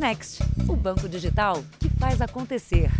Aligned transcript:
Next, 0.00 0.42
o 0.66 0.74
banco 0.74 1.06
digital 1.06 1.62
que 1.78 1.90
faz 1.90 2.22
acontecer. 2.22 2.90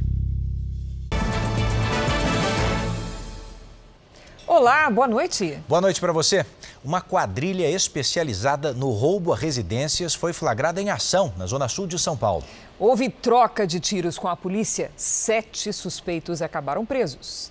Olá, 4.47 4.91
boa 4.91 5.09
noite. 5.09 5.59
Boa 5.67 5.81
noite 5.81 5.99
para 5.99 6.13
você. 6.13 6.45
Uma 6.85 7.01
quadrilha 7.01 7.71
especializada 7.71 8.75
no 8.75 8.91
roubo 8.91 9.33
a 9.33 9.37
residências 9.37 10.15
foi 10.15 10.35
flagrada 10.35 10.79
em 10.83 10.91
ação 10.91 11.33
na 11.39 11.47
zona 11.47 11.69
sul 11.69 11.87
de 11.87 11.99
São 11.99 12.19
Paulo. 12.19 12.45
Houve 12.79 13.09
troca 13.09 13.67
de 13.67 13.81
tiros 13.81 14.19
com 14.19 14.29
a 14.29 14.37
polícia. 14.37 14.93
Sete 14.95 15.73
suspeitos 15.73 16.43
acabaram 16.43 16.85
presos. 16.85 17.51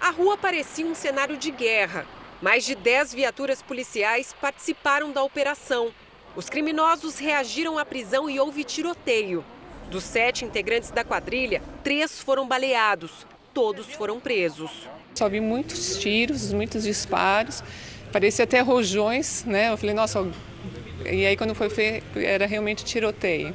A 0.00 0.12
rua 0.12 0.38
parecia 0.38 0.86
um 0.86 0.94
cenário 0.94 1.36
de 1.36 1.50
guerra. 1.50 2.06
Mais 2.40 2.64
de 2.64 2.76
dez 2.76 3.12
viaturas 3.12 3.60
policiais 3.62 4.32
participaram 4.40 5.10
da 5.10 5.24
operação. 5.24 5.90
Os 6.36 6.48
criminosos 6.48 7.18
reagiram 7.18 7.76
à 7.76 7.84
prisão 7.84 8.30
e 8.30 8.38
houve 8.38 8.62
tiroteio. 8.62 9.44
Dos 9.90 10.04
sete 10.04 10.44
integrantes 10.44 10.90
da 10.90 11.04
quadrilha, 11.04 11.60
três 11.82 12.20
foram 12.20 12.46
baleados. 12.46 13.26
Todos 13.52 13.86
foram 13.86 14.20
presos. 14.20 14.70
Só 15.14 15.28
vi 15.28 15.40
muitos 15.40 15.98
tiros, 15.98 16.52
muitos 16.52 16.84
disparos. 16.84 17.64
Parecia 18.12 18.44
até 18.44 18.60
rojões, 18.60 19.44
né? 19.44 19.70
Eu 19.70 19.76
falei, 19.76 19.94
nossa. 19.94 20.24
E 21.04 21.26
aí, 21.26 21.36
quando 21.36 21.54
foi 21.54 21.68
ver, 21.68 22.04
era 22.14 22.46
realmente 22.46 22.84
tiroteio. 22.84 23.54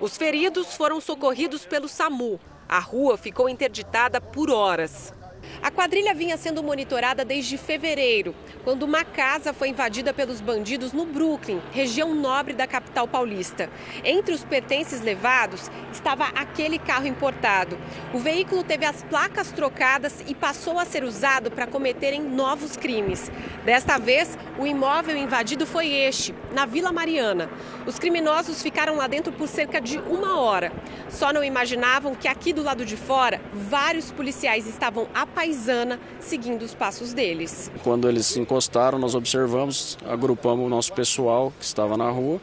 Os 0.00 0.16
feridos 0.16 0.74
foram 0.74 1.00
socorridos 1.00 1.64
pelo 1.64 1.88
SAMU. 1.88 2.40
A 2.68 2.80
rua 2.80 3.16
ficou 3.16 3.48
interditada 3.48 4.20
por 4.20 4.50
horas. 4.50 5.14
A 5.62 5.70
quadrilha 5.70 6.14
vinha 6.14 6.36
sendo 6.36 6.62
monitorada 6.62 7.24
desde 7.24 7.56
fevereiro, 7.56 8.34
quando 8.64 8.82
uma 8.82 9.04
casa 9.04 9.52
foi 9.52 9.68
invadida 9.68 10.12
pelos 10.12 10.40
bandidos 10.40 10.92
no 10.92 11.06
Brooklyn, 11.06 11.60
região 11.72 12.14
nobre 12.14 12.54
da 12.54 12.66
capital 12.66 13.06
paulista. 13.06 13.70
Entre 14.04 14.34
os 14.34 14.44
pertences 14.44 15.00
levados 15.00 15.70
estava 15.92 16.24
aquele 16.28 16.78
carro 16.78 17.06
importado. 17.06 17.78
O 18.12 18.18
veículo 18.18 18.64
teve 18.64 18.84
as 18.84 19.02
placas 19.04 19.52
trocadas 19.52 20.22
e 20.26 20.34
passou 20.34 20.78
a 20.78 20.84
ser 20.84 21.04
usado 21.04 21.50
para 21.50 21.66
cometerem 21.66 22.22
novos 22.22 22.76
crimes. 22.76 23.30
Desta 23.64 23.98
vez, 23.98 24.36
o 24.58 24.66
imóvel 24.66 25.16
invadido 25.16 25.66
foi 25.66 25.88
este, 25.88 26.34
na 26.52 26.66
Vila 26.66 26.92
Mariana. 26.92 27.48
Os 27.86 27.98
criminosos 27.98 28.62
ficaram 28.62 28.96
lá 28.96 29.06
dentro 29.06 29.32
por 29.32 29.48
cerca 29.48 29.80
de 29.80 29.98
uma 29.98 30.40
hora. 30.40 30.72
Só 31.08 31.32
não 31.32 31.44
imaginavam 31.44 32.14
que 32.14 32.28
aqui 32.28 32.52
do 32.52 32.62
lado 32.62 32.84
de 32.84 32.96
fora, 32.96 33.40
vários 33.52 34.10
policiais 34.10 34.66
estavam 34.66 35.08
paisana, 35.34 35.98
seguindo 36.20 36.62
os 36.62 36.74
passos 36.74 37.12
deles. 37.12 37.70
Quando 37.82 38.08
eles 38.08 38.26
se 38.26 38.40
encostaram, 38.40 38.98
nós 38.98 39.14
observamos, 39.14 39.98
agrupamos 40.06 40.66
o 40.66 40.68
nosso 40.68 40.92
pessoal 40.92 41.52
que 41.58 41.64
estava 41.64 41.96
na 41.96 42.10
rua 42.10 42.40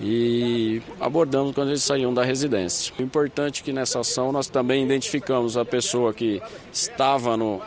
e 0.00 0.82
abordamos 1.00 1.54
quando 1.54 1.68
eles 1.68 1.82
saíam 1.82 2.12
da 2.12 2.24
residência. 2.24 2.92
O 2.98 3.02
importante 3.02 3.62
é 3.62 3.64
que 3.64 3.72
nessa 3.72 4.00
ação 4.00 4.32
nós 4.32 4.48
também 4.48 4.84
identificamos 4.84 5.56
a 5.56 5.64
pessoa 5.64 6.12
que 6.12 6.42
estava 6.72 7.36
no, 7.36 7.60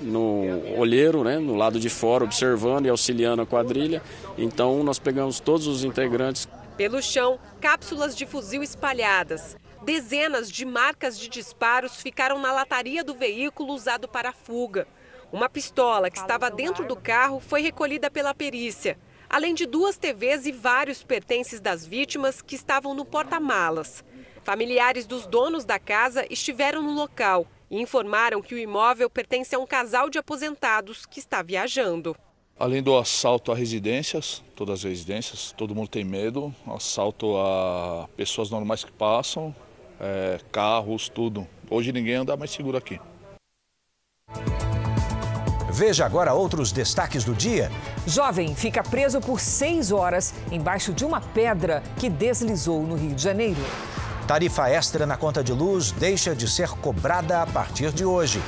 no 0.00 0.78
olheiro, 0.78 1.22
né, 1.22 1.38
no 1.38 1.54
lado 1.54 1.78
de 1.78 1.88
fora, 1.88 2.24
observando 2.24 2.86
e 2.86 2.88
auxiliando 2.88 3.42
a 3.42 3.46
quadrilha. 3.46 4.02
Então 4.38 4.82
nós 4.82 4.98
pegamos 4.98 5.40
todos 5.40 5.66
os 5.66 5.84
integrantes. 5.84 6.48
Pelo 6.76 7.00
chão, 7.00 7.38
cápsulas 7.60 8.16
de 8.16 8.26
fuzil 8.26 8.60
espalhadas. 8.60 9.56
Dezenas 9.84 10.50
de 10.50 10.64
marcas 10.64 11.16
de 11.16 11.28
disparos 11.28 12.02
ficaram 12.02 12.40
na 12.40 12.52
lataria 12.52 13.04
do 13.04 13.14
veículo 13.14 13.72
usado 13.72 14.08
para 14.08 14.30
a 14.30 14.32
fuga. 14.32 14.88
Uma 15.32 15.48
pistola 15.48 16.10
que 16.10 16.18
estava 16.18 16.50
dentro 16.50 16.84
do 16.84 16.96
carro 16.96 17.38
foi 17.38 17.62
recolhida 17.62 18.10
pela 18.10 18.34
perícia, 18.34 18.98
além 19.30 19.54
de 19.54 19.66
duas 19.66 19.96
TVs 19.96 20.46
e 20.46 20.52
vários 20.52 21.04
pertences 21.04 21.60
das 21.60 21.86
vítimas 21.86 22.42
que 22.42 22.56
estavam 22.56 22.92
no 22.92 23.04
porta-malas. 23.04 24.04
Familiares 24.42 25.06
dos 25.06 25.26
donos 25.26 25.64
da 25.64 25.78
casa 25.78 26.26
estiveram 26.28 26.82
no 26.82 26.92
local 26.92 27.46
e 27.70 27.80
informaram 27.80 28.42
que 28.42 28.54
o 28.54 28.58
imóvel 28.58 29.08
pertence 29.08 29.54
a 29.54 29.60
um 29.60 29.66
casal 29.66 30.10
de 30.10 30.18
aposentados 30.18 31.06
que 31.06 31.20
está 31.20 31.40
viajando. 31.40 32.16
Além 32.58 32.80
do 32.80 32.96
assalto 32.96 33.50
a 33.50 33.54
residências, 33.54 34.40
todas 34.54 34.80
as 34.80 34.84
residências, 34.84 35.52
todo 35.56 35.74
mundo 35.74 35.88
tem 35.88 36.04
medo, 36.04 36.54
assalto 36.68 37.36
a 37.36 38.08
pessoas 38.16 38.48
normais 38.48 38.84
que 38.84 38.92
passam, 38.92 39.52
é, 40.00 40.38
carros, 40.52 41.08
tudo. 41.08 41.46
Hoje 41.68 41.92
ninguém 41.92 42.14
anda 42.14 42.36
mais 42.36 42.52
seguro 42.52 42.78
aqui. 42.78 43.00
Veja 45.72 46.06
agora 46.06 46.32
outros 46.32 46.70
destaques 46.70 47.24
do 47.24 47.34
dia. 47.34 47.72
Jovem 48.06 48.54
fica 48.54 48.84
preso 48.84 49.20
por 49.20 49.40
seis 49.40 49.90
horas 49.90 50.32
embaixo 50.52 50.92
de 50.92 51.04
uma 51.04 51.20
pedra 51.20 51.82
que 51.98 52.08
deslizou 52.08 52.84
no 52.84 52.94
Rio 52.94 53.16
de 53.16 53.22
Janeiro. 53.22 53.60
Tarifa 54.28 54.70
extra 54.70 55.04
na 55.04 55.16
conta 55.16 55.42
de 55.42 55.52
luz 55.52 55.90
deixa 55.90 56.36
de 56.36 56.48
ser 56.48 56.68
cobrada 56.68 57.42
a 57.42 57.46
partir 57.46 57.90
de 57.90 58.04
hoje. 58.04 58.40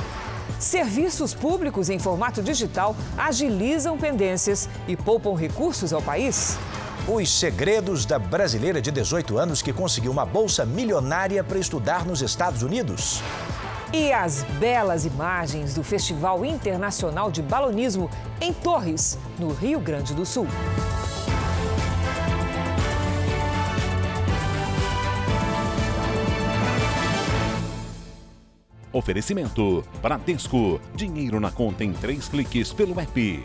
Serviços 0.59 1.35
públicos 1.35 1.91
em 1.91 1.99
formato 1.99 2.43
digital 2.43 2.97
agilizam 3.17 3.99
pendências 3.99 4.69
e 4.89 4.97
poupam 4.97 5.35
recursos 5.35 5.93
ao 5.93 6.01
país. 6.01 6.57
Os 7.07 7.31
segredos 7.31 8.05
da 8.05 8.19
brasileira 8.19 8.81
de 8.81 8.91
18 8.91 9.39
anos 9.39 9.63
que 9.63 9.73
conseguiu 9.73 10.11
uma 10.11 10.25
bolsa 10.25 10.65
milionária 10.65 11.45
para 11.45 11.59
estudar 11.59 12.05
nos 12.05 12.23
Estados 12.23 12.63
Unidos. 12.63 13.23
E 13.93 14.13
as 14.13 14.43
belas 14.59 15.05
imagens 15.05 15.75
do 15.75 15.85
Festival 15.85 16.45
Internacional 16.45 17.31
de 17.31 17.43
Balonismo 17.43 18.11
em 18.41 18.53
Torres, 18.53 19.17
no 19.39 19.53
Rio 19.53 19.79
Grande 19.79 20.13
do 20.15 20.27
Sul. 20.27 20.49
Oferecimento: 28.97 29.85
Bradesco. 30.01 30.81
Dinheiro 30.95 31.39
na 31.39 31.51
conta 31.51 31.85
em 31.85 31.93
três 31.93 32.29
cliques 32.29 32.73
pelo 32.73 32.99
app. 32.99 33.43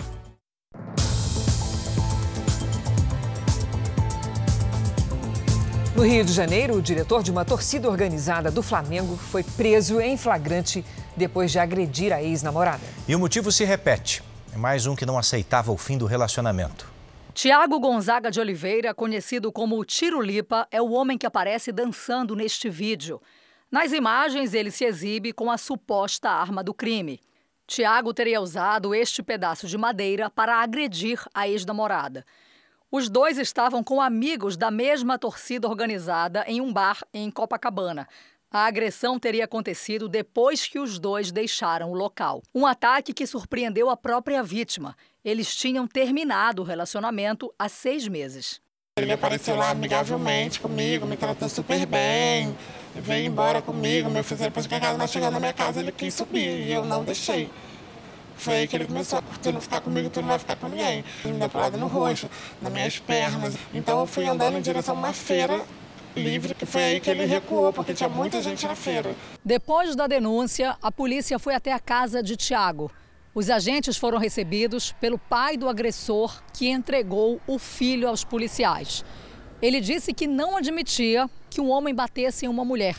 No 5.94 6.03
Rio 6.03 6.23
de 6.23 6.31
Janeiro, 6.31 6.75
o 6.75 6.81
diretor 6.81 7.22
de 7.22 7.29
uma 7.29 7.44
torcida 7.44 7.89
organizada 7.89 8.50
do 8.50 8.63
Flamengo 8.63 9.17
foi 9.17 9.44
preso 9.44 10.00
em 10.00 10.16
flagrante 10.16 10.85
depois 11.17 11.51
de 11.51 11.59
agredir 11.59 12.13
a 12.13 12.23
ex-namorada. 12.23 12.81
E 13.06 13.13
o 13.13 13.19
motivo 13.19 13.51
se 13.51 13.66
repete. 13.66 14.23
É 14.53 14.57
mais 14.57 14.85
um 14.85 14.95
que 14.95 15.06
não 15.06 15.19
aceitava 15.19 15.69
o 15.69 15.78
fim 15.78 15.97
do 15.97 16.06
relacionamento. 16.06 16.89
Tiago 17.33 17.78
Gonzaga 17.78 18.31
de 18.31 18.39
Oliveira, 18.39 18.94
conhecido 18.94 19.51
como 19.51 19.83
Tiro 19.83 20.22
Lipa, 20.22 20.66
é 20.72 20.81
o 20.81 20.91
homem 20.91 21.18
que 21.18 21.25
aparece 21.25 21.73
dançando 21.73 22.38
neste 22.38 22.69
vídeo. 22.69 23.22
Nas 23.71 23.93
imagens, 23.93 24.53
ele 24.53 24.69
se 24.69 24.83
exibe 24.83 25.31
com 25.31 25.49
a 25.49 25.57
suposta 25.57 26.29
arma 26.29 26.61
do 26.61 26.73
crime. 26.73 27.21
Tiago 27.65 28.13
teria 28.13 28.41
usado 28.41 28.93
este 28.93 29.23
pedaço 29.23 29.65
de 29.65 29.77
madeira 29.77 30.29
para 30.29 30.61
agredir 30.61 31.23
a 31.33 31.47
ex-namorada. 31.47 32.25
Os 32.91 33.09
dois 33.09 33.37
estavam 33.37 33.81
com 33.81 34.01
amigos 34.01 34.57
da 34.57 34.69
mesma 34.69 35.17
torcida 35.17 35.69
organizada 35.69 36.43
em 36.45 36.59
um 36.59 36.73
bar 36.73 36.99
em 37.13 37.31
Copacabana. 37.31 38.09
A 38.51 38.65
agressão 38.65 39.17
teria 39.17 39.45
acontecido 39.45 40.09
depois 40.09 40.67
que 40.67 40.77
os 40.77 40.99
dois 40.99 41.31
deixaram 41.31 41.91
o 41.91 41.95
local. 41.95 42.43
Um 42.53 42.67
ataque 42.67 43.13
que 43.13 43.25
surpreendeu 43.25 43.89
a 43.89 43.95
própria 43.95 44.43
vítima. 44.43 44.97
Eles 45.23 45.55
tinham 45.55 45.88
terminado 45.88 46.61
o 46.61 46.65
relacionamento 46.65 47.53
há 47.57 47.69
seis 47.69 48.05
meses. 48.09 48.59
Ele 48.97 49.13
apareceu 49.13 49.55
lá 49.55 49.69
amigavelmente 49.69 50.59
comigo, 50.59 51.05
me 51.05 51.15
tratou 51.15 51.47
super 51.47 51.85
bem, 51.85 52.53
veio 52.96 53.28
embora 53.28 53.62
comigo, 53.62 54.09
me 54.09 54.24
fez 54.24 54.41
depois 54.41 54.68
que 54.68 54.75
a 54.75 54.79
casa, 54.79 54.97
mas 54.97 55.12
chegando 55.12 55.34
na 55.34 55.40
minha 55.40 55.53
casa 55.53 55.79
ele 55.79 55.91
quis 55.91 56.13
subir 56.13 56.68
e 56.68 56.72
eu 56.72 56.84
não 56.84 57.03
deixei. 57.03 57.50
Foi 58.35 58.56
aí 58.56 58.68
que 58.68 58.75
ele 58.75 58.85
começou 58.85 59.19
a 59.19 59.22
tu 59.22 59.52
não 59.52 59.62
ficar 59.62 59.81
comigo, 59.81 60.09
tu 60.09 60.19
não 60.19 60.29
vai 60.29 60.40
ficar 60.40 60.56
com 60.56 60.68
ninguém. 60.68 61.06
Ele 61.24 61.34
me 61.34 61.40
deu 61.40 61.50
porrada 61.50 61.78
no 61.78 61.88
rosto, 61.88 62.30
nas 62.59 62.74
minhas 62.74 62.97
pernas. 62.97 63.56
Então 63.74 64.00
eu 64.00 64.07
fui 64.07 64.28
andando 64.28 64.57
em 64.57 64.62
direção 64.62 64.96
a 64.96 64.97
uma 64.97 65.13
feira 65.13 65.62
livre, 66.16 66.54
que 66.56 66.65
foi 66.65 66.83
aí 66.83 67.00
que 67.00 67.10
ele 67.10 67.25
recuou, 67.25 67.71
porque 67.71 67.94
tinha 67.94 68.10
muita 68.10 68.42
gente 68.42 68.65
na 68.65 68.75
feira. 68.75 69.15
Depois 69.45 69.95
da 69.95 70.07
denúncia, 70.07 70.75
a 70.81 70.92
polícia 70.92 71.38
foi 71.38 71.54
até 71.54 71.71
a 71.71 71.80
casa 71.80 72.21
de 72.24 72.36
Tiago. 72.36 72.92
Os 73.33 73.50
agentes 73.50 73.95
foram 73.95 74.18
recebidos 74.18 74.92
pelo 75.00 75.18
pai 75.18 75.56
do 75.56 75.69
agressor, 75.69 76.42
que 76.51 76.68
entregou 76.68 77.39
o 77.48 77.57
filho 77.57 78.10
aos 78.10 78.25
policiais. 78.25 79.06
Ele 79.62 79.80
disse 79.80 80.12
que 80.12 80.25
não 80.25 80.58
admitia 80.58 81.30
que 81.48 81.62
um 81.62 81.69
homem 81.69 81.94
batesse 81.94 82.48
em 82.48 82.50
uma 82.50 82.66
mulher. 82.66 82.96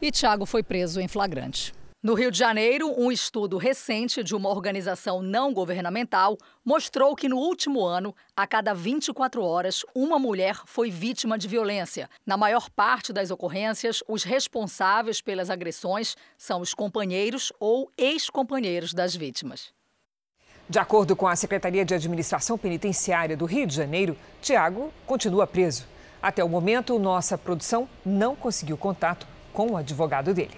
E 0.00 0.10
Tiago 0.10 0.44
foi 0.44 0.62
preso 0.62 1.00
em 1.00 1.08
flagrante. 1.08 1.72
No 2.02 2.12
Rio 2.12 2.30
de 2.30 2.38
Janeiro, 2.38 2.94
um 3.00 3.10
estudo 3.10 3.56
recente 3.56 4.22
de 4.22 4.36
uma 4.36 4.50
organização 4.50 5.22
não 5.22 5.54
governamental 5.54 6.36
mostrou 6.62 7.16
que 7.16 7.30
no 7.30 7.38
último 7.38 7.82
ano, 7.82 8.14
a 8.36 8.46
cada 8.46 8.74
24 8.74 9.42
horas, 9.42 9.84
uma 9.94 10.18
mulher 10.18 10.60
foi 10.66 10.90
vítima 10.90 11.38
de 11.38 11.48
violência. 11.48 12.10
Na 12.26 12.36
maior 12.36 12.68
parte 12.68 13.10
das 13.10 13.30
ocorrências, 13.30 14.04
os 14.06 14.22
responsáveis 14.22 15.22
pelas 15.22 15.48
agressões 15.48 16.14
são 16.36 16.60
os 16.60 16.74
companheiros 16.74 17.50
ou 17.58 17.90
ex-companheiros 17.96 18.92
das 18.92 19.16
vítimas. 19.16 19.75
De 20.68 20.80
acordo 20.80 21.14
com 21.14 21.28
a 21.28 21.36
Secretaria 21.36 21.84
de 21.84 21.94
Administração 21.94 22.58
Penitenciária 22.58 23.36
do 23.36 23.44
Rio 23.44 23.68
de 23.68 23.74
Janeiro, 23.74 24.16
Tiago 24.42 24.92
continua 25.06 25.46
preso. 25.46 25.86
Até 26.20 26.42
o 26.42 26.48
momento, 26.48 26.98
nossa 26.98 27.38
produção 27.38 27.88
não 28.04 28.34
conseguiu 28.34 28.76
contato 28.76 29.28
com 29.52 29.70
o 29.70 29.76
advogado 29.76 30.34
dele. 30.34 30.56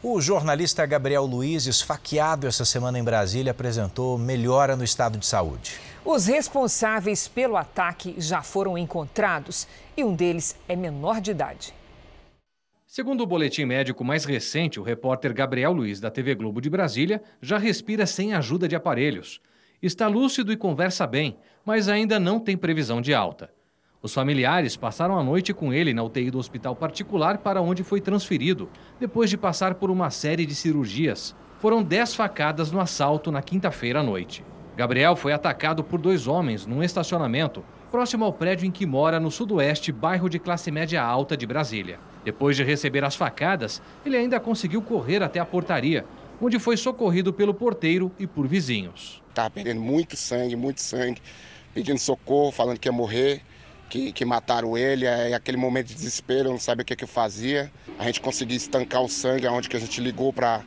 O 0.00 0.20
jornalista 0.20 0.86
Gabriel 0.86 1.24
Luiz, 1.24 1.66
esfaqueado 1.66 2.46
essa 2.46 2.64
semana 2.64 3.00
em 3.00 3.02
Brasília, 3.02 3.50
apresentou 3.50 4.16
melhora 4.16 4.76
no 4.76 4.84
estado 4.84 5.18
de 5.18 5.26
saúde. 5.26 5.78
Os 6.04 6.26
responsáveis 6.26 7.26
pelo 7.26 7.56
ataque 7.56 8.14
já 8.18 8.42
foram 8.42 8.78
encontrados 8.78 9.66
e 9.96 10.04
um 10.04 10.14
deles 10.14 10.54
é 10.68 10.76
menor 10.76 11.20
de 11.20 11.32
idade. 11.32 11.74
Segundo 12.94 13.22
o 13.22 13.26
boletim 13.26 13.64
médico 13.64 14.04
mais 14.04 14.26
recente, 14.26 14.78
o 14.78 14.82
repórter 14.82 15.32
Gabriel 15.32 15.72
Luiz, 15.72 15.98
da 15.98 16.10
TV 16.10 16.34
Globo 16.34 16.60
de 16.60 16.68
Brasília, 16.68 17.22
já 17.40 17.56
respira 17.56 18.04
sem 18.04 18.34
ajuda 18.34 18.68
de 18.68 18.76
aparelhos. 18.76 19.40
Está 19.82 20.08
lúcido 20.08 20.52
e 20.52 20.58
conversa 20.58 21.06
bem, 21.06 21.38
mas 21.64 21.88
ainda 21.88 22.20
não 22.20 22.38
tem 22.38 22.54
previsão 22.54 23.00
de 23.00 23.14
alta. 23.14 23.50
Os 24.02 24.12
familiares 24.12 24.76
passaram 24.76 25.18
a 25.18 25.24
noite 25.24 25.54
com 25.54 25.72
ele 25.72 25.94
na 25.94 26.02
UTI 26.02 26.30
do 26.30 26.36
hospital 26.36 26.76
particular 26.76 27.38
para 27.38 27.62
onde 27.62 27.82
foi 27.82 27.98
transferido, 27.98 28.68
depois 29.00 29.30
de 29.30 29.38
passar 29.38 29.76
por 29.76 29.90
uma 29.90 30.10
série 30.10 30.44
de 30.44 30.54
cirurgias. 30.54 31.34
Foram 31.60 31.82
10 31.82 32.14
facadas 32.14 32.70
no 32.70 32.78
assalto 32.78 33.32
na 33.32 33.40
quinta-feira 33.40 34.00
à 34.00 34.02
noite. 34.02 34.44
Gabriel 34.76 35.16
foi 35.16 35.32
atacado 35.32 35.82
por 35.82 35.98
dois 35.98 36.26
homens 36.26 36.66
num 36.66 36.82
estacionamento 36.82 37.64
próximo 37.92 38.24
ao 38.24 38.32
prédio 38.32 38.66
em 38.66 38.70
que 38.70 38.86
mora 38.86 39.20
no 39.20 39.30
sudoeste, 39.30 39.92
bairro 39.92 40.30
de 40.30 40.38
classe 40.38 40.70
média 40.70 41.02
alta 41.02 41.36
de 41.36 41.46
Brasília. 41.46 42.00
Depois 42.24 42.56
de 42.56 42.64
receber 42.64 43.04
as 43.04 43.14
facadas, 43.14 43.82
ele 44.04 44.16
ainda 44.16 44.40
conseguiu 44.40 44.80
correr 44.80 45.22
até 45.22 45.38
a 45.38 45.44
portaria, 45.44 46.06
onde 46.40 46.58
foi 46.58 46.78
socorrido 46.78 47.34
pelo 47.34 47.52
porteiro 47.52 48.10
e 48.18 48.26
por 48.26 48.48
vizinhos. 48.48 49.22
Estava 49.28 49.50
perdendo 49.50 49.82
muito 49.82 50.16
sangue, 50.16 50.56
muito 50.56 50.80
sangue, 50.80 51.20
pedindo 51.74 51.98
socorro, 51.98 52.50
falando 52.50 52.80
que 52.80 52.88
ia 52.88 52.92
morrer 52.92 53.42
que, 53.90 54.10
que 54.10 54.24
mataram 54.24 54.78
ele, 54.78 55.04
é 55.04 55.34
aquele 55.34 55.58
momento 55.58 55.88
de 55.88 55.94
desespero, 55.94 56.48
não 56.48 56.58
sabia 56.58 56.82
o 56.82 56.86
que, 56.86 56.96
que 56.96 57.06
fazia. 57.06 57.70
A 57.98 58.04
gente 58.06 58.22
conseguiu 58.22 58.56
estancar 58.56 59.02
o 59.02 59.08
sangue, 59.08 59.46
aonde 59.46 59.68
que 59.68 59.76
a 59.76 59.80
gente 59.80 60.00
ligou 60.00 60.32
para 60.32 60.64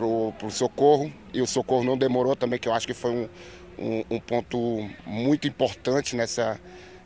o 0.00 0.50
socorro, 0.50 1.12
e 1.34 1.42
o 1.42 1.46
socorro 1.46 1.84
não 1.84 1.98
demorou 1.98 2.34
também, 2.34 2.58
que 2.58 2.66
eu 2.66 2.72
acho 2.72 2.86
que 2.86 2.94
foi 2.94 3.10
um, 3.10 3.28
um, 3.80 4.04
um 4.10 4.20
ponto 4.20 4.88
muito 5.06 5.48
importante 5.48 6.14
nessa, 6.14 6.60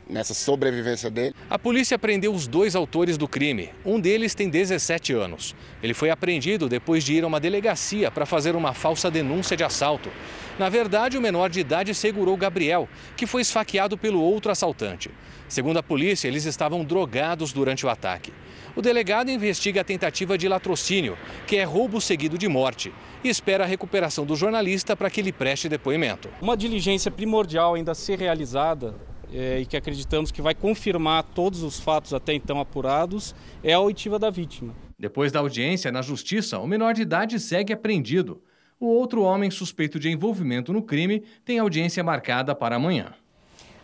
nessa 0.09 0.33
sobrevivência 0.33 1.09
dele. 1.09 1.33
A 1.49 1.57
polícia 1.57 1.97
prendeu 1.97 2.33
os 2.33 2.47
dois 2.47 2.75
autores 2.75 3.17
do 3.17 3.27
crime. 3.27 3.69
Um 3.85 3.99
deles 3.99 4.35
tem 4.35 4.49
17 4.49 5.13
anos. 5.13 5.55
Ele 5.81 5.93
foi 5.93 6.09
apreendido 6.09 6.67
depois 6.67 7.03
de 7.03 7.13
ir 7.13 7.23
a 7.23 7.27
uma 7.27 7.39
delegacia 7.39 8.11
para 8.11 8.25
fazer 8.25 8.55
uma 8.55 8.73
falsa 8.73 9.09
denúncia 9.09 9.55
de 9.55 9.63
assalto. 9.63 10.11
Na 10.59 10.69
verdade, 10.69 11.17
o 11.17 11.21
menor 11.21 11.49
de 11.49 11.59
idade 11.59 11.93
segurou 11.93 12.37
Gabriel, 12.37 12.87
que 13.17 13.25
foi 13.25 13.41
esfaqueado 13.41 13.97
pelo 13.97 14.21
outro 14.21 14.51
assaltante. 14.51 15.09
Segundo 15.47 15.77
a 15.77 15.83
polícia, 15.83 16.27
eles 16.27 16.45
estavam 16.45 16.83
drogados 16.83 17.51
durante 17.53 17.85
o 17.85 17.89
ataque. 17.89 18.31
O 18.75 18.81
delegado 18.81 19.31
investiga 19.31 19.79
a 19.79 19.83
tentativa 19.85 20.37
de 20.37 20.49
latrocínio, 20.49 21.17
que 21.47 21.55
é 21.55 21.63
roubo 21.63 22.01
seguido 22.01 22.37
de 22.37 22.49
morte, 22.49 22.93
e 23.23 23.29
espera 23.29 23.63
a 23.63 23.67
recuperação 23.67 24.25
do 24.25 24.35
jornalista 24.35 24.97
para 24.97 25.09
que 25.09 25.21
ele 25.21 25.31
preste 25.31 25.69
depoimento. 25.69 26.27
Uma 26.41 26.57
diligência 26.57 27.09
primordial 27.09 27.75
ainda 27.75 27.93
a 27.93 27.95
ser 27.95 28.19
realizada 28.19 28.93
é, 29.31 29.61
e 29.61 29.65
que 29.65 29.77
acreditamos 29.77 30.29
que 30.29 30.41
vai 30.41 30.53
confirmar 30.53 31.23
todos 31.23 31.63
os 31.63 31.79
fatos 31.79 32.13
até 32.13 32.33
então 32.33 32.59
apurados 32.59 33.33
é 33.63 33.71
a 33.71 33.79
oitiva 33.79 34.19
da 34.19 34.29
vítima. 34.29 34.75
Depois 34.99 35.31
da 35.31 35.39
audiência 35.39 35.89
na 35.89 36.01
justiça, 36.01 36.59
o 36.59 36.67
menor 36.67 36.93
de 36.93 37.03
idade 37.03 37.39
segue 37.39 37.71
apreendido. 37.71 38.41
O 38.77 38.87
outro 38.87 39.21
homem 39.21 39.49
suspeito 39.49 39.97
de 39.97 40.09
envolvimento 40.09 40.73
no 40.73 40.81
crime 40.81 41.23
tem 41.45 41.59
audiência 41.59 42.03
marcada 42.03 42.53
para 42.53 42.75
amanhã. 42.75 43.13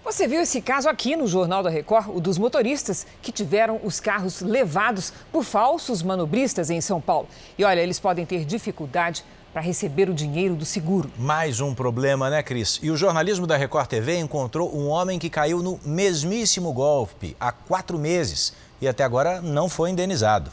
Você 0.03 0.27
viu 0.27 0.41
esse 0.41 0.61
caso 0.61 0.89
aqui 0.89 1.15
no 1.15 1.27
Jornal 1.27 1.61
da 1.61 1.69
Record, 1.69 2.09
o 2.09 2.19
dos 2.19 2.39
motoristas 2.39 3.05
que 3.21 3.31
tiveram 3.31 3.79
os 3.83 3.99
carros 3.99 4.41
levados 4.41 5.13
por 5.31 5.43
falsos 5.43 6.01
manobristas 6.01 6.71
em 6.71 6.81
São 6.81 6.99
Paulo. 6.99 7.27
E 7.55 7.63
olha, 7.63 7.79
eles 7.79 7.99
podem 7.99 8.25
ter 8.25 8.43
dificuldade 8.43 9.23
para 9.53 9.61
receber 9.61 10.09
o 10.09 10.13
dinheiro 10.13 10.55
do 10.55 10.65
seguro. 10.65 11.11
Mais 11.19 11.61
um 11.61 11.75
problema, 11.75 12.31
né, 12.31 12.41
Cris? 12.41 12.79
E 12.81 12.89
o 12.89 12.97
jornalismo 12.97 13.45
da 13.45 13.55
Record 13.55 13.87
TV 13.87 14.17
encontrou 14.17 14.75
um 14.75 14.87
homem 14.87 15.19
que 15.19 15.29
caiu 15.29 15.61
no 15.61 15.79
mesmíssimo 15.85 16.73
golpe 16.73 17.37
há 17.39 17.51
quatro 17.51 17.99
meses 17.99 18.53
e 18.81 18.87
até 18.87 19.03
agora 19.03 19.39
não 19.39 19.69
foi 19.69 19.91
indenizado. 19.91 20.51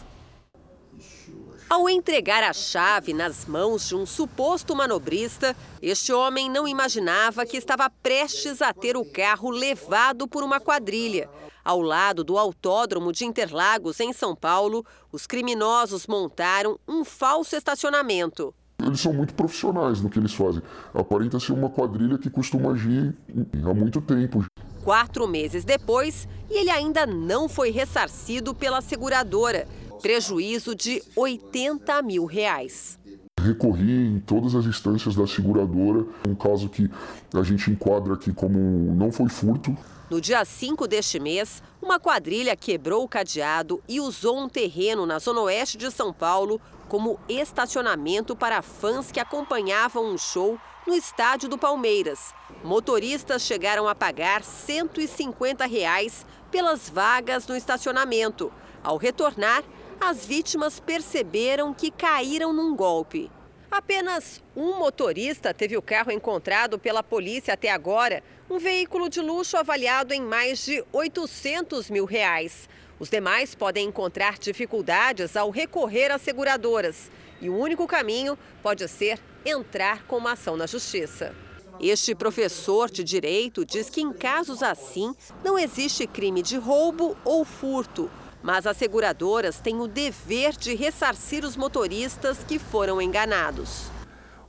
Ao 1.71 1.87
entregar 1.87 2.43
a 2.43 2.55
chave 2.55 3.13
nas 3.13 3.45
mãos 3.45 3.89
de 3.89 3.95
um 3.95 4.07
suposto 4.07 4.75
manobrista, 4.75 5.55
este 5.83 6.11
homem 6.15 6.51
não 6.51 6.67
imaginava 6.67 7.45
que 7.45 7.59
estava 7.59 7.91
prestes 7.91 8.63
a 8.63 8.73
ter 8.73 8.97
o 8.97 9.05
carro 9.05 9.51
levado 9.51 10.27
por 10.27 10.43
uma 10.43 10.59
quadrilha. 10.59 11.29
Ao 11.63 11.83
lado 11.83 12.25
do 12.25 12.39
Autódromo 12.39 13.13
de 13.13 13.27
Interlagos, 13.27 14.01
em 14.01 14.15
São 14.15 14.35
Paulo, 14.35 14.83
os 15.13 15.27
criminosos 15.27 16.07
montaram 16.07 16.81
um 16.89 17.05
falso 17.05 17.55
estacionamento. 17.55 18.55
Eles 18.83 19.01
são 19.01 19.13
muito 19.13 19.35
profissionais 19.35 20.01
no 20.01 20.09
que 20.09 20.19
eles 20.19 20.33
fazem. 20.33 20.63
Aparenta 20.95 21.39
ser 21.39 21.53
uma 21.53 21.69
quadrilha 21.69 22.17
que 22.17 22.31
costuma 22.31 22.73
agir 22.73 23.15
há 23.63 23.75
muito 23.75 24.01
tempo. 24.01 24.43
Quatro 24.83 25.29
meses 25.29 25.65
depois, 25.65 26.27
e 26.49 26.61
ele 26.61 26.71
ainda 26.71 27.05
não 27.05 27.47
foi 27.47 27.71
ressarcido 27.71 28.55
pela 28.55 28.81
seguradora 28.81 29.69
prejuízo 30.01 30.75
de 30.75 31.03
80 31.17 32.03
mil 32.03 32.25
reais. 32.25 32.99
Recorri 33.41 34.07
em 34.07 34.19
todas 34.19 34.55
as 34.55 34.67
instâncias 34.67 35.15
da 35.15 35.27
seguradora, 35.27 36.05
um 36.27 36.35
caso 36.35 36.69
que 36.69 36.91
a 37.35 37.43
gente 37.43 37.71
enquadra 37.71 38.15
aqui 38.15 38.33
como 38.33 38.59
não 38.95 39.13
foi 39.13 39.29
furto. 39.29 39.77
No 40.11 40.21
dia 40.21 40.45
5 40.45 40.89
deste 40.89 41.21
mês, 41.21 41.63
uma 41.83 42.01
quadrilha 42.01 42.57
quebrou 42.57 43.05
o 43.05 43.09
cadeado 43.09 43.83
e 43.87 44.01
usou 44.01 44.39
um 44.39 44.49
terreno 44.49 45.05
na 45.05 45.19
zona 45.19 45.43
oeste 45.43 45.77
de 45.77 45.91
São 45.91 46.13
Paulo 46.13 46.61
como 46.89 47.21
estacionamento 47.29 48.35
para 48.35 48.63
fãs 48.63 49.13
que 49.13 49.21
acompanhavam 49.21 50.11
um 50.13 50.17
show 50.17 50.59
no 50.87 50.95
estádio 50.95 51.49
do 51.49 51.59
Palmeiras. 51.59 52.33
Motoristas 52.65 53.43
chegaram 53.43 53.87
a 53.87 53.95
pagar 53.95 54.43
150 54.43 55.67
reais 55.67 56.25
pelas 56.51 56.89
vagas 56.89 57.47
no 57.47 57.55
estacionamento. 57.55 58.51
Ao 58.83 58.97
retornar, 58.97 59.63
as 60.01 60.25
vítimas 60.25 60.79
perceberam 60.79 61.75
que 61.75 61.91
caíram 61.91 62.53
num 62.53 62.75
golpe. 62.75 63.31
Apenas 63.71 64.43
um 64.57 64.79
motorista 64.79 65.53
teve 65.53 65.77
o 65.77 65.83
carro 65.83 66.11
encontrado 66.11 66.79
pela 66.79 67.03
polícia 67.03 67.55
até 67.55 67.71
agora, 67.71 68.23
um 68.49 68.59
veículo 68.59 69.09
de 69.09 69.21
luxo 69.21 69.57
avaliado 69.57 70.15
em 70.15 70.23
mais 70.23 70.65
de 70.65 70.83
800 70.93 71.91
mil 71.91 72.05
reais. 72.05 72.69
Os 72.99 73.11
demais 73.11 73.55
podem 73.55 73.89
encontrar 73.89 74.39
dificuldades 74.39 75.37
ao 75.37 75.51
recorrer 75.51 76.11
às 76.11 76.23
seguradoras. 76.23 77.11
E 77.41 77.49
o 77.49 77.57
único 77.57 77.87
caminho 77.87 78.39
pode 78.63 78.89
ser 78.89 79.21
entrar 79.45 80.05
com 80.05 80.17
uma 80.17 80.33
ação 80.33 80.57
na 80.57 80.67
justiça. 80.67 81.35
Este 81.79 82.15
professor 82.15 82.91
de 82.91 83.05
direito 83.05 83.65
diz 83.65 83.89
que 83.89 84.01
em 84.01 84.13
casos 84.13 84.63
assim 84.63 85.15
não 85.45 85.57
existe 85.57 86.07
crime 86.07 86.43
de 86.43 86.57
roubo 86.57 87.17
ou 87.25 87.45
furto. 87.45 88.11
Mas 88.43 88.67
as 88.67 88.77
seguradoras 88.77 89.59
têm 89.61 89.81
o 89.81 89.89
dever 89.89 90.53
de 90.53 90.75
ressarcir 90.75 91.45
os 91.45 91.57
motoristas 91.57 92.39
que 92.47 92.59
foram 92.59 93.03
enganados. 93.03 93.91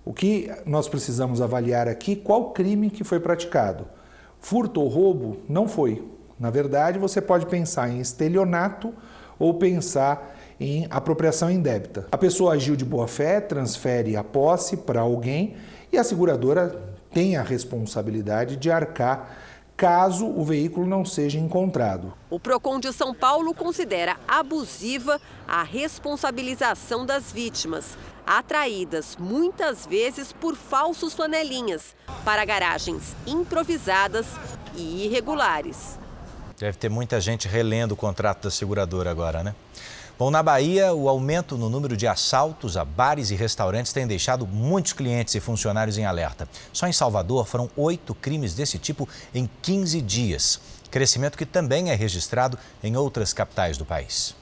O 0.05 0.13
que 0.13 0.51
nós 0.65 0.87
precisamos 0.87 1.41
avaliar 1.41 1.87
aqui, 1.87 2.15
qual 2.15 2.51
crime 2.51 2.89
que 2.89 3.03
foi 3.03 3.19
praticado. 3.19 3.87
Furto 4.39 4.81
ou 4.81 4.87
roubo 4.87 5.37
não 5.47 5.67
foi. 5.67 6.03
Na 6.39 6.49
verdade, 6.49 6.97
você 6.97 7.21
pode 7.21 7.45
pensar 7.45 7.89
em 7.89 7.99
estelionato 7.99 8.93
ou 9.37 9.55
pensar 9.55 10.35
em 10.59 10.87
apropriação 10.89 11.49
indébita. 11.49 12.07
A 12.11 12.17
pessoa 12.17 12.53
agiu 12.53 12.75
de 12.75 12.85
boa 12.85 13.07
fé, 13.07 13.39
transfere 13.39 14.15
a 14.15 14.23
posse 14.23 14.77
para 14.77 15.01
alguém 15.01 15.55
e 15.91 15.97
a 15.97 16.03
seguradora 16.03 16.81
tem 17.11 17.37
a 17.37 17.41
responsabilidade 17.41 18.55
de 18.55 18.69
arcar 18.69 19.37
caso 19.79 20.27
o 20.27 20.43
veículo 20.43 20.85
não 20.85 21.05
seja 21.05 21.39
encontrado. 21.39 22.13
O 22.29 22.37
Procon 22.37 22.81
de 22.81 22.91
São 22.91 23.13
Paulo 23.13 23.53
considera 23.53 24.17
abusiva 24.27 25.21
a 25.47 25.63
responsabilização 25.63 27.05
das 27.05 27.31
vítimas, 27.31 27.97
atraídas 28.27 29.15
muitas 29.17 29.87
vezes 29.87 30.33
por 30.33 30.57
falsos 30.57 31.13
flanelinhas 31.13 31.95
para 32.25 32.43
garagens 32.43 33.15
improvisadas 33.25 34.27
e 34.75 35.05
irregulares. 35.05 35.97
Deve 36.57 36.77
ter 36.77 36.89
muita 36.89 37.21
gente 37.21 37.47
relendo 37.47 37.93
o 37.93 37.95
contrato 37.95 38.43
da 38.43 38.51
seguradora 38.51 39.09
agora, 39.09 39.41
né? 39.43 39.55
Bom, 40.19 40.29
na 40.29 40.43
Bahia, 40.43 40.93
o 40.93 41.07
aumento 41.07 41.57
no 41.57 41.69
número 41.69 41.95
de 41.95 42.05
assaltos 42.05 42.75
a 42.75 42.83
bares 42.83 43.31
e 43.31 43.35
restaurantes 43.35 43.93
tem 43.93 44.05
deixado 44.05 44.45
muitos 44.45 44.91
clientes 44.91 45.33
e 45.33 45.39
funcionários 45.39 45.97
em 45.97 46.03
alerta. 46.03 46.45
Só 46.73 46.87
em 46.87 46.91
Salvador 46.91 47.47
foram 47.47 47.69
oito 47.77 48.13
crimes 48.13 48.53
desse 48.53 48.77
tipo 48.77 49.07
em 49.33 49.49
15 49.61 50.01
dias. 50.01 50.59
Crescimento 50.91 51.37
que 51.37 51.45
também 51.45 51.89
é 51.89 51.95
registrado 51.95 52.59
em 52.83 52.97
outras 52.97 53.31
capitais 53.31 53.77
do 53.77 53.85
país. 53.85 54.35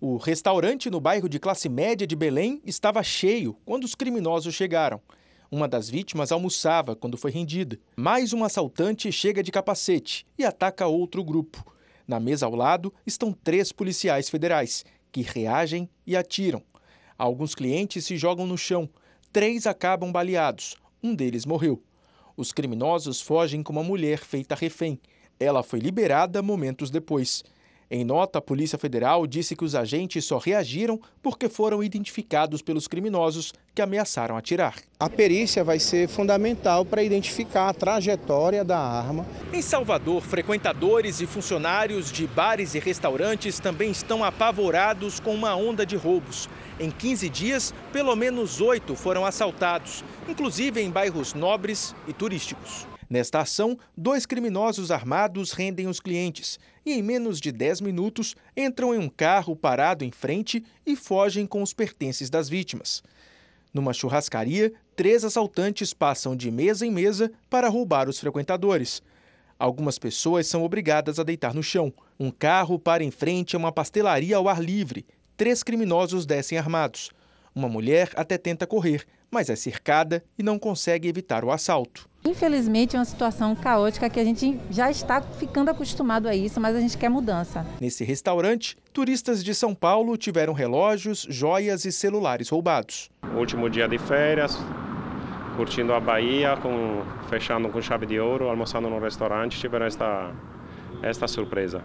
O 0.00 0.16
restaurante 0.16 0.90
no 0.90 0.98
bairro 0.98 1.28
de 1.28 1.38
classe 1.38 1.68
média 1.68 2.04
de 2.04 2.16
Belém 2.16 2.60
estava 2.66 3.00
cheio 3.00 3.56
quando 3.64 3.84
os 3.84 3.94
criminosos 3.94 4.56
chegaram. 4.56 5.00
Uma 5.48 5.68
das 5.68 5.88
vítimas 5.88 6.32
almoçava 6.32 6.96
quando 6.96 7.16
foi 7.16 7.30
rendida. 7.30 7.78
Mais 7.94 8.32
um 8.32 8.42
assaltante 8.42 9.12
chega 9.12 9.40
de 9.40 9.52
capacete 9.52 10.26
e 10.36 10.44
ataca 10.44 10.88
outro 10.88 11.22
grupo. 11.22 11.64
Na 12.06 12.20
mesa 12.20 12.46
ao 12.46 12.54
lado 12.54 12.94
estão 13.04 13.32
três 13.32 13.72
policiais 13.72 14.28
federais, 14.28 14.84
que 15.16 15.22
reagem 15.22 15.88
e 16.06 16.14
atiram. 16.14 16.62
Alguns 17.16 17.54
clientes 17.54 18.04
se 18.04 18.18
jogam 18.18 18.46
no 18.46 18.58
chão. 18.58 18.86
Três 19.32 19.66
acabam 19.66 20.12
baleados. 20.12 20.76
Um 21.02 21.14
deles 21.14 21.46
morreu. 21.46 21.82
Os 22.36 22.52
criminosos 22.52 23.18
fogem 23.18 23.62
com 23.62 23.72
uma 23.72 23.82
mulher 23.82 24.18
feita 24.18 24.54
refém. 24.54 25.00
Ela 25.40 25.62
foi 25.62 25.78
liberada 25.78 26.42
momentos 26.42 26.90
depois. 26.90 27.42
Em 27.88 28.04
nota, 28.04 28.40
a 28.40 28.42
Polícia 28.42 28.76
Federal 28.76 29.28
disse 29.28 29.54
que 29.54 29.64
os 29.64 29.76
agentes 29.76 30.24
só 30.24 30.38
reagiram 30.38 31.00
porque 31.22 31.48
foram 31.48 31.84
identificados 31.84 32.60
pelos 32.60 32.88
criminosos 32.88 33.52
que 33.72 33.80
ameaçaram 33.80 34.36
atirar. 34.36 34.74
A 34.98 35.08
perícia 35.08 35.62
vai 35.62 35.78
ser 35.78 36.08
fundamental 36.08 36.84
para 36.84 37.04
identificar 37.04 37.68
a 37.68 37.74
trajetória 37.74 38.64
da 38.64 38.78
arma. 38.78 39.24
Em 39.52 39.62
Salvador, 39.62 40.20
frequentadores 40.20 41.20
e 41.20 41.26
funcionários 41.26 42.10
de 42.10 42.26
bares 42.26 42.74
e 42.74 42.80
restaurantes 42.80 43.60
também 43.60 43.92
estão 43.92 44.24
apavorados 44.24 45.20
com 45.20 45.32
uma 45.32 45.54
onda 45.54 45.86
de 45.86 45.94
roubos. 45.94 46.48
Em 46.80 46.90
15 46.90 47.28
dias, 47.28 47.74
pelo 47.92 48.16
menos 48.16 48.60
oito 48.60 48.96
foram 48.96 49.24
assaltados, 49.24 50.02
inclusive 50.28 50.80
em 50.80 50.90
bairros 50.90 51.34
nobres 51.34 51.94
e 52.08 52.12
turísticos. 52.12 52.95
Nesta 53.08 53.40
ação, 53.40 53.78
dois 53.96 54.26
criminosos 54.26 54.90
armados 54.90 55.52
rendem 55.52 55.86
os 55.86 56.00
clientes 56.00 56.58
e, 56.84 56.92
em 56.92 57.02
menos 57.02 57.40
de 57.40 57.52
10 57.52 57.80
minutos, 57.80 58.34
entram 58.56 58.94
em 58.94 58.98
um 58.98 59.08
carro 59.08 59.54
parado 59.54 60.04
em 60.04 60.10
frente 60.10 60.64
e 60.84 60.96
fogem 60.96 61.46
com 61.46 61.62
os 61.62 61.72
pertences 61.72 62.28
das 62.28 62.48
vítimas. 62.48 63.02
Numa 63.72 63.92
churrascaria, 63.92 64.72
três 64.96 65.24
assaltantes 65.24 65.92
passam 65.94 66.34
de 66.34 66.50
mesa 66.50 66.84
em 66.84 66.90
mesa 66.90 67.30
para 67.48 67.68
roubar 67.68 68.08
os 68.08 68.18
frequentadores. 68.18 69.02
Algumas 69.58 69.98
pessoas 69.98 70.46
são 70.46 70.64
obrigadas 70.64 71.18
a 71.18 71.22
deitar 71.22 71.54
no 71.54 71.62
chão. 71.62 71.92
Um 72.18 72.30
carro 72.30 72.78
para 72.78 73.04
em 73.04 73.10
frente 73.10 73.54
a 73.54 73.58
uma 73.58 73.70
pastelaria 73.70 74.36
ao 74.36 74.48
ar 74.48 74.62
livre. 74.62 75.06
Três 75.36 75.62
criminosos 75.62 76.26
descem 76.26 76.58
armados. 76.58 77.10
Uma 77.54 77.68
mulher 77.68 78.10
até 78.16 78.36
tenta 78.36 78.66
correr, 78.66 79.06
mas 79.30 79.50
é 79.50 79.56
cercada 79.56 80.24
e 80.38 80.42
não 80.42 80.58
consegue 80.58 81.08
evitar 81.08 81.44
o 81.44 81.50
assalto. 81.50 82.08
Infelizmente 82.24 82.96
é 82.96 82.98
uma 82.98 83.04
situação 83.04 83.54
caótica 83.54 84.10
que 84.10 84.18
a 84.18 84.24
gente 84.24 84.58
já 84.68 84.90
está 84.90 85.20
ficando 85.20 85.70
acostumado 85.70 86.26
a 86.26 86.34
isso, 86.34 86.60
mas 86.60 86.74
a 86.74 86.80
gente 86.80 86.98
quer 86.98 87.08
mudança. 87.08 87.64
Nesse 87.80 88.02
restaurante, 88.02 88.76
turistas 88.92 89.44
de 89.44 89.54
São 89.54 89.72
Paulo 89.72 90.16
tiveram 90.16 90.52
relógios, 90.52 91.24
joias 91.30 91.84
e 91.84 91.92
celulares 91.92 92.48
roubados. 92.48 93.08
Último 93.36 93.70
dia 93.70 93.86
de 93.86 93.96
férias, 93.96 94.58
curtindo 95.56 95.92
a 95.92 96.00
Bahia, 96.00 96.56
com, 96.56 97.04
fechando 97.28 97.68
com 97.68 97.80
chave 97.80 98.06
de 98.06 98.18
ouro, 98.18 98.48
almoçando 98.48 98.90
no 98.90 98.98
restaurante, 98.98 99.58
tiveram 99.60 99.86
esta, 99.86 100.34
esta 101.02 101.28
surpresa. 101.28 101.80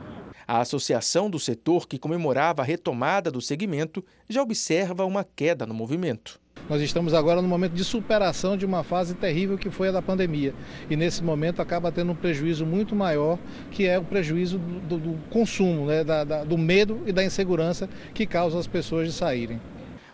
A 0.48 0.60
associação 0.60 1.29
do 1.29 1.39
setor 1.39 1.88
que 1.88 2.00
comemorava 2.00 2.63
a 2.63 2.65
retomada 2.65 3.29
do 3.29 3.39
segmento 3.39 4.03
já 4.27 4.41
observa 4.41 5.05
uma 5.05 5.24
queda 5.24 5.67
no 5.67 5.74
movimento. 5.74 6.40
Nós 6.70 6.81
estamos 6.81 7.13
agora 7.13 7.41
no 7.41 7.48
momento 7.48 7.74
de 7.74 7.84
superação 7.84 8.55
de 8.55 8.65
uma 8.65 8.84
fase 8.84 9.13
terrível 9.13 9.58
que 9.58 9.70
foi 9.70 9.89
a 9.89 9.91
da 9.91 10.01
pandemia. 10.01 10.53
E 10.89 10.96
nesse 10.96 11.24
momento 11.24 11.62
acaba 11.62 11.91
tendo 11.91 12.13
um 12.13 12.15
prejuízo 12.15 12.65
muito 12.65 12.96
maior, 12.96 13.38
que 13.72 13.86
é 13.86 14.00
o 14.00 14.03
prejuízo 14.03 14.58
do, 14.58 14.98
do 14.98 15.20
consumo, 15.29 15.86
né? 15.86 16.03
da, 16.03 16.24
da, 16.24 16.43
do 16.43 16.58
medo 16.58 17.01
e 17.05 17.12
da 17.12 17.24
insegurança 17.24 17.89
que 18.13 18.25
causa 18.25 18.58
as 18.58 18.67
pessoas 18.67 19.08
de 19.08 19.13
saírem. 19.13 19.60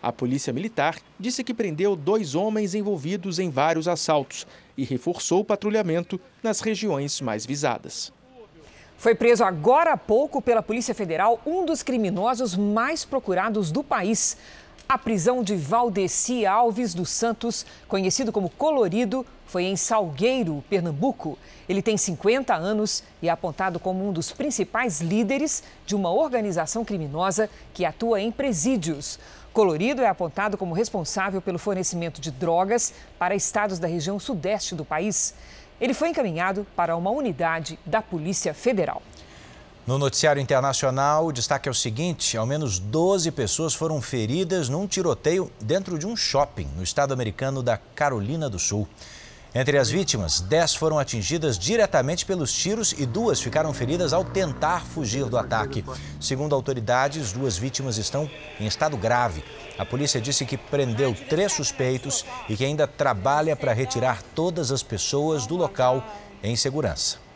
A 0.02 0.12
Polícia 0.12 0.52
Militar 0.52 0.96
disse 1.18 1.42
que 1.42 1.52
prendeu 1.52 1.96
dois 1.96 2.34
homens 2.34 2.74
envolvidos 2.74 3.38
em 3.38 3.50
vários 3.50 3.88
assaltos 3.88 4.46
e 4.76 4.84
reforçou 4.84 5.40
o 5.40 5.44
patrulhamento 5.44 6.20
nas 6.42 6.60
regiões 6.60 7.20
mais 7.20 7.44
visadas. 7.44 8.12
Foi 8.96 9.14
preso 9.14 9.44
agora 9.44 9.92
há 9.92 9.96
pouco 9.96 10.42
pela 10.42 10.60
Polícia 10.60 10.92
Federal 10.92 11.40
um 11.46 11.64
dos 11.64 11.84
criminosos 11.84 12.56
mais 12.56 13.04
procurados 13.04 13.70
do 13.70 13.84
país. 13.84 14.36
A 14.88 14.96
prisão 14.96 15.42
de 15.42 15.54
Valdeci 15.54 16.46
Alves 16.46 16.94
dos 16.94 17.10
Santos, 17.10 17.66
conhecido 17.86 18.32
como 18.32 18.48
Colorido, 18.48 19.26
foi 19.44 19.64
em 19.64 19.76
Salgueiro, 19.76 20.64
Pernambuco. 20.70 21.38
Ele 21.68 21.82
tem 21.82 21.98
50 21.98 22.54
anos 22.54 23.04
e 23.20 23.28
é 23.28 23.30
apontado 23.30 23.78
como 23.78 24.08
um 24.08 24.10
dos 24.14 24.32
principais 24.32 25.02
líderes 25.02 25.62
de 25.84 25.94
uma 25.94 26.10
organização 26.10 26.86
criminosa 26.86 27.50
que 27.74 27.84
atua 27.84 28.18
em 28.18 28.32
presídios. 28.32 29.18
Colorido 29.52 30.00
é 30.00 30.08
apontado 30.08 30.56
como 30.56 30.74
responsável 30.74 31.42
pelo 31.42 31.58
fornecimento 31.58 32.18
de 32.18 32.30
drogas 32.30 32.94
para 33.18 33.34
estados 33.34 33.78
da 33.78 33.86
região 33.86 34.18
sudeste 34.18 34.74
do 34.74 34.86
país. 34.86 35.34
Ele 35.78 35.92
foi 35.92 36.08
encaminhado 36.08 36.66
para 36.74 36.96
uma 36.96 37.10
unidade 37.10 37.78
da 37.84 38.00
Polícia 38.00 38.54
Federal. 38.54 39.02
No 39.88 39.96
noticiário 39.96 40.42
internacional, 40.42 41.24
o 41.24 41.32
destaque 41.32 41.66
é 41.66 41.72
o 41.72 41.74
seguinte: 41.74 42.36
ao 42.36 42.44
menos 42.44 42.78
12 42.78 43.30
pessoas 43.30 43.72
foram 43.72 44.02
feridas 44.02 44.68
num 44.68 44.86
tiroteio 44.86 45.50
dentro 45.58 45.98
de 45.98 46.06
um 46.06 46.14
shopping 46.14 46.68
no 46.76 46.82
estado 46.82 47.14
americano 47.14 47.62
da 47.62 47.78
Carolina 47.78 48.50
do 48.50 48.58
Sul. 48.58 48.86
Entre 49.54 49.78
as 49.78 49.88
vítimas, 49.88 50.42
10 50.42 50.74
foram 50.74 50.98
atingidas 50.98 51.58
diretamente 51.58 52.26
pelos 52.26 52.52
tiros 52.52 52.92
e 52.98 53.06
duas 53.06 53.40
ficaram 53.40 53.72
feridas 53.72 54.12
ao 54.12 54.26
tentar 54.26 54.84
fugir 54.84 55.24
do 55.24 55.38
ataque. 55.38 55.82
Segundo 56.20 56.54
autoridades, 56.54 57.32
duas 57.32 57.56
vítimas 57.56 57.96
estão 57.96 58.30
em 58.60 58.66
estado 58.66 58.94
grave. 58.94 59.42
A 59.78 59.86
polícia 59.86 60.20
disse 60.20 60.44
que 60.44 60.58
prendeu 60.58 61.16
três 61.30 61.52
suspeitos 61.52 62.26
e 62.46 62.58
que 62.58 62.64
ainda 62.66 62.86
trabalha 62.86 63.56
para 63.56 63.72
retirar 63.72 64.22
todas 64.34 64.70
as 64.70 64.82
pessoas 64.82 65.46
do 65.46 65.56
local 65.56 66.04
em 66.42 66.54
segurança. 66.56 67.27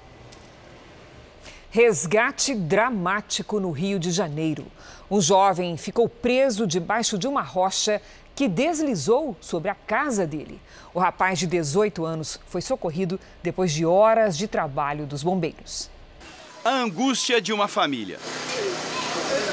Resgate 1.74 2.54
dramático 2.54 3.58
no 3.58 3.70
Rio 3.70 3.98
de 3.98 4.10
Janeiro. 4.10 4.66
Um 5.10 5.22
jovem 5.22 5.74
ficou 5.78 6.06
preso 6.06 6.66
debaixo 6.66 7.16
de 7.16 7.26
uma 7.26 7.40
rocha 7.40 7.98
que 8.34 8.46
deslizou 8.46 9.34
sobre 9.40 9.70
a 9.70 9.74
casa 9.74 10.26
dele. 10.26 10.60
O 10.92 10.98
rapaz 10.98 11.38
de 11.38 11.46
18 11.46 12.04
anos 12.04 12.38
foi 12.46 12.60
socorrido 12.60 13.18
depois 13.42 13.72
de 13.72 13.86
horas 13.86 14.36
de 14.36 14.46
trabalho 14.46 15.06
dos 15.06 15.22
bombeiros. 15.22 15.88
A 16.62 16.72
angústia 16.72 17.40
de 17.40 17.54
uma 17.54 17.66
família. 17.66 18.18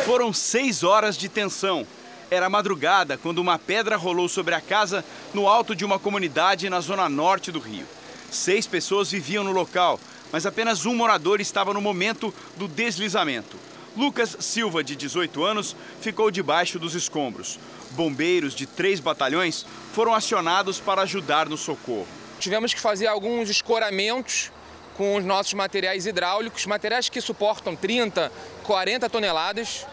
Foram 0.05 0.33
seis 0.33 0.83
horas 0.83 1.15
de 1.15 1.29
tensão. 1.29 1.87
Era 2.29 2.49
madrugada 2.49 3.17
quando 3.17 3.37
uma 3.39 3.57
pedra 3.57 3.95
rolou 3.95 4.27
sobre 4.27 4.53
a 4.53 4.59
casa 4.59 5.05
no 5.33 5.47
alto 5.47 5.73
de 5.73 5.85
uma 5.85 5.97
comunidade 5.97 6.69
na 6.69 6.81
zona 6.81 7.07
norte 7.07 7.49
do 7.49 7.59
Rio. 7.59 7.85
Seis 8.29 8.67
pessoas 8.67 9.09
viviam 9.09 9.43
no 9.43 9.51
local, 9.53 9.97
mas 10.31 10.45
apenas 10.45 10.85
um 10.85 10.95
morador 10.95 11.41
estava 11.41 11.73
no 11.73 11.81
momento 11.81 12.33
do 12.57 12.67
deslizamento. 12.67 13.57
Lucas 13.97 14.37
Silva, 14.39 14.83
de 14.83 14.95
18 14.95 15.43
anos, 15.43 15.75
ficou 15.99 16.29
debaixo 16.31 16.77
dos 16.79 16.95
escombros. 16.95 17.59
Bombeiros 17.91 18.53
de 18.53 18.65
três 18.65 18.99
batalhões 18.99 19.65
foram 19.93 20.13
acionados 20.13 20.79
para 20.79 21.01
ajudar 21.01 21.49
no 21.49 21.57
socorro. 21.57 22.07
Tivemos 22.39 22.73
que 22.73 22.79
fazer 22.79 23.07
alguns 23.07 23.49
escoramentos 23.49 24.51
com 24.95 25.15
os 25.15 25.25
nossos 25.25 25.53
materiais 25.53 26.05
hidráulicos, 26.05 26.65
materiais 26.65 27.09
que 27.09 27.19
suportam 27.19 27.75
30, 27.75 28.31
40 28.63 29.09
toneladas. 29.09 29.85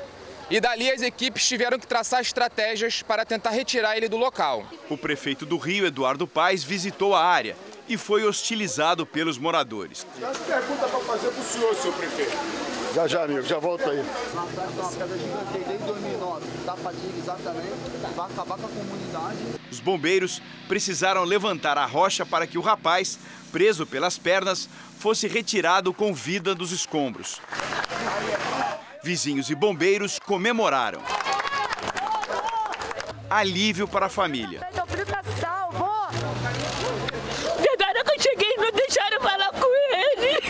E 0.48 0.60
dali 0.60 0.88
as 0.90 1.02
equipes 1.02 1.46
tiveram 1.48 1.78
que 1.78 1.86
traçar 1.86 2.20
estratégias 2.20 3.02
para 3.02 3.24
tentar 3.24 3.50
retirar 3.50 3.96
ele 3.96 4.08
do 4.08 4.16
local. 4.16 4.64
O 4.88 4.96
prefeito 4.96 5.44
do 5.44 5.56
Rio, 5.56 5.86
Eduardo 5.86 6.26
Paes, 6.26 6.62
visitou 6.62 7.16
a 7.16 7.24
área 7.24 7.56
e 7.88 7.96
foi 7.96 8.24
hostilizado 8.24 9.06
pelos 9.06 9.38
moradores. 9.38 10.06
Tem 10.18 10.32
pergunta 10.46 10.88
para 10.88 11.00
fazer 11.00 11.28
para 11.28 11.40
o 11.40 11.44
senhor, 11.44 11.74
senhor 11.74 11.96
prefeito. 11.96 12.36
Já, 12.94 13.06
já, 13.06 13.24
amigo, 13.24 13.42
já 13.42 13.58
volto 13.58 13.88
aí. 13.90 14.02
Uma 14.32 14.46
pedra 14.46 15.18
gigante 15.18 15.64
desde 15.68 15.84
2009, 15.84 16.46
da 16.64 16.76
fadiga 16.76 17.18
exatamente, 17.18 17.68
vai 18.16 18.30
acabar 18.30 18.56
com 18.56 18.66
a 18.66 18.70
comunidade. 18.70 19.36
Os 19.70 19.80
bombeiros 19.80 20.40
precisaram 20.66 21.22
levantar 21.24 21.76
a 21.76 21.84
rocha 21.84 22.24
para 22.24 22.46
que 22.46 22.56
o 22.56 22.62
rapaz, 22.62 23.18
preso 23.52 23.86
pelas 23.86 24.16
pernas, 24.16 24.68
fosse 24.98 25.28
retirado 25.28 25.92
com 25.92 26.14
vida 26.14 26.54
dos 26.54 26.72
escombros. 26.72 27.40
Vizinhos 29.02 29.50
e 29.50 29.54
bombeiros 29.54 30.18
comemoraram. 30.18 31.02
Alívio 33.28 33.86
para 33.86 34.06
a 34.06 34.08
família. 34.08 34.66
Meu 34.74 34.86
filho 34.86 35.04
tá 35.04 35.22
salvo! 35.38 35.84
Agora 37.78 38.04
que 38.04 38.10
eu 38.10 38.22
cheguei, 38.22 38.56
não 38.56 38.72
deixaram 38.72 39.20
falar 39.20 39.50
com 39.52 39.66
ele. 39.94 40.40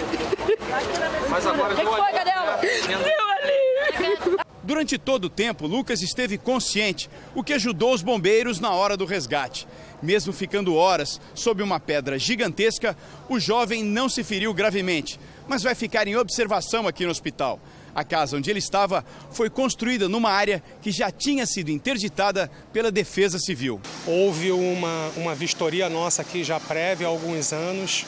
Mas 1.37 1.47
agora 1.47 1.75
O 1.75 1.77
que, 1.77 1.85
que 1.85 1.91
foi, 1.91 2.13
Cadela? 2.13 2.59
Deu 2.63 4.11
alívio. 4.11 4.39
Durante 4.65 4.97
todo 4.97 5.27
o 5.27 5.29
tempo, 5.29 5.67
Lucas 5.67 6.01
esteve 6.01 6.39
consciente, 6.39 7.11
o 7.35 7.45
que 7.45 7.53
ajudou 7.53 7.93
os 7.93 8.01
bombeiros 8.01 8.59
na 8.59 8.71
hora 8.73 8.97
do 8.97 9.05
resgate. 9.05 9.69
Mesmo 10.03 10.33
ficando 10.33 10.75
horas 10.75 11.21
sob 11.35 11.63
uma 11.63 11.79
pedra 11.79 12.19
gigantesca, 12.19 12.97
o 13.29 13.39
jovem 13.39 13.85
não 13.85 14.09
se 14.09 14.25
feriu 14.25 14.55
gravemente. 14.55 15.21
mas 15.47 15.63
vai 15.63 15.75
ficar 15.75 16.09
em 16.09 16.17
observação 16.17 16.89
aqui 16.89 17.05
no 17.05 17.11
hospital. 17.11 17.61
A 17.95 18.03
casa 18.03 18.37
onde 18.39 18.49
ele 18.51 18.59
estava 18.59 19.05
foi 19.31 19.51
construída 19.51 20.09
numa 20.09 20.31
área 20.31 20.63
que 20.81 20.91
já 20.91 21.11
tinha 21.11 21.45
sido 21.45 21.71
interditada 21.71 22.51
pela 22.73 22.91
Defesa 22.91 23.39
Civil. 23.39 23.79
Houve 24.07 24.53
uma, 24.53 25.11
uma 25.17 25.35
vistoria 25.35 25.89
nossa 25.91 26.23
aqui 26.23 26.43
já 26.43 26.59
prévia 26.59 27.07
há 27.07 27.11
alguns 27.11 27.53
anos 27.53 28.07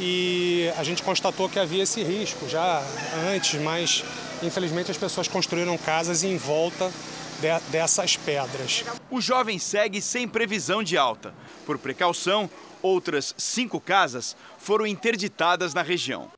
e 0.00 0.72
a 0.76 0.84
gente 0.84 1.02
constatou 1.02 1.48
que 1.48 1.58
havia 1.58 1.82
esse 1.82 2.02
risco 2.02 2.48
já 2.48 2.82
antes, 3.32 3.60
mas 3.60 4.04
infelizmente 4.42 4.90
as 4.90 4.96
pessoas 4.96 5.26
construíram 5.28 5.76
casas 5.76 6.22
em 6.22 6.36
volta 6.36 6.90
de, 7.40 7.70
dessas 7.70 8.16
pedras. 8.16 8.84
O 9.10 9.20
jovem 9.20 9.58
segue 9.58 10.00
sem 10.00 10.28
previsão 10.28 10.82
de 10.82 10.96
alta. 10.96 11.34
Por 11.66 11.78
precaução, 11.78 12.48
outras 12.82 13.34
cinco 13.36 13.80
casas 13.80 14.36
foram 14.58 14.86
interditadas 14.86 15.74
na 15.74 15.82
região. 15.82 16.30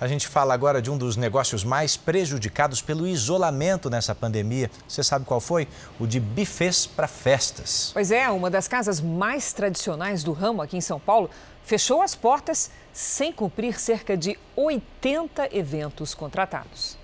A 0.00 0.06
gente 0.06 0.28
fala 0.28 0.54
agora 0.54 0.80
de 0.80 0.92
um 0.92 0.96
dos 0.96 1.16
negócios 1.16 1.64
mais 1.64 1.96
prejudicados 1.96 2.80
pelo 2.80 3.04
isolamento 3.04 3.90
nessa 3.90 4.14
pandemia. 4.14 4.70
Você 4.86 5.02
sabe 5.02 5.24
qual 5.24 5.40
foi? 5.40 5.66
O 5.98 6.06
de 6.06 6.20
bufês 6.20 6.86
para 6.86 7.08
festas. 7.08 7.90
Pois 7.92 8.12
é, 8.12 8.30
uma 8.30 8.48
das 8.48 8.68
casas 8.68 9.00
mais 9.00 9.52
tradicionais 9.52 10.22
do 10.22 10.32
ramo 10.32 10.62
aqui 10.62 10.76
em 10.76 10.80
São 10.80 11.00
Paulo 11.00 11.28
fechou 11.68 12.00
as 12.00 12.14
portas 12.14 12.70
sem 12.94 13.30
cumprir 13.30 13.78
cerca 13.78 14.16
de 14.16 14.38
80 14.56 15.54
eventos 15.54 16.14
contratados. 16.14 16.96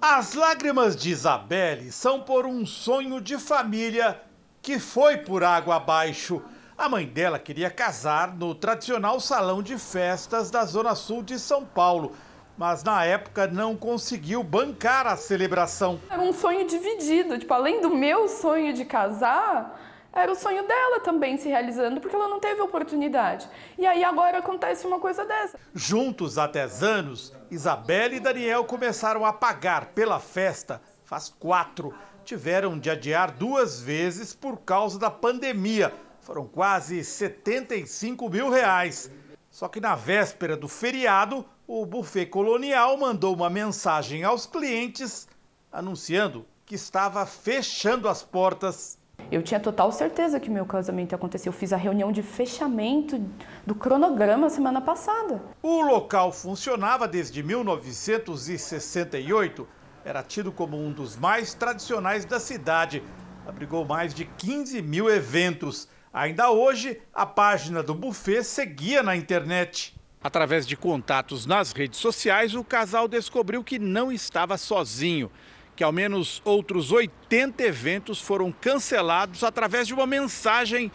As 0.00 0.32
lágrimas 0.32 0.96
de 0.96 1.10
Isabelle 1.10 1.92
são 1.92 2.22
por 2.22 2.46
um 2.46 2.64
sonho 2.64 3.20
de 3.20 3.38
família 3.38 4.18
que 4.62 4.78
foi 4.78 5.18
por 5.18 5.44
água 5.44 5.76
abaixo. 5.76 6.42
A 6.78 6.88
mãe 6.88 7.06
dela 7.06 7.38
queria 7.38 7.70
casar 7.70 8.34
no 8.34 8.54
tradicional 8.54 9.20
salão 9.20 9.62
de 9.62 9.76
festas 9.76 10.50
da 10.50 10.64
Zona 10.64 10.94
Sul 10.94 11.22
de 11.22 11.38
São 11.38 11.62
Paulo, 11.62 12.12
mas 12.56 12.82
na 12.82 13.04
época 13.04 13.46
não 13.46 13.76
conseguiu 13.76 14.42
bancar 14.42 15.06
a 15.06 15.14
celebração. 15.14 16.00
Era 16.08 16.22
um 16.22 16.32
sonho 16.32 16.66
dividido, 16.66 17.38
tipo, 17.38 17.52
além 17.52 17.82
do 17.82 17.90
meu 17.90 18.28
sonho 18.28 18.72
de 18.72 18.86
casar, 18.86 19.78
era 20.12 20.30
o 20.30 20.34
sonho 20.34 20.66
dela 20.66 21.00
também 21.00 21.36
se 21.36 21.48
realizando, 21.48 22.00
porque 22.00 22.14
ela 22.14 22.28
não 22.28 22.38
teve 22.38 22.60
oportunidade. 22.60 23.48
E 23.78 23.86
aí 23.86 24.04
agora 24.04 24.38
acontece 24.38 24.86
uma 24.86 25.00
coisa 25.00 25.24
dessa. 25.24 25.58
Juntos 25.74 26.38
há 26.38 26.46
10 26.46 26.82
anos, 26.82 27.32
Isabela 27.50 28.14
e 28.14 28.20
Daniel 28.20 28.64
começaram 28.64 29.24
a 29.24 29.32
pagar 29.32 29.86
pela 29.86 30.20
festa 30.20 30.80
faz 31.04 31.28
quatro. 31.28 31.94
Tiveram 32.24 32.78
de 32.78 32.88
adiar 32.88 33.32
duas 33.32 33.80
vezes 33.80 34.34
por 34.34 34.58
causa 34.58 34.98
da 34.98 35.10
pandemia 35.10 35.92
foram 36.22 36.46
quase 36.46 37.04
75 37.04 38.30
mil 38.30 38.48
reais. 38.48 39.10
Só 39.50 39.68
que 39.68 39.80
na 39.80 39.94
véspera 39.94 40.56
do 40.56 40.68
feriado, 40.68 41.44
o 41.66 41.84
Buffet 41.84 42.26
Colonial 42.26 42.96
mandou 42.96 43.34
uma 43.34 43.50
mensagem 43.50 44.24
aos 44.24 44.46
clientes 44.46 45.28
anunciando 45.70 46.46
que 46.64 46.74
estava 46.74 47.26
fechando 47.26 48.08
as 48.08 48.22
portas. 48.22 48.98
Eu 49.30 49.42
tinha 49.42 49.60
total 49.60 49.92
certeza 49.92 50.40
que 50.40 50.50
meu 50.50 50.66
casamento 50.66 51.12
ia 51.12 51.16
acontecer. 51.16 51.48
Eu 51.48 51.52
fiz 51.52 51.72
a 51.72 51.76
reunião 51.76 52.12
de 52.12 52.22
fechamento 52.22 53.18
do 53.66 53.74
cronograma 53.74 54.50
semana 54.50 54.80
passada. 54.80 55.42
O 55.62 55.82
local 55.82 56.32
funcionava 56.32 57.08
desde 57.08 57.42
1968. 57.42 59.66
Era 60.04 60.22
tido 60.22 60.50
como 60.50 60.76
um 60.76 60.92
dos 60.92 61.16
mais 61.16 61.54
tradicionais 61.54 62.24
da 62.24 62.40
cidade. 62.40 63.02
Abrigou 63.46 63.84
mais 63.84 64.12
de 64.12 64.24
15 64.24 64.82
mil 64.82 65.08
eventos. 65.08 65.88
Ainda 66.12 66.50
hoje, 66.50 67.00
a 67.14 67.24
página 67.24 67.82
do 67.82 67.94
buffet 67.94 68.44
seguia 68.44 69.02
na 69.02 69.16
internet. 69.16 69.94
Através 70.22 70.66
de 70.66 70.76
contatos 70.76 71.46
nas 71.46 71.72
redes 71.72 71.98
sociais, 71.98 72.54
o 72.54 72.62
casal 72.62 73.08
descobriu 73.08 73.64
que 73.64 73.78
não 73.78 74.12
estava 74.12 74.56
sozinho, 74.56 75.30
que 75.74 75.82
ao 75.82 75.92
menos 75.92 76.42
outros 76.44 76.92
80 76.92 77.62
eventos 77.62 78.20
foram 78.20 78.52
cancelados 78.52 79.42
através 79.42 79.86
de 79.86 79.94
uma 79.94 80.06
mensagem 80.06 80.90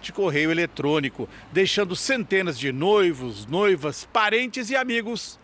de 0.00 0.12
correio 0.12 0.50
eletrônico, 0.50 1.28
deixando 1.52 1.94
centenas 1.94 2.58
de 2.58 2.72
noivos, 2.72 3.46
noivas, 3.46 4.08
parentes 4.12 4.68
e 4.70 4.76
amigos 4.76 5.38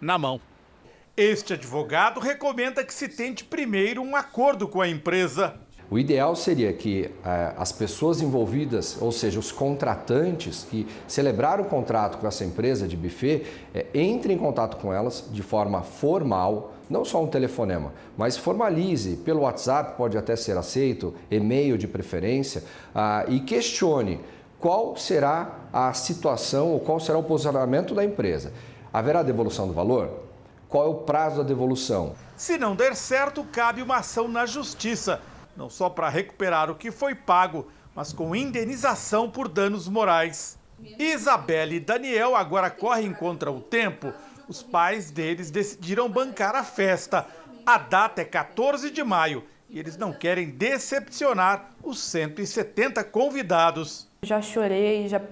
na 0.00 0.18
mão. 0.18 0.40
Este 1.16 1.52
advogado 1.52 2.18
recomenda 2.18 2.82
que 2.82 2.94
se 2.94 3.08
tente 3.08 3.44
primeiro 3.44 4.00
um 4.00 4.16
acordo 4.16 4.66
com 4.66 4.80
a 4.80 4.88
empresa. 4.88 5.54
O 5.90 5.98
ideal 5.98 6.36
seria 6.36 6.72
que 6.72 7.10
eh, 7.24 7.54
as 7.58 7.72
pessoas 7.72 8.22
envolvidas, 8.22 8.96
ou 9.02 9.10
seja, 9.10 9.40
os 9.40 9.50
contratantes 9.50 10.64
que 10.70 10.86
celebraram 11.08 11.64
o 11.64 11.66
contrato 11.66 12.18
com 12.18 12.28
essa 12.28 12.44
empresa 12.44 12.86
de 12.86 12.96
buffet, 12.96 13.44
eh, 13.74 13.86
entrem 13.92 14.36
em 14.36 14.38
contato 14.38 14.76
com 14.76 14.92
elas 14.92 15.28
de 15.32 15.42
forma 15.42 15.82
formal, 15.82 16.72
não 16.90 17.04
só 17.04 17.22
um 17.22 17.28
telefonema, 17.28 17.92
mas 18.18 18.36
formalize 18.36 19.16
pelo 19.18 19.42
WhatsApp, 19.42 19.96
pode 19.96 20.18
até 20.18 20.34
ser 20.36 20.58
aceito, 20.58 21.14
e-mail 21.30 21.78
de 21.78 21.86
preferência, 21.86 22.64
ah, 22.94 23.24
e 23.28 23.40
questione 23.40 24.20
qual 24.58 24.96
será 24.96 25.60
a 25.72 25.92
situação 25.94 26.68
ou 26.72 26.80
qual 26.80 27.00
será 27.00 27.16
o 27.16 27.22
posicionamento 27.22 27.94
da 27.94 28.04
empresa. 28.04 28.52
Haverá 28.92 29.22
devolução 29.22 29.66
do 29.66 29.72
valor? 29.72 30.10
Qual 30.68 30.84
é 30.84 30.88
o 30.88 30.94
prazo 30.94 31.38
da 31.38 31.42
devolução? 31.44 32.14
Se 32.36 32.58
não 32.58 32.76
der 32.76 32.94
certo, 32.94 33.44
cabe 33.44 33.80
uma 33.80 33.98
ação 33.98 34.28
na 34.28 34.44
justiça 34.44 35.20
não 35.56 35.68
só 35.68 35.90
para 35.90 36.08
recuperar 36.08 36.70
o 36.70 36.74
que 36.74 36.90
foi 36.90 37.14
pago, 37.14 37.66
mas 37.94 38.12
com 38.12 38.34
indenização 38.34 39.28
por 39.30 39.48
danos 39.48 39.88
morais. 39.88 40.58
Isabelle 40.98 41.76
e 41.76 41.80
Daniel 41.80 42.34
agora 42.34 42.70
correm 42.70 43.12
contra 43.12 43.52
o 43.52 43.60
tempo. 43.60 44.12
Os 44.50 44.64
pais 44.64 45.12
deles 45.12 45.48
decidiram 45.48 46.08
bancar 46.08 46.56
a 46.56 46.64
festa. 46.64 47.24
A 47.64 47.78
data 47.78 48.20
é 48.20 48.24
14 48.24 48.90
de 48.90 49.04
maio 49.04 49.44
e 49.68 49.78
eles 49.78 49.96
não 49.96 50.12
querem 50.12 50.50
decepcionar 50.50 51.70
os 51.84 52.00
170 52.00 53.04
convidados. 53.04 54.08
Já 54.24 54.42
chorei, 54.42 55.06
já 55.06 55.22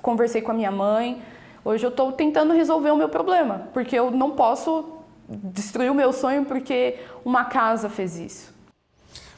conversei 0.00 0.40
com 0.40 0.50
a 0.50 0.54
minha 0.54 0.70
mãe. 0.70 1.22
Hoje 1.62 1.84
eu 1.84 1.90
estou 1.90 2.10
tentando 2.10 2.54
resolver 2.54 2.90
o 2.90 2.96
meu 2.96 3.10
problema, 3.10 3.68
porque 3.74 3.96
eu 3.96 4.10
não 4.10 4.30
posso 4.30 4.96
destruir 5.28 5.90
o 5.90 5.94
meu 5.94 6.10
sonho 6.10 6.46
porque 6.46 7.00
uma 7.22 7.44
casa 7.44 7.90
fez 7.90 8.16
isso. 8.16 8.54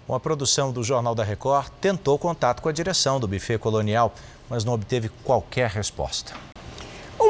Uma 0.09 0.20
produção 0.20 0.70
do 0.70 0.85
Jornal 0.85 1.16
da 1.16 1.25
Record 1.25 1.68
tentou 1.81 2.16
contato 2.16 2.62
com 2.62 2.68
a 2.68 2.72
direção 2.72 3.18
do 3.18 3.27
buffet 3.27 3.59
colonial, 3.59 4.14
mas 4.48 4.64
não 4.64 4.75
obteve 4.75 5.09
qualquer 5.25 5.68
resposta. 5.68 6.52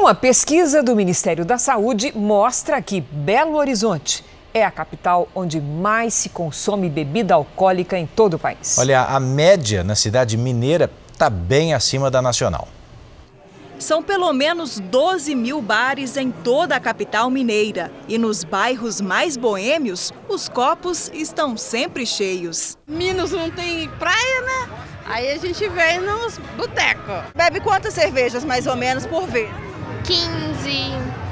Uma 0.03 0.13
pesquisa 0.13 0.83
do 0.83 0.97
Ministério 0.97 1.45
da 1.45 1.57
Saúde 1.57 2.11
mostra 2.13 2.81
que 2.81 2.99
Belo 2.99 3.55
Horizonte 3.55 4.21
é 4.53 4.61
a 4.61 4.69
capital 4.69 5.29
onde 5.33 5.61
mais 5.61 6.13
se 6.13 6.27
consome 6.27 6.89
bebida 6.89 7.35
alcoólica 7.35 7.97
em 7.97 8.05
todo 8.05 8.33
o 8.33 8.37
país. 8.37 8.77
Olha, 8.77 9.03
a 9.03 9.17
média 9.17 9.81
na 9.81 9.95
cidade 9.95 10.35
mineira 10.35 10.91
está 11.09 11.29
bem 11.29 11.73
acima 11.73 12.11
da 12.11 12.21
nacional. 12.21 12.67
São 13.79 14.03
pelo 14.03 14.33
menos 14.33 14.77
12 14.77 15.33
mil 15.35 15.61
bares 15.61 16.17
em 16.17 16.31
toda 16.31 16.75
a 16.75 16.81
capital 16.81 17.29
mineira. 17.29 17.89
E 18.05 18.17
nos 18.17 18.43
bairros 18.43 18.99
mais 18.99 19.37
boêmios, 19.37 20.11
os 20.27 20.49
copos 20.49 21.09
estão 21.13 21.55
sempre 21.55 22.05
cheios. 22.05 22.77
Minas 22.85 23.31
não 23.31 23.49
tem 23.49 23.87
praia, 23.91 24.41
né? 24.41 24.69
Aí 25.05 25.31
a 25.31 25.37
gente 25.37 25.65
vem 25.69 26.01
nos 26.01 26.39
botecos. 26.57 27.31
Bebe 27.33 27.61
quantas 27.61 27.93
cervejas 27.93 28.43
mais 28.43 28.67
ou 28.67 28.75
menos 28.75 29.05
por 29.05 29.25
vez? 29.25 29.49
15, 30.03 30.17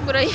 por 0.05 0.15
aí. 0.15 0.29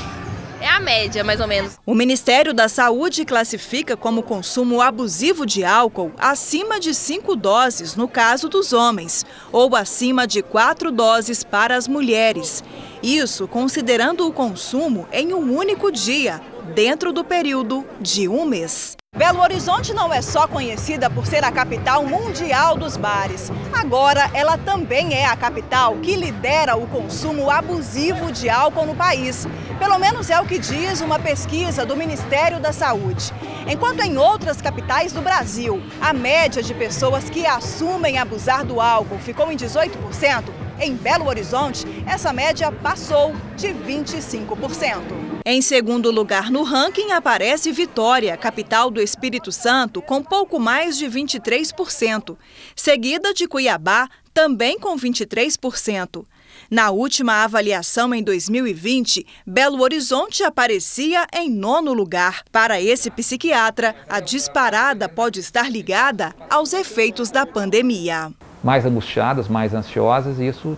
É 0.60 0.68
a 0.68 0.80
média, 0.80 1.22
mais 1.22 1.40
ou 1.40 1.46
menos. 1.46 1.78
O 1.84 1.94
Ministério 1.94 2.54
da 2.54 2.68
Saúde 2.68 3.24
classifica 3.24 3.96
como 3.96 4.22
consumo 4.22 4.80
abusivo 4.80 5.44
de 5.44 5.64
álcool 5.64 6.12
acima 6.16 6.80
de 6.80 6.94
5 6.94 7.36
doses 7.36 7.94
no 7.94 8.08
caso 8.08 8.48
dos 8.48 8.72
homens, 8.72 9.24
ou 9.52 9.76
acima 9.76 10.26
de 10.26 10.42
4 10.42 10.90
doses 10.90 11.44
para 11.44 11.76
as 11.76 11.86
mulheres. 11.86 12.64
Isso 13.02 13.46
considerando 13.46 14.26
o 14.26 14.32
consumo 14.32 15.06
em 15.12 15.34
um 15.34 15.54
único 15.54 15.92
dia, 15.92 16.40
dentro 16.74 17.12
do 17.12 17.22
período 17.22 17.86
de 18.00 18.26
um 18.26 18.46
mês. 18.46 18.96
Belo 19.16 19.40
Horizonte 19.40 19.94
não 19.94 20.12
é 20.12 20.20
só 20.20 20.46
conhecida 20.46 21.08
por 21.08 21.26
ser 21.26 21.42
a 21.42 21.50
capital 21.50 22.04
mundial 22.04 22.76
dos 22.76 22.98
bares. 22.98 23.50
Agora, 23.72 24.30
ela 24.34 24.58
também 24.58 25.14
é 25.14 25.24
a 25.24 25.34
capital 25.34 25.96
que 26.02 26.14
lidera 26.14 26.76
o 26.76 26.86
consumo 26.86 27.50
abusivo 27.50 28.30
de 28.30 28.50
álcool 28.50 28.84
no 28.84 28.94
país. 28.94 29.48
Pelo 29.78 29.98
menos 29.98 30.28
é 30.28 30.38
o 30.38 30.44
que 30.44 30.58
diz 30.58 31.00
uma 31.00 31.18
pesquisa 31.18 31.86
do 31.86 31.96
Ministério 31.96 32.60
da 32.60 32.74
Saúde. 32.74 33.32
Enquanto 33.66 34.02
em 34.02 34.18
outras 34.18 34.60
capitais 34.60 35.12
do 35.12 35.22
Brasil, 35.22 35.82
a 35.98 36.12
média 36.12 36.62
de 36.62 36.74
pessoas 36.74 37.30
que 37.30 37.46
assumem 37.46 38.18
abusar 38.18 38.66
do 38.66 38.82
álcool 38.82 39.18
ficou 39.18 39.50
em 39.50 39.56
18%, 39.56 40.44
em 40.78 40.94
Belo 40.94 41.26
Horizonte, 41.26 41.86
essa 42.06 42.34
média 42.34 42.70
passou 42.70 43.34
de 43.56 43.68
25%. 43.68 45.35
Em 45.48 45.62
segundo 45.62 46.10
lugar 46.10 46.50
no 46.50 46.64
ranking 46.64 47.12
aparece 47.12 47.70
Vitória, 47.70 48.36
capital 48.36 48.90
do 48.90 49.00
Espírito 49.00 49.52
Santo, 49.52 50.02
com 50.02 50.20
pouco 50.20 50.58
mais 50.58 50.98
de 50.98 51.06
23%, 51.06 52.36
seguida 52.74 53.32
de 53.32 53.46
Cuiabá, 53.46 54.08
também 54.34 54.76
com 54.76 54.96
23%. 54.96 56.24
Na 56.68 56.90
última 56.90 57.44
avaliação 57.44 58.12
em 58.12 58.24
2020, 58.24 59.24
Belo 59.46 59.82
Horizonte 59.82 60.42
aparecia 60.42 61.24
em 61.32 61.48
nono 61.48 61.92
lugar. 61.92 62.42
Para 62.50 62.80
esse 62.80 63.08
psiquiatra, 63.08 63.94
a 64.08 64.18
disparada 64.18 65.08
pode 65.08 65.38
estar 65.38 65.70
ligada 65.70 66.34
aos 66.50 66.72
efeitos 66.72 67.30
da 67.30 67.46
pandemia. 67.46 68.32
Mais 68.64 68.84
angustiadas, 68.84 69.46
mais 69.46 69.72
ansiosas, 69.72 70.40
isso 70.40 70.76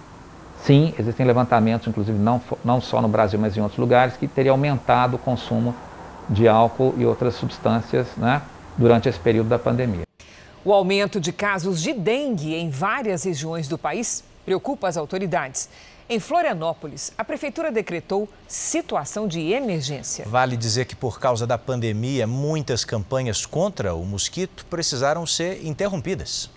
sim, 0.65 0.95
existem 0.99 1.27
levantamentos, 1.27 1.87
inclusive 1.89 2.19
não, 2.19 2.41
não 2.65 2.81
só 2.81 3.01
no 3.01 3.09
Brasil, 3.09 3.39
mas 3.39 3.57
em 3.57 3.61
outros 3.61 3.79
lugares, 3.79 4.17
que 4.17 4.27
teria 4.27 4.51
aumentado 4.51 5.17
o 5.17 5.19
consumo 5.19 5.75
de 6.29 6.47
álcool 6.47 6.95
e 6.99 7.07
outras 7.07 7.35
substâncias 7.35 8.09
né, 8.17 8.43
durante 8.77 9.09
esse 9.09 9.19
período 9.19 9.49
da 9.49 9.59
pandemia. 9.59 10.03
O 10.65 10.73
aumento 10.73 11.21
de 11.21 11.33
casos 11.33 11.81
de 11.81 11.93
dengue 11.93 12.55
em 12.55 12.69
várias 12.69 13.25
regiões 13.25 13.69
do 13.69 13.79
país 13.79 14.23
preocupa 14.45 14.89
as 14.89 14.97
autoridades. 14.97 15.69
Em 16.11 16.19
Florianópolis, 16.19 17.13
a 17.19 17.25
prefeitura 17.25 17.71
decretou 17.71 18.27
situação 18.47 19.29
de 19.29 19.53
emergência. 19.53 20.25
Vale 20.27 20.57
dizer 20.57 20.87
que, 20.87 20.97
por 20.97 21.21
causa 21.21 21.47
da 21.47 21.59
pandemia, 21.59 22.27
muitas 22.27 22.83
campanhas 22.83 23.45
contra 23.45 23.95
o 23.95 24.05
mosquito 24.07 24.65
precisaram 24.71 25.27
ser 25.27 25.67
interrompidas. 25.67 26.51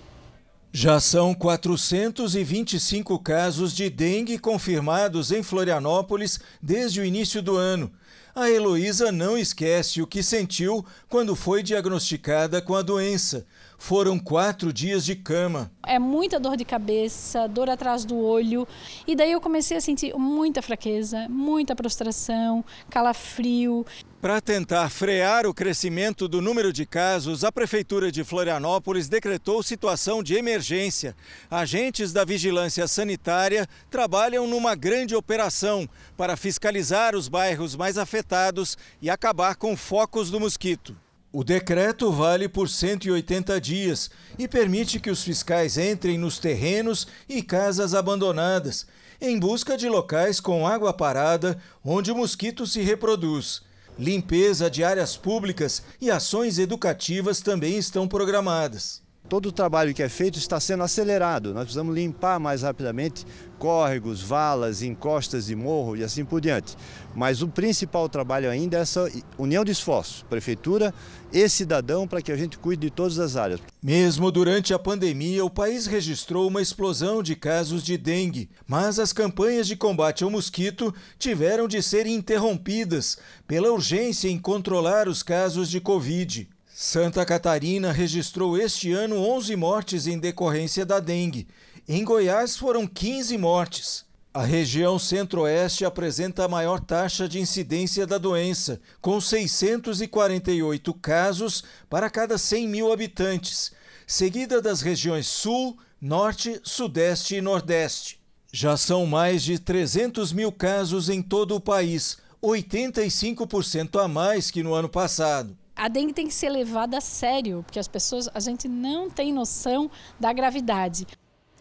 Já 0.73 1.01
são 1.01 1.34
425 1.34 3.19
casos 3.19 3.75
de 3.75 3.89
dengue 3.89 4.39
confirmados 4.39 5.29
em 5.29 5.43
Florianópolis 5.43 6.39
desde 6.62 7.01
o 7.01 7.05
início 7.05 7.41
do 7.41 7.57
ano. 7.57 7.91
A 8.34 8.49
Heloísa 8.49 9.12
não 9.12 9.38
esquece 9.38 10.01
o 10.01 10.07
que 10.07 10.23
sentiu 10.23 10.86
quando 11.10 11.36
foi 11.36 11.62
diagnosticada 11.62 12.62
com 12.62 12.73
a 12.73 12.81
doença. 12.81 13.45
Foram 13.81 14.19
quatro 14.19 14.71
dias 14.71 15.03
de 15.03 15.15
cama. 15.15 15.71
É 15.83 15.97
muita 15.97 16.39
dor 16.39 16.55
de 16.55 16.63
cabeça, 16.63 17.47
dor 17.47 17.67
atrás 17.67 18.05
do 18.05 18.15
olho. 18.15 18.67
E 19.07 19.15
daí 19.15 19.31
eu 19.31 19.41
comecei 19.41 19.75
a 19.75 19.81
sentir 19.81 20.13
muita 20.13 20.61
fraqueza, 20.61 21.27
muita 21.27 21.75
prostração, 21.75 22.63
calafrio. 22.91 23.83
Para 24.21 24.39
tentar 24.39 24.87
frear 24.91 25.47
o 25.47 25.53
crescimento 25.53 26.27
do 26.27 26.39
número 26.39 26.71
de 26.71 26.85
casos, 26.85 27.43
a 27.43 27.51
Prefeitura 27.51 28.11
de 28.11 28.23
Florianópolis 28.23 29.09
decretou 29.09 29.63
situação 29.63 30.21
de 30.21 30.35
emergência. 30.35 31.15
Agentes 31.49 32.13
da 32.13 32.23
Vigilância 32.23 32.87
Sanitária 32.87 33.67
trabalham 33.89 34.45
numa 34.45 34.75
grande 34.75 35.15
operação 35.15 35.89
para 36.15 36.37
fiscalizar 36.37 37.15
os 37.15 37.27
bairros 37.27 37.75
mais 37.75 37.97
afetados 37.97 38.77
e 39.01 39.09
acabar 39.09 39.55
com 39.55 39.75
focos 39.75 40.29
do 40.29 40.39
mosquito. 40.39 40.95
O 41.33 41.45
decreto 41.45 42.11
vale 42.11 42.49
por 42.49 42.67
180 42.67 43.61
dias 43.61 44.11
e 44.37 44.49
permite 44.49 44.99
que 44.99 45.09
os 45.09 45.23
fiscais 45.23 45.77
entrem 45.77 46.17
nos 46.17 46.37
terrenos 46.37 47.07
e 47.29 47.41
casas 47.41 47.93
abandonadas, 47.93 48.85
em 49.21 49.39
busca 49.39 49.77
de 49.77 49.87
locais 49.87 50.41
com 50.41 50.67
água 50.67 50.91
parada 50.91 51.57
onde 51.85 52.11
o 52.11 52.15
mosquito 52.15 52.67
se 52.67 52.81
reproduz. 52.81 53.61
Limpeza 53.97 54.69
de 54.69 54.83
áreas 54.83 55.15
públicas 55.15 55.81
e 56.01 56.11
ações 56.11 56.59
educativas 56.59 57.39
também 57.39 57.77
estão 57.77 58.09
programadas. 58.09 59.01
Todo 59.31 59.45
o 59.45 59.51
trabalho 59.53 59.93
que 59.93 60.03
é 60.03 60.09
feito 60.09 60.37
está 60.37 60.59
sendo 60.59 60.83
acelerado. 60.83 61.53
Nós 61.53 61.63
precisamos 61.63 61.95
limpar 61.95 62.37
mais 62.37 62.63
rapidamente 62.63 63.25
córregos, 63.57 64.21
valas, 64.21 64.81
encostas 64.81 65.45
de 65.45 65.55
morro 65.55 65.95
e 65.95 66.03
assim 66.03 66.25
por 66.25 66.41
diante. 66.41 66.75
Mas 67.15 67.41
o 67.41 67.47
principal 67.47 68.09
trabalho 68.09 68.49
ainda 68.49 68.75
é 68.77 68.81
essa 68.81 69.09
união 69.37 69.63
de 69.63 69.71
esforços, 69.71 70.25
prefeitura 70.29 70.93
e 71.31 71.47
cidadão, 71.47 72.05
para 72.05 72.21
que 72.21 72.29
a 72.29 72.35
gente 72.35 72.57
cuide 72.57 72.81
de 72.81 72.89
todas 72.89 73.19
as 73.19 73.37
áreas. 73.37 73.61
Mesmo 73.81 74.29
durante 74.33 74.73
a 74.73 74.79
pandemia, 74.79 75.45
o 75.45 75.49
país 75.49 75.85
registrou 75.85 76.45
uma 76.45 76.61
explosão 76.61 77.23
de 77.23 77.33
casos 77.33 77.83
de 77.83 77.97
dengue, 77.97 78.49
mas 78.67 78.99
as 78.99 79.13
campanhas 79.13 79.65
de 79.65 79.77
combate 79.77 80.25
ao 80.25 80.29
mosquito 80.29 80.93
tiveram 81.17 81.69
de 81.69 81.81
ser 81.81 82.05
interrompidas 82.05 83.17
pela 83.47 83.71
urgência 83.71 84.27
em 84.27 84.37
controlar 84.37 85.07
os 85.07 85.23
casos 85.23 85.69
de 85.69 85.79
Covid. 85.79 86.49
Santa 86.83 87.23
Catarina 87.23 87.91
registrou 87.91 88.57
este 88.57 88.91
ano 88.91 89.17
11 89.17 89.55
mortes 89.55 90.07
em 90.07 90.17
decorrência 90.17 90.83
da 90.83 90.99
dengue. 90.99 91.47
Em 91.87 92.03
Goiás 92.03 92.57
foram 92.57 92.87
15 92.87 93.37
mortes. 93.37 94.03
A 94.33 94.41
região 94.41 94.97
centro-oeste 94.97 95.85
apresenta 95.85 96.43
a 96.43 96.47
maior 96.47 96.79
taxa 96.79 97.29
de 97.29 97.39
incidência 97.39 98.07
da 98.07 98.17
doença, 98.17 98.81
com 98.99 99.21
648 99.21 100.91
casos 100.95 101.63
para 101.87 102.09
cada 102.09 102.35
100 102.35 102.67
mil 102.67 102.91
habitantes, 102.91 103.71
seguida 104.07 104.59
das 104.59 104.81
regiões 104.81 105.27
sul, 105.27 105.77
norte, 106.01 106.59
sudeste 106.63 107.35
e 107.35 107.41
nordeste. 107.41 108.19
Já 108.51 108.75
são 108.75 109.05
mais 109.05 109.43
de 109.43 109.59
300 109.59 110.33
mil 110.33 110.51
casos 110.51 111.09
em 111.09 111.21
todo 111.21 111.53
o 111.55 111.61
país, 111.61 112.17
85% 112.41 114.03
a 114.03 114.07
mais 114.07 114.49
que 114.49 114.63
no 114.63 114.73
ano 114.73 114.89
passado 114.89 115.61
a 115.75 115.88
dengue 115.88 116.13
tem 116.13 116.27
que 116.27 116.34
ser 116.34 116.49
levada 116.49 116.97
a 116.97 117.01
sério, 117.01 117.63
porque 117.63 117.79
as 117.79 117.88
pessoas, 117.88 118.29
a 118.34 118.39
gente 118.39 118.67
não 118.67 119.10
tem 119.10 119.34
noção 119.34 119.89
da 120.19 120.31
gravidade. 120.31 121.07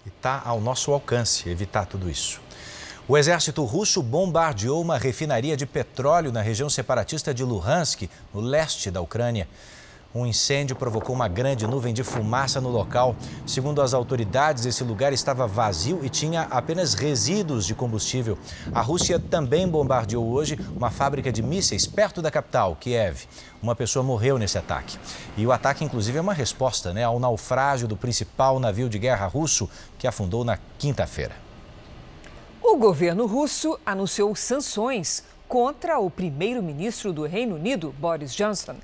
E 0.04 0.08
está 0.08 0.42
ao 0.44 0.60
nosso 0.60 0.92
alcance 0.92 1.48
evitar 1.48 1.86
tudo 1.86 2.10
isso. 2.10 2.40
O 3.08 3.18
exército 3.18 3.64
russo 3.64 4.02
bombardeou 4.02 4.80
uma 4.80 4.96
refinaria 4.96 5.56
de 5.56 5.66
petróleo 5.66 6.30
na 6.30 6.40
região 6.40 6.70
separatista 6.70 7.34
de 7.34 7.42
Luhansk, 7.42 8.08
no 8.32 8.40
leste 8.40 8.90
da 8.90 9.00
Ucrânia. 9.00 9.48
Um 10.12 10.26
incêndio 10.26 10.74
provocou 10.74 11.14
uma 11.14 11.28
grande 11.28 11.64
nuvem 11.68 11.94
de 11.94 12.02
fumaça 12.02 12.60
no 12.60 12.68
local. 12.68 13.14
Segundo 13.46 13.80
as 13.80 13.94
autoridades, 13.94 14.66
esse 14.66 14.82
lugar 14.82 15.12
estava 15.12 15.46
vazio 15.46 16.00
e 16.04 16.08
tinha 16.08 16.42
apenas 16.50 16.94
resíduos 16.94 17.64
de 17.64 17.76
combustível. 17.76 18.36
A 18.74 18.80
Rússia 18.80 19.20
também 19.20 19.68
bombardeou 19.68 20.28
hoje 20.28 20.58
uma 20.76 20.90
fábrica 20.90 21.30
de 21.30 21.44
mísseis 21.44 21.86
perto 21.86 22.20
da 22.20 22.28
capital, 22.28 22.74
Kiev. 22.74 23.28
Uma 23.62 23.76
pessoa 23.76 24.02
morreu 24.02 24.36
nesse 24.36 24.58
ataque. 24.58 24.98
E 25.36 25.46
o 25.46 25.52
ataque, 25.52 25.84
inclusive, 25.84 26.18
é 26.18 26.20
uma 26.20 26.34
resposta 26.34 26.92
né, 26.92 27.04
ao 27.04 27.20
naufrágio 27.20 27.86
do 27.86 27.96
principal 27.96 28.58
navio 28.58 28.88
de 28.88 28.98
guerra 28.98 29.28
russo 29.28 29.70
que 29.96 30.08
afundou 30.08 30.44
na 30.44 30.58
quinta-feira. 30.76 31.36
O 32.60 32.76
governo 32.76 33.26
russo 33.26 33.78
anunciou 33.86 34.34
sanções 34.34 35.22
contra 35.46 36.00
o 36.00 36.10
primeiro-ministro 36.10 37.12
do 37.12 37.26
Reino 37.26 37.54
Unido, 37.54 37.94
Boris 37.96 38.34
Johnson. 38.34 38.74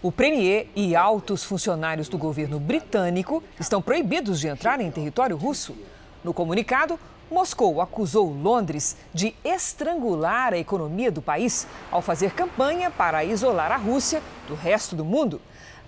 O 0.00 0.12
premier 0.12 0.68
e 0.76 0.94
altos 0.94 1.42
funcionários 1.42 2.08
do 2.08 2.16
governo 2.16 2.60
britânico 2.60 3.42
estão 3.58 3.82
proibidos 3.82 4.38
de 4.38 4.46
entrar 4.46 4.80
em 4.80 4.92
território 4.92 5.36
russo. 5.36 5.74
No 6.22 6.32
comunicado, 6.32 7.00
Moscou 7.28 7.80
acusou 7.80 8.30
Londres 8.30 8.96
de 9.12 9.34
estrangular 9.44 10.52
a 10.52 10.58
economia 10.58 11.10
do 11.10 11.20
país 11.20 11.66
ao 11.90 12.00
fazer 12.00 12.30
campanha 12.30 12.92
para 12.92 13.24
isolar 13.24 13.72
a 13.72 13.76
Rússia 13.76 14.22
do 14.46 14.54
resto 14.54 14.94
do 14.94 15.04
mundo. 15.04 15.40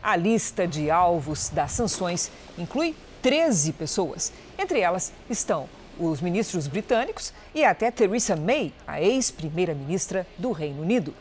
A 0.02 0.16
lista 0.16 0.66
de 0.66 0.90
alvos 0.90 1.48
das 1.48 1.70
sanções 1.70 2.32
inclui 2.58 2.96
13 3.22 3.72
pessoas. 3.74 4.32
Entre 4.58 4.80
elas 4.80 5.12
estão 5.30 5.68
os 5.96 6.20
ministros 6.20 6.66
britânicos 6.66 7.32
e 7.54 7.62
até 7.62 7.92
Theresa 7.92 8.34
May, 8.34 8.72
a 8.88 9.00
ex-primeira-ministra 9.00 10.26
do 10.36 10.50
Reino 10.50 10.82
Unido. 10.82 11.14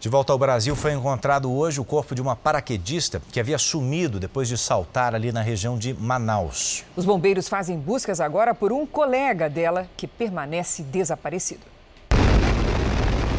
De 0.00 0.08
volta 0.08 0.32
ao 0.32 0.38
Brasil, 0.38 0.74
foi 0.74 0.94
encontrado 0.94 1.52
hoje 1.52 1.78
o 1.78 1.84
corpo 1.84 2.14
de 2.14 2.22
uma 2.22 2.34
paraquedista 2.34 3.20
que 3.30 3.38
havia 3.38 3.58
sumido 3.58 4.18
depois 4.18 4.48
de 4.48 4.56
saltar 4.56 5.14
ali 5.14 5.30
na 5.30 5.42
região 5.42 5.76
de 5.76 5.92
Manaus. 5.92 6.86
Os 6.96 7.04
bombeiros 7.04 7.50
fazem 7.50 7.78
buscas 7.78 8.18
agora 8.18 8.54
por 8.54 8.72
um 8.72 8.86
colega 8.86 9.46
dela 9.50 9.86
que 9.98 10.06
permanece 10.06 10.82
desaparecido. 10.82 11.60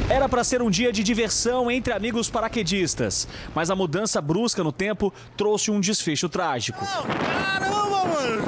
Era 0.08 0.30
para 0.30 0.44
ser 0.44 0.62
um 0.62 0.70
dia 0.70 0.94
de 0.94 1.02
diversão 1.02 1.72
entre 1.72 1.94
amigos 1.94 2.30
paraquedistas, 2.30 3.28
mas 3.56 3.72
a 3.72 3.76
mudança 3.76 4.22
brusca 4.22 4.64
no 4.64 4.72
tempo 4.72 5.12
trouxe 5.36 5.72
um 5.72 5.80
desfecho 5.80 6.30
trágico. 6.30 6.86
Caramba, 6.86 8.06
mano! 8.06 8.44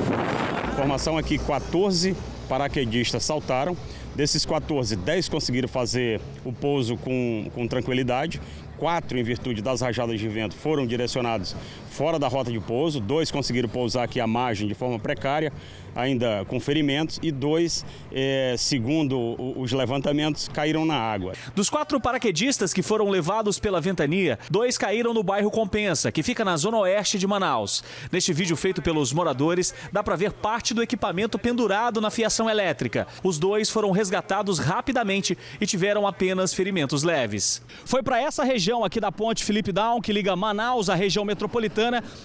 Informação 0.71 1.17
aqui: 1.17 1.39
14 1.39 2.15
paraquedistas 2.47 3.23
saltaram. 3.23 3.75
Desses 4.15 4.45
14, 4.45 4.95
10 4.95 5.27
conseguiram 5.27 5.67
fazer 5.67 6.21
o 6.45 6.53
pouso 6.53 6.95
com, 6.97 7.49
com 7.55 7.67
tranquilidade. 7.67 8.39
Quatro, 8.77 9.17
em 9.17 9.23
virtude 9.23 9.61
das 9.61 9.81
rajadas 9.81 10.19
de 10.19 10.27
vento, 10.27 10.55
foram 10.55 10.85
direcionados 10.85 11.55
fora 11.93 12.17
da 12.17 12.27
rota 12.27 12.51
de 12.51 12.59
pouso. 12.59 12.99
Dois 12.99 13.31
conseguiram 13.31 13.69
pousar 13.69 14.03
aqui 14.03 14.19
à 14.19 14.27
margem 14.27 14.67
de 14.67 14.73
forma 14.73 14.97
precária 14.97 15.53
ainda 15.95 16.45
com 16.45 16.59
ferimentos 16.59 17.19
e 17.21 17.31
dois, 17.31 17.85
é, 18.11 18.55
segundo 18.57 19.35
os 19.59 19.71
levantamentos, 19.71 20.47
caíram 20.47 20.85
na 20.85 20.95
água. 20.95 21.33
Dos 21.55 21.69
quatro 21.69 21.99
paraquedistas 21.99 22.73
que 22.73 22.81
foram 22.81 23.09
levados 23.09 23.59
pela 23.59 23.79
ventania, 23.79 24.39
dois 24.49 24.77
caíram 24.77 25.13
no 25.13 25.23
bairro 25.23 25.51
Compensa, 25.51 26.11
que 26.11 26.23
fica 26.23 26.43
na 26.43 26.57
zona 26.57 26.77
oeste 26.79 27.17
de 27.17 27.27
Manaus. 27.27 27.83
Neste 28.11 28.33
vídeo 28.33 28.55
feito 28.55 28.81
pelos 28.81 29.13
moradores, 29.13 29.73
dá 29.91 30.03
para 30.03 30.15
ver 30.15 30.31
parte 30.31 30.73
do 30.73 30.81
equipamento 30.81 31.37
pendurado 31.37 32.01
na 32.01 32.09
fiação 32.09 32.49
elétrica. 32.49 33.07
Os 33.23 33.37
dois 33.37 33.69
foram 33.69 33.91
resgatados 33.91 34.59
rapidamente 34.59 35.37
e 35.59 35.65
tiveram 35.65 36.07
apenas 36.07 36.53
ferimentos 36.53 37.03
leves. 37.03 37.61
Foi 37.85 38.01
para 38.01 38.21
essa 38.21 38.43
região 38.43 38.83
aqui 38.83 38.99
da 38.99 39.11
ponte 39.11 39.43
Felipe 39.43 39.71
Down, 39.71 40.01
que 40.01 40.13
liga 40.13 40.35
Manaus 40.35 40.89
à 40.89 40.95
região 40.95 41.25
metropolitana, 41.25 41.82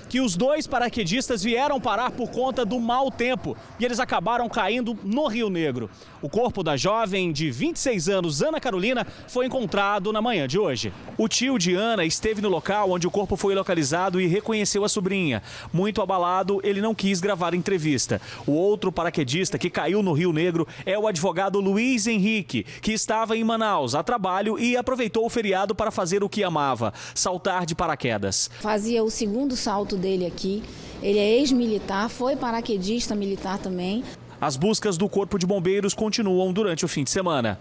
que 0.09 0.21
os 0.21 0.37
dois 0.37 0.67
paraquedistas 0.67 1.43
vieram 1.43 1.81
parar 1.81 2.11
por 2.11 2.31
conta 2.31 2.65
do 2.65 2.79
mau 2.79 3.11
tempo 3.11 3.57
e 3.79 3.85
eles 3.85 3.99
acabaram 3.99 4.49
caindo 4.49 4.97
no 5.03 5.27
Rio 5.27 5.51
Negro. 5.51 5.91
O 6.21 6.29
corpo 6.29 6.63
da 6.63 6.77
jovem 6.77 7.33
de 7.33 7.51
26 7.51 8.09
anos, 8.09 8.43
Ana 8.43 8.61
Carolina, 8.61 9.07
foi 9.29 9.47
encontrado 9.47 10.13
na 10.13 10.21
manhã 10.21 10.47
de 10.47 10.59
hoje. 10.59 10.93
O 11.17 11.29
tio 11.29 11.59
de 11.59 11.75
Ana 11.75 12.05
esteve 12.05 12.43
no 12.43 12.49
local 12.49 12.91
onde 12.91 13.07
o 13.07 13.11
corpo 13.11 13.37
foi 13.37 13.55
localizado 13.55 14.21
e 14.21 14.27
reconheceu 14.27 14.85
a 14.85 14.89
sobrinha. 14.89 15.43
Muito 15.73 16.03
abalado, 16.03 16.61
ele 16.63 16.81
não 16.81 16.95
quis 16.95 17.21
gravar 17.21 17.55
entrevista. 17.55 18.21
O 18.47 18.53
outro 18.53 18.91
paraquedista 18.91 19.59
que 19.59 19.71
caiu 19.71 20.03
no 20.03 20.13
Rio 20.13 20.33
Negro 20.33 20.67
é 20.85 20.99
o 20.99 21.07
advogado 21.07 21.61
Luiz 21.61 22.07
Henrique, 22.07 22.65
que 22.83 22.93
estava 22.93 23.37
em 23.37 23.45
Manaus 23.45 23.95
a 23.95 24.03
trabalho 24.03 24.59
e 24.59 24.77
aproveitou 24.77 25.25
o 25.25 25.31
feriado 25.31 25.75
para 25.75 25.91
fazer 25.91 26.23
o 26.23 26.29
que 26.29 26.45
amava: 26.45 26.93
saltar 27.15 27.65
de 27.65 27.75
paraquedas. 27.75 28.51
Fazia 28.61 29.03
o 29.03 29.11
segundo 29.11 29.48
salto 29.57 29.97
dele 29.97 30.27
aqui. 30.27 30.63
Ele 31.03 31.19
é 31.19 31.39
ex-militar, 31.39 32.09
foi 32.09 32.37
paraquedista 32.37 33.15
militar 33.15 33.59
também. 33.59 34.03
As 34.41 34.57
buscas 34.57 34.97
do 34.97 35.09
Corpo 35.09 35.39
de 35.39 35.47
Bombeiros 35.47 35.95
continuam 35.95 36.53
durante 36.53 36.85
o 36.85 36.89
fim 36.89 37.05
de 37.05 37.11
semana. 37.11 37.59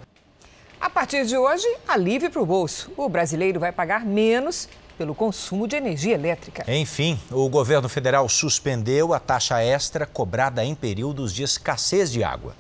A 0.80 0.90
partir 0.90 1.26
de 1.26 1.36
hoje, 1.36 1.68
alívio 1.88 2.30
para 2.30 2.42
o 2.42 2.46
bolso. 2.46 2.92
O 2.96 3.10
brasileiro 3.10 3.60
vai 3.60 3.72
pagar 3.72 4.06
menos 4.06 4.70
pelo 4.96 5.16
consumo 5.16 5.68
de 5.68 5.76
energia 5.76 6.14
elétrica. 6.14 6.64
Enfim, 6.68 7.20
o 7.32 7.50
governo 7.50 7.90
federal 7.90 8.30
suspendeu 8.30 9.14
a 9.14 9.20
taxa 9.20 9.62
extra 9.62 10.06
cobrada 10.06 10.64
em 10.64 10.76
períodos 10.76 11.34
de 11.34 11.44
escassez 11.44 12.12
de 12.12 12.24
água. 12.24 12.56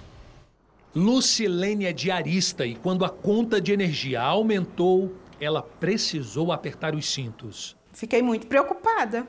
Lucilene 0.95 1.85
é 1.85 1.93
diarista 1.93 2.65
e 2.65 2.73
quando 2.73 3.05
a 3.05 3.09
conta 3.09 3.61
de 3.61 3.71
energia 3.71 4.19
aumentou, 4.19 5.13
ela 5.39 5.61
precisou 5.61 6.51
apertar 6.51 6.95
os 6.95 7.07
cintos. 7.11 7.76
Fiquei 7.97 8.21
muito 8.21 8.45
preocupada. 8.45 9.25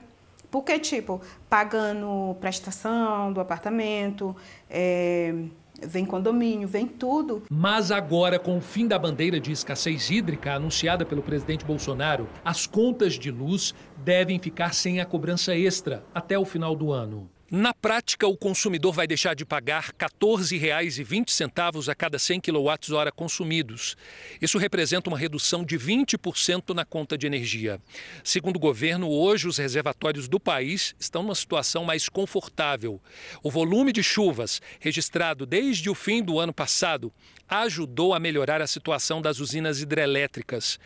Porque, 0.50 0.78
tipo, 0.78 1.22
pagando 1.48 2.37
prestação 2.38 3.33
do 3.33 3.40
apartamento, 3.40 4.37
é, 4.68 5.35
vem 5.81 6.04
condomínio, 6.04 6.68
vem 6.68 6.87
tudo. 6.87 7.44
Mas 7.50 7.90
agora, 7.90 8.38
com 8.38 8.59
o 8.59 8.61
fim 8.61 8.87
da 8.87 8.98
bandeira 8.98 9.40
de 9.40 9.52
escassez 9.52 10.11
hídrica 10.11 10.52
anunciada 10.52 11.07
pelo 11.07 11.22
presidente 11.22 11.64
Bolsonaro, 11.64 12.28
as 12.44 12.66
contas 12.66 13.14
de 13.14 13.31
luz 13.31 13.74
devem 13.96 14.38
ficar 14.38 14.74
sem 14.74 15.00
a 15.00 15.07
cobrança 15.07 15.57
extra 15.57 16.04
até 16.14 16.38
o 16.38 16.44
final 16.44 16.76
do 16.76 16.92
ano. 16.92 17.26
Na 17.50 17.72
prática, 17.72 18.26
o 18.26 18.37
consumidor 18.37 18.92
vai 18.92 19.06
deixar 19.06 19.32
de 19.32 19.42
pagar 19.42 19.84
R$ 19.84 19.92
14,20 19.98 21.88
a 21.88 21.94
cada 21.94 22.18
100 22.18 22.42
kWh 22.42 23.11
consumidos. 23.16 23.96
Isso 24.38 24.58
representa 24.58 25.08
uma 25.08 25.16
redução 25.16 25.64
de 25.64 25.78
20% 25.78 26.74
na 26.74 26.84
conta 26.84 27.16
de 27.16 27.26
energia. 27.26 27.80
Segundo 28.22 28.56
o 28.56 28.61
governo, 28.61 29.08
hoje 29.08 29.48
os 29.48 29.56
reservatórios 29.56 30.28
do 30.28 30.38
país 30.38 30.94
estão 31.00 31.22
numa 31.22 31.34
situação 31.34 31.87
mais 31.87 32.06
confortável. 32.06 33.00
O 33.42 33.50
volume 33.50 33.94
de 33.94 34.02
chuvas 34.02 34.61
registrado 34.78 35.46
desde 35.46 35.88
o 35.88 35.94
fim 35.94 36.22
do 36.22 36.38
ano 36.38 36.52
passado 36.52 37.11
ajudou 37.48 38.12
a 38.12 38.20
melhorar 38.20 38.61
a 38.61 38.66
situação 38.66 39.22
das 39.22 39.40
usinas 39.40 39.80
hidrelétricas. 39.80 40.78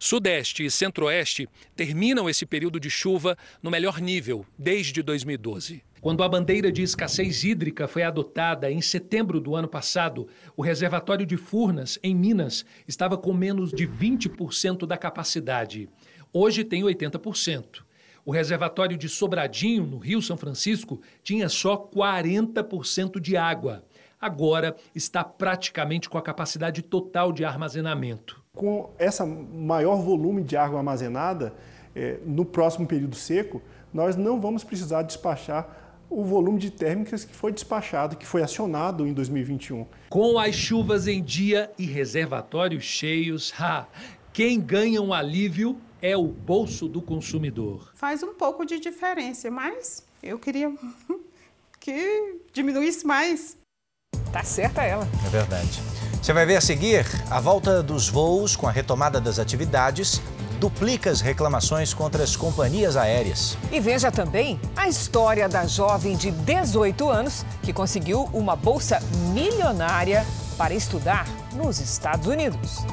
Sudeste 0.00 0.64
e 0.64 0.70
Centro-Oeste 0.70 1.48
terminam 1.76 2.28
esse 2.28 2.44
período 2.44 2.80
de 2.80 2.90
chuva 2.90 3.38
no 3.62 3.70
melhor 3.70 4.00
nível 4.00 4.44
desde 4.58 5.00
2012. 5.00 5.86
Quando 6.00 6.22
a 6.22 6.28
bandeira 6.28 6.70
de 6.70 6.82
escassez 6.82 7.42
hídrica 7.42 7.88
foi 7.88 8.02
adotada 8.02 8.70
em 8.70 8.80
setembro 8.80 9.40
do 9.40 9.56
ano 9.56 9.66
passado, 9.66 10.28
o 10.56 10.62
reservatório 10.62 11.26
de 11.26 11.36
Furnas, 11.36 11.98
em 12.02 12.14
Minas, 12.14 12.64
estava 12.86 13.18
com 13.18 13.32
menos 13.32 13.72
de 13.72 13.86
20% 13.86 14.86
da 14.86 14.96
capacidade. 14.96 15.88
Hoje 16.32 16.62
tem 16.62 16.82
80%. 16.82 17.82
O 18.24 18.30
reservatório 18.30 18.96
de 18.96 19.08
Sobradinho, 19.08 19.86
no 19.86 19.98
Rio 19.98 20.20
São 20.20 20.36
Francisco, 20.36 21.00
tinha 21.22 21.48
só 21.48 21.76
40% 21.76 23.18
de 23.18 23.36
água. 23.36 23.82
Agora 24.20 24.76
está 24.94 25.24
praticamente 25.24 26.08
com 26.08 26.18
a 26.18 26.22
capacidade 26.22 26.82
total 26.82 27.32
de 27.32 27.44
armazenamento. 27.44 28.42
Com 28.54 28.90
esse 28.98 29.24
maior 29.24 29.96
volume 29.96 30.42
de 30.42 30.56
água 30.56 30.78
armazenada, 30.78 31.54
eh, 31.94 32.18
no 32.24 32.44
próximo 32.44 32.86
período 32.86 33.16
seco, 33.16 33.62
nós 33.92 34.14
não 34.16 34.40
vamos 34.40 34.62
precisar 34.62 35.02
despachar 35.02 35.87
o 36.10 36.24
volume 36.24 36.58
de 36.58 36.70
térmicas 36.70 37.24
que 37.24 37.34
foi 37.34 37.52
despachado, 37.52 38.16
que 38.16 38.26
foi 38.26 38.42
acionado 38.42 39.06
em 39.06 39.12
2021. 39.12 39.86
Com 40.08 40.38
as 40.38 40.54
chuvas 40.54 41.06
em 41.06 41.22
dia 41.22 41.70
e 41.78 41.84
reservatórios 41.84 42.84
cheios, 42.84 43.52
ha, 43.58 43.86
quem 44.32 44.60
ganha 44.60 45.02
um 45.02 45.12
alívio 45.12 45.78
é 46.00 46.16
o 46.16 46.26
bolso 46.26 46.88
do 46.88 47.02
consumidor. 47.02 47.92
Faz 47.94 48.22
um 48.22 48.34
pouco 48.34 48.64
de 48.64 48.78
diferença, 48.78 49.50
mas 49.50 50.04
eu 50.22 50.38
queria 50.38 50.72
que 51.80 52.40
diminuísse 52.52 53.06
mais. 53.06 53.56
Tá 54.32 54.42
certa 54.42 54.82
ela. 54.82 55.06
É 55.26 55.28
verdade. 55.30 55.80
Você 56.22 56.32
vai 56.32 56.44
ver 56.44 56.56
a 56.56 56.60
seguir 56.60 57.04
a 57.30 57.40
volta 57.40 57.82
dos 57.82 58.08
voos 58.08 58.56
com 58.56 58.66
a 58.66 58.70
retomada 58.70 59.20
das 59.20 59.38
atividades 59.38 60.20
duplica 60.58 61.10
as 61.10 61.20
reclamações 61.20 61.94
contra 61.94 62.22
as 62.22 62.36
companhias 62.36 62.96
aéreas. 62.96 63.56
E 63.70 63.80
veja 63.80 64.10
também 64.10 64.60
a 64.76 64.88
história 64.88 65.48
da 65.48 65.66
jovem 65.66 66.16
de 66.16 66.30
18 66.30 67.08
anos 67.08 67.44
que 67.62 67.72
conseguiu 67.72 68.28
uma 68.32 68.56
bolsa 68.56 69.00
milionária 69.32 70.26
para 70.56 70.74
estudar 70.74 71.26
nos 71.54 71.80
Estados 71.80 72.26
Unidos. 72.26 72.84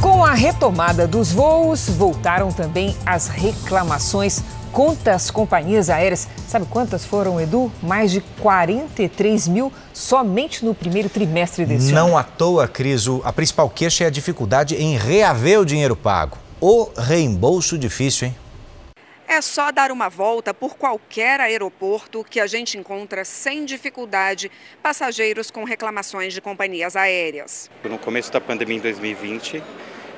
Com 0.00 0.24
a 0.24 0.34
retomada 0.34 1.06
dos 1.06 1.32
voos, 1.32 1.88
voltaram 1.88 2.52
também 2.52 2.96
as 3.06 3.28
reclamações 3.28 4.42
contra 4.74 5.14
as 5.14 5.30
companhias 5.30 5.88
aéreas. 5.88 6.28
Sabe 6.48 6.66
quantas 6.66 7.06
foram, 7.06 7.40
Edu? 7.40 7.72
Mais 7.80 8.10
de 8.10 8.20
43 8.20 9.48
mil 9.48 9.72
somente 9.92 10.64
no 10.64 10.74
primeiro 10.74 11.08
trimestre 11.08 11.64
desse 11.64 11.92
Não 11.92 12.02
ano. 12.02 12.08
Não 12.10 12.18
à 12.18 12.24
toa, 12.24 12.66
Cris, 12.66 13.06
a 13.22 13.32
principal 13.32 13.70
queixa 13.70 14.04
é 14.04 14.08
a 14.08 14.10
dificuldade 14.10 14.74
em 14.74 14.98
reaver 14.98 15.60
o 15.60 15.64
dinheiro 15.64 15.94
pago. 15.94 16.36
O 16.60 16.90
reembolso 16.96 17.78
difícil, 17.78 18.28
hein? 18.28 18.36
É 19.26 19.40
só 19.40 19.72
dar 19.72 19.90
uma 19.90 20.08
volta 20.08 20.52
por 20.52 20.76
qualquer 20.76 21.40
aeroporto 21.40 22.22
que 22.22 22.38
a 22.38 22.46
gente 22.46 22.76
encontra 22.76 23.24
sem 23.24 23.64
dificuldade 23.64 24.50
passageiros 24.82 25.50
com 25.50 25.64
reclamações 25.64 26.34
de 26.34 26.40
companhias 26.40 26.94
aéreas. 26.94 27.70
No 27.84 27.98
começo 27.98 28.30
da 28.30 28.40
pandemia 28.40 28.76
em 28.76 28.80
2020, 28.80 29.62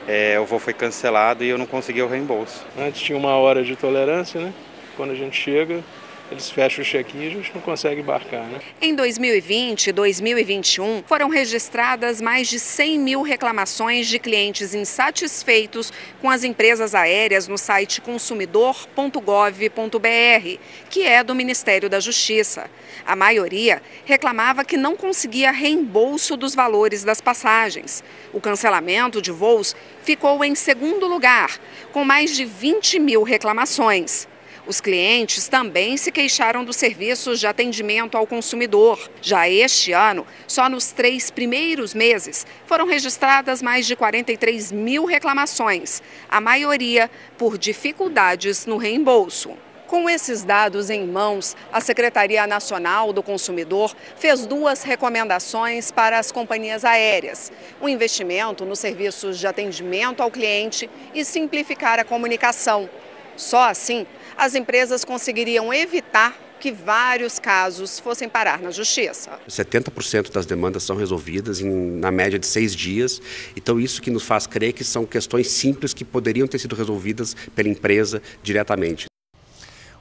é, 0.07 0.39
o 0.39 0.45
voo 0.45 0.59
foi 0.59 0.73
cancelado 0.73 1.43
e 1.45 1.49
eu 1.49 1.59
não 1.59 1.67
consegui 1.67 2.03
o 2.03 2.09
reembolso. 2.09 2.65
Antes 2.79 3.01
tinha 3.01 3.19
uma 3.19 3.37
hora 3.37 3.65
de 3.65 3.75
tolerância, 3.77 4.41
né? 4.41 4.53
Quando 4.97 5.11
a 5.11 5.15
gente 5.15 5.37
chega, 5.37 5.83
eles 6.31 6.51
fecham 6.51 6.83
o 6.83 6.85
check-in 6.85 7.23
e 7.23 7.27
a 7.27 7.31
gente 7.31 7.55
não 7.55 7.61
consegue 7.61 8.01
embarcar. 8.01 8.45
Né? 8.47 8.61
Em 8.81 8.95
2020 8.95 9.89
e 9.89 9.93
2021, 9.93 11.05
foram 11.07 11.29
registradas 11.29 12.21
mais 12.21 12.49
de 12.49 12.59
100 12.59 12.99
mil 12.99 13.23
reclamações 13.23 14.09
de 14.09 14.19
clientes 14.19 14.75
insatisfeitos 14.75 15.93
com 16.21 16.29
as 16.29 16.43
empresas 16.43 16.95
aéreas 16.95 17.47
no 17.47 17.57
site 17.57 18.01
consumidor.gov.br, 18.01 20.59
que 20.91 21.03
é 21.03 21.23
do 21.23 21.35
Ministério 21.35 21.89
da 21.89 22.01
Justiça. 22.01 22.69
A 23.07 23.15
maioria 23.15 23.81
reclamava 24.05 24.65
que 24.65 24.77
não 24.77 24.97
conseguia 24.97 25.53
reembolso 25.53 26.37
dos 26.37 26.55
valores 26.55 27.05
das 27.05 27.21
passagens. 27.21 28.03
O 28.33 28.41
cancelamento 28.41 29.23
de 29.23 29.31
voos 29.31 29.77
ficou 30.03 30.45
em 30.45 30.55
segundo 30.55 31.07
lugar, 31.07 31.59
com 31.93 32.05
mais 32.05 32.35
de 32.35 32.45
20 32.45 32.99
mil 32.99 33.23
reclamações. 33.23 34.27
Os 34.67 34.81
clientes 34.81 35.47
também 35.47 35.97
se 35.97 36.11
queixaram 36.11 36.65
dos 36.65 36.75
serviços 36.75 37.39
de 37.39 37.47
atendimento 37.47 38.19
ao 38.19 38.27
consumidor. 38.27 38.99
Já 39.23 39.49
este 39.49 39.93
ano, 39.93 40.27
só 40.49 40.69
nos 40.69 40.91
três 40.91 41.31
primeiros 41.31 41.95
meses, 41.95 42.45
foram 42.67 42.85
registradas 42.85 43.63
mais 43.63 43.87
de 43.87 43.95
43 43.95 44.73
mil 44.73 45.05
reclamações, 45.05 46.03
a 46.29 46.41
maioria 46.41 47.09
por 47.39 47.57
dificuldades 47.57 48.67
no 48.67 48.77
reembolso. 48.77 49.51
Com 49.87 50.11
esses 50.11 50.43
dados 50.43 50.91
em 50.91 51.07
mãos, 51.07 51.57
a 51.73 51.81
Secretaria 51.81 52.45
Nacional 52.45 53.13
do 53.13 53.23
Consumidor 53.23 53.95
fez 54.17 54.47
duas 54.47 54.83
recomendações 54.83 55.93
para 55.93 56.19
as 56.19 56.33
companhias 56.33 56.85
aéreas: 56.85 57.53
o 57.81 57.89
investimento 57.89 58.65
nos 58.65 58.81
serviços 58.81 59.39
de 59.39 59.47
atendimento 59.47 60.25
ao 60.25 60.31
cliente 60.31 60.91
e 61.15 61.25
simplificar 61.25 62.01
a 62.01 62.05
comunicação. 62.05 62.91
Só 63.37 63.69
assim, 63.69 64.07
as 64.37 64.55
empresas 64.55 65.05
conseguiriam 65.05 65.73
evitar 65.73 66.37
que 66.59 66.73
vários 66.73 67.39
casos 67.39 67.99
fossem 67.99 68.29
parar 68.29 68.61
na 68.61 68.71
justiça. 68.71 69.39
70% 69.49 70.31
das 70.31 70.47
demandas 70.47 70.83
são 70.83 70.97
resolvidas 70.97 71.61
em, 71.61 71.69
na 71.69 72.11
média 72.11 72.39
de 72.39 72.47
seis 72.47 72.75
dias. 72.75 73.21
Então, 73.55 73.79
isso 73.79 74.01
que 74.01 74.11
nos 74.11 74.23
faz 74.23 74.47
crer 74.47 74.73
que 74.73 74.85
são 74.85 75.05
questões 75.05 75.49
simples 75.49 75.93
que 75.93 76.05
poderiam 76.05 76.47
ter 76.47 76.59
sido 76.59 76.75
resolvidas 76.75 77.37
pela 77.55 77.69
empresa 77.69 78.23
diretamente. 78.43 79.07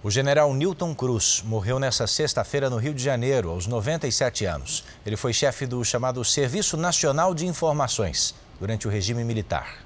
O 0.01 0.11
general 0.11 0.53
Newton 0.53 0.93
Cruz 0.93 1.41
morreu 1.43 1.79
nesta 1.79 2.05
sexta-feira 2.05 2.69
no 2.69 2.77
Rio 2.77 2.93
de 2.93 3.03
Janeiro, 3.03 3.49
aos 3.49 3.65
97 3.65 4.45
anos. 4.45 4.83
Ele 5.05 5.17
foi 5.17 5.33
chefe 5.33 5.65
do 5.65 5.83
chamado 5.83 6.23
Serviço 6.23 6.77
Nacional 6.77 7.33
de 7.33 7.47
Informações 7.47 8.35
durante 8.59 8.87
o 8.87 8.91
regime 8.91 9.23
militar. 9.23 9.84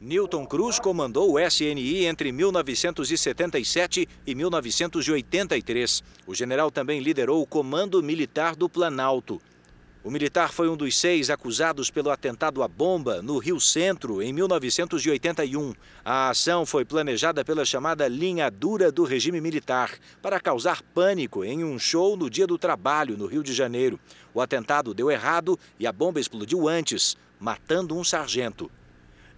Newton 0.00 0.46
Cruz 0.46 0.78
comandou 0.78 1.32
o 1.32 1.40
SNI 1.40 2.04
entre 2.04 2.30
1977 2.30 4.08
e 4.24 4.32
1983. 4.32 6.04
O 6.24 6.32
general 6.36 6.70
também 6.70 7.00
liderou 7.00 7.42
o 7.42 7.46
Comando 7.46 8.00
Militar 8.00 8.54
do 8.54 8.68
Planalto. 8.68 9.42
O 10.04 10.10
militar 10.10 10.52
foi 10.52 10.68
um 10.68 10.76
dos 10.76 10.96
seis 10.96 11.30
acusados 11.30 11.90
pelo 11.90 12.12
atentado 12.12 12.62
à 12.62 12.68
bomba 12.68 13.20
no 13.20 13.38
Rio 13.38 13.58
Centro 13.58 14.22
em 14.22 14.32
1981. 14.32 15.74
A 16.04 16.30
ação 16.30 16.64
foi 16.64 16.84
planejada 16.84 17.44
pela 17.44 17.64
chamada 17.64 18.06
linha 18.06 18.48
dura 18.52 18.92
do 18.92 19.02
regime 19.02 19.40
militar 19.40 19.98
para 20.22 20.38
causar 20.38 20.80
pânico 20.80 21.44
em 21.44 21.64
um 21.64 21.76
show 21.76 22.16
no 22.16 22.30
Dia 22.30 22.46
do 22.46 22.56
Trabalho 22.56 23.18
no 23.18 23.26
Rio 23.26 23.42
de 23.42 23.52
Janeiro. 23.52 23.98
O 24.32 24.40
atentado 24.40 24.94
deu 24.94 25.10
errado 25.10 25.58
e 25.76 25.88
a 25.88 25.92
bomba 25.92 26.20
explodiu 26.20 26.68
antes, 26.68 27.16
matando 27.40 27.96
um 27.96 28.04
sargento. 28.04 28.70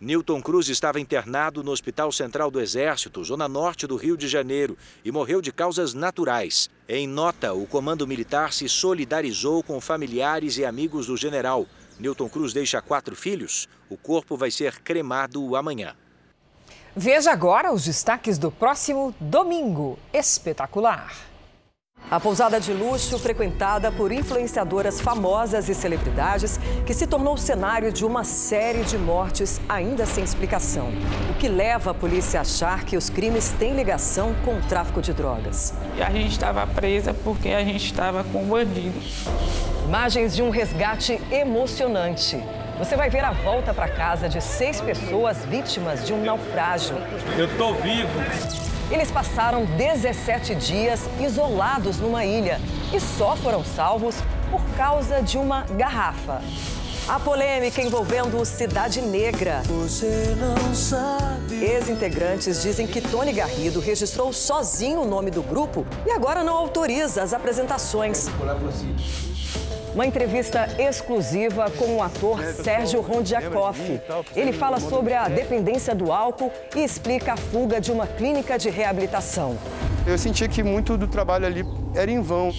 Newton 0.01 0.41
Cruz 0.41 0.67
estava 0.71 0.99
internado 0.99 1.63
no 1.63 1.71
Hospital 1.71 2.11
Central 2.11 2.51
do 2.51 2.59
Exército, 2.59 3.23
zona 3.23 3.47
norte 3.47 3.87
do 3.87 3.97
Rio 3.97 4.17
de 4.17 4.27
Janeiro, 4.29 4.79
e 5.05 5.13
morreu 5.13 5.43
de 5.43 5.53
causas 5.53 5.93
naturais. 5.93 6.71
Em 6.89 7.07
nota, 7.07 7.53
o 7.53 7.67
comando 7.67 8.07
militar 8.07 8.55
se 8.55 8.67
solidarizou 8.67 9.63
com 9.63 9.79
familiares 9.79 10.57
e 10.57 10.65
amigos 10.65 11.09
do 11.09 11.19
general. 11.19 11.67
Newton 11.99 12.31
Cruz 12.31 12.55
deixa 12.55 12.81
quatro 12.81 13.15
filhos. 13.15 13.69
O 13.91 13.97
corpo 13.99 14.39
vai 14.39 14.51
ser 14.51 14.81
cremado 14.81 15.55
amanhã. 15.55 15.95
Veja 16.97 17.31
agora 17.31 17.71
os 17.71 17.85
destaques 17.85 18.39
do 18.39 18.51
próximo 18.51 19.15
domingo. 19.21 19.99
Espetacular! 20.15 21.30
A 22.09 22.19
pousada 22.19 22.61
de 22.61 22.73
luxo, 22.73 23.19
frequentada 23.19 23.93
por 23.93 24.11
influenciadoras 24.11 25.01
famosas 25.01 25.69
e 25.69 25.75
celebridades, 25.75 26.59
que 26.87 26.95
se 26.95 27.07
tornou 27.07 27.37
cenário 27.37 27.93
de 27.93 28.05
uma 28.05 28.25
série 28.25 28.83
de 28.83 28.99
mortes 28.99 29.61
ainda 29.69 30.07
sem 30.07 30.25
explicação. 30.25 30.89
O 31.31 31.35
que 31.35 31.49
leva 31.49 31.93
a 31.93 31.95
polícia 31.95 32.41
a 32.41 32.43
achar 32.43 32.85
que 32.85 32.97
os 32.97 33.09
crimes 33.11 33.51
têm 33.59 33.75
ligação 33.75 34.35
com 34.45 34.57
o 34.57 34.63
tráfico 34.63 35.01
de 35.01 35.13
drogas. 35.13 35.73
E 35.97 36.03
a 36.03 36.11
gente 36.11 36.33
estava 36.33 36.67
presa 36.67 37.15
porque 37.15 37.51
a 37.51 37.63
gente 37.63 37.85
estava 37.85 38.25
com 38.25 38.45
bandidos. 38.45 39.27
Imagens 39.85 40.35
de 40.35 40.43
um 40.43 40.51
resgate 40.51 41.21
emocionante. 41.31 42.43
Você 42.79 42.97
vai 42.97 43.11
ver 43.11 43.25
a 43.25 43.33
volta 43.33 43.75
para 43.75 43.89
casa 43.89 44.29
de 44.29 44.41
seis 44.41 44.81
pessoas 44.81 45.45
vítimas 45.45 46.07
de 46.07 46.13
um 46.13 46.25
naufrágio. 46.25 46.97
Eu 47.37 47.47
tô 47.59 47.75
vivo. 47.75 48.70
Eles 48.91 49.09
passaram 49.09 49.65
17 49.65 50.55
dias 50.57 51.09
isolados 51.21 51.99
numa 51.99 52.25
ilha 52.25 52.61
e 52.93 52.99
só 52.99 53.37
foram 53.37 53.65
salvos 53.65 54.17
por 54.51 54.61
causa 54.77 55.23
de 55.23 55.39
uma 55.39 55.63
garrafa. 55.77 56.43
A 57.09 57.19
polêmica 57.19 57.81
envolvendo 57.81 58.45
Cidade 58.45 59.01
Negra. 59.01 59.63
Ex-integrantes 61.51 62.63
dizem 62.63 62.87
que 62.87 63.01
Tony 63.01 63.33
Garrido 63.33 63.79
registrou 63.79 64.33
sozinho 64.33 65.03
o 65.03 65.07
nome 65.07 65.31
do 65.31 65.43
grupo 65.43 65.87
e 66.05 66.11
agora 66.11 66.43
não 66.43 66.57
autoriza 66.57 67.23
as 67.23 67.33
apresentações. 67.33 68.29
Uma 69.95 70.07
entrevista 70.07 70.69
exclusiva 70.79 71.69
com 71.77 71.97
o 71.97 72.03
ator 72.03 72.41
Sérgio 72.45 73.01
Rondiakoff. 73.01 74.01
Ele 74.37 74.53
fala 74.53 74.79
sobre 74.79 75.15
a 75.15 75.29
dependência 75.29 75.95
do 75.95 76.13
álcool 76.13 76.53
e 76.77 76.85
explica 76.85 77.33
a 77.33 77.37
fuga 77.37 77.81
de 77.81 77.91
uma 77.91 78.07
clínica 78.07 78.57
de 78.57 78.71
reabilitação. 78.71 79.59
Eu 80.07 80.17
sentia 80.17 80.49
que 80.49 80.63
muito 80.63 80.97
do 80.97 81.09
trabalho 81.09 81.45
ali 81.45 81.65
era 81.95 82.11
em 82.11 82.21
vão. 82.21 82.53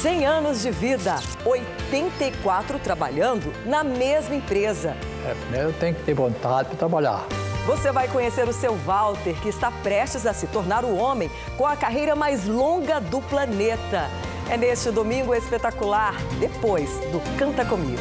100 0.00 0.24
anos 0.24 0.62
de 0.62 0.70
vida, 0.70 1.16
84 1.44 2.78
trabalhando 2.78 3.52
na 3.66 3.82
mesma 3.82 4.36
empresa. 4.36 4.96
É, 5.26 5.34
primeiro 5.34 5.72
tem 5.72 5.92
que 5.92 6.02
ter 6.04 6.14
vontade 6.14 6.68
para 6.68 6.78
trabalhar. 6.78 7.26
Você 7.66 7.90
vai 7.90 8.06
conhecer 8.06 8.48
o 8.48 8.52
seu 8.52 8.74
Walter, 8.76 9.34
que 9.42 9.48
está 9.48 9.70
prestes 9.82 10.24
a 10.24 10.32
se 10.32 10.46
tornar 10.46 10.84
o 10.84 10.96
homem 10.96 11.28
com 11.56 11.66
a 11.66 11.76
carreira 11.76 12.14
mais 12.14 12.46
longa 12.46 13.00
do 13.00 13.20
planeta. 13.20 14.08
É 14.50 14.56
neste 14.56 14.90
domingo 14.90 15.34
espetacular, 15.34 16.14
depois 16.40 16.88
do 17.12 17.20
Canta 17.36 17.66
Comigo. 17.66 18.00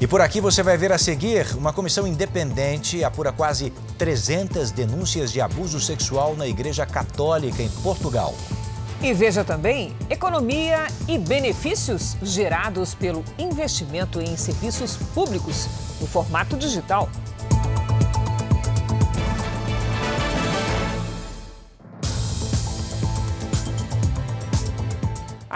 E 0.00 0.08
por 0.08 0.20
aqui 0.20 0.40
você 0.40 0.60
vai 0.60 0.76
ver 0.76 0.90
a 0.90 0.98
seguir: 0.98 1.46
uma 1.56 1.72
comissão 1.72 2.04
independente 2.04 3.04
apura 3.04 3.30
quase 3.30 3.72
300 3.96 4.72
denúncias 4.72 5.30
de 5.30 5.40
abuso 5.40 5.78
sexual 5.78 6.34
na 6.34 6.48
Igreja 6.48 6.84
Católica 6.84 7.62
em 7.62 7.68
Portugal. 7.68 8.34
E 9.00 9.14
veja 9.14 9.44
também 9.44 9.94
economia 10.10 10.88
e 11.06 11.16
benefícios 11.16 12.16
gerados 12.20 12.94
pelo 12.94 13.24
investimento 13.38 14.20
em 14.20 14.36
serviços 14.36 14.96
públicos 15.14 15.68
no 16.00 16.08
formato 16.08 16.56
digital. 16.56 17.08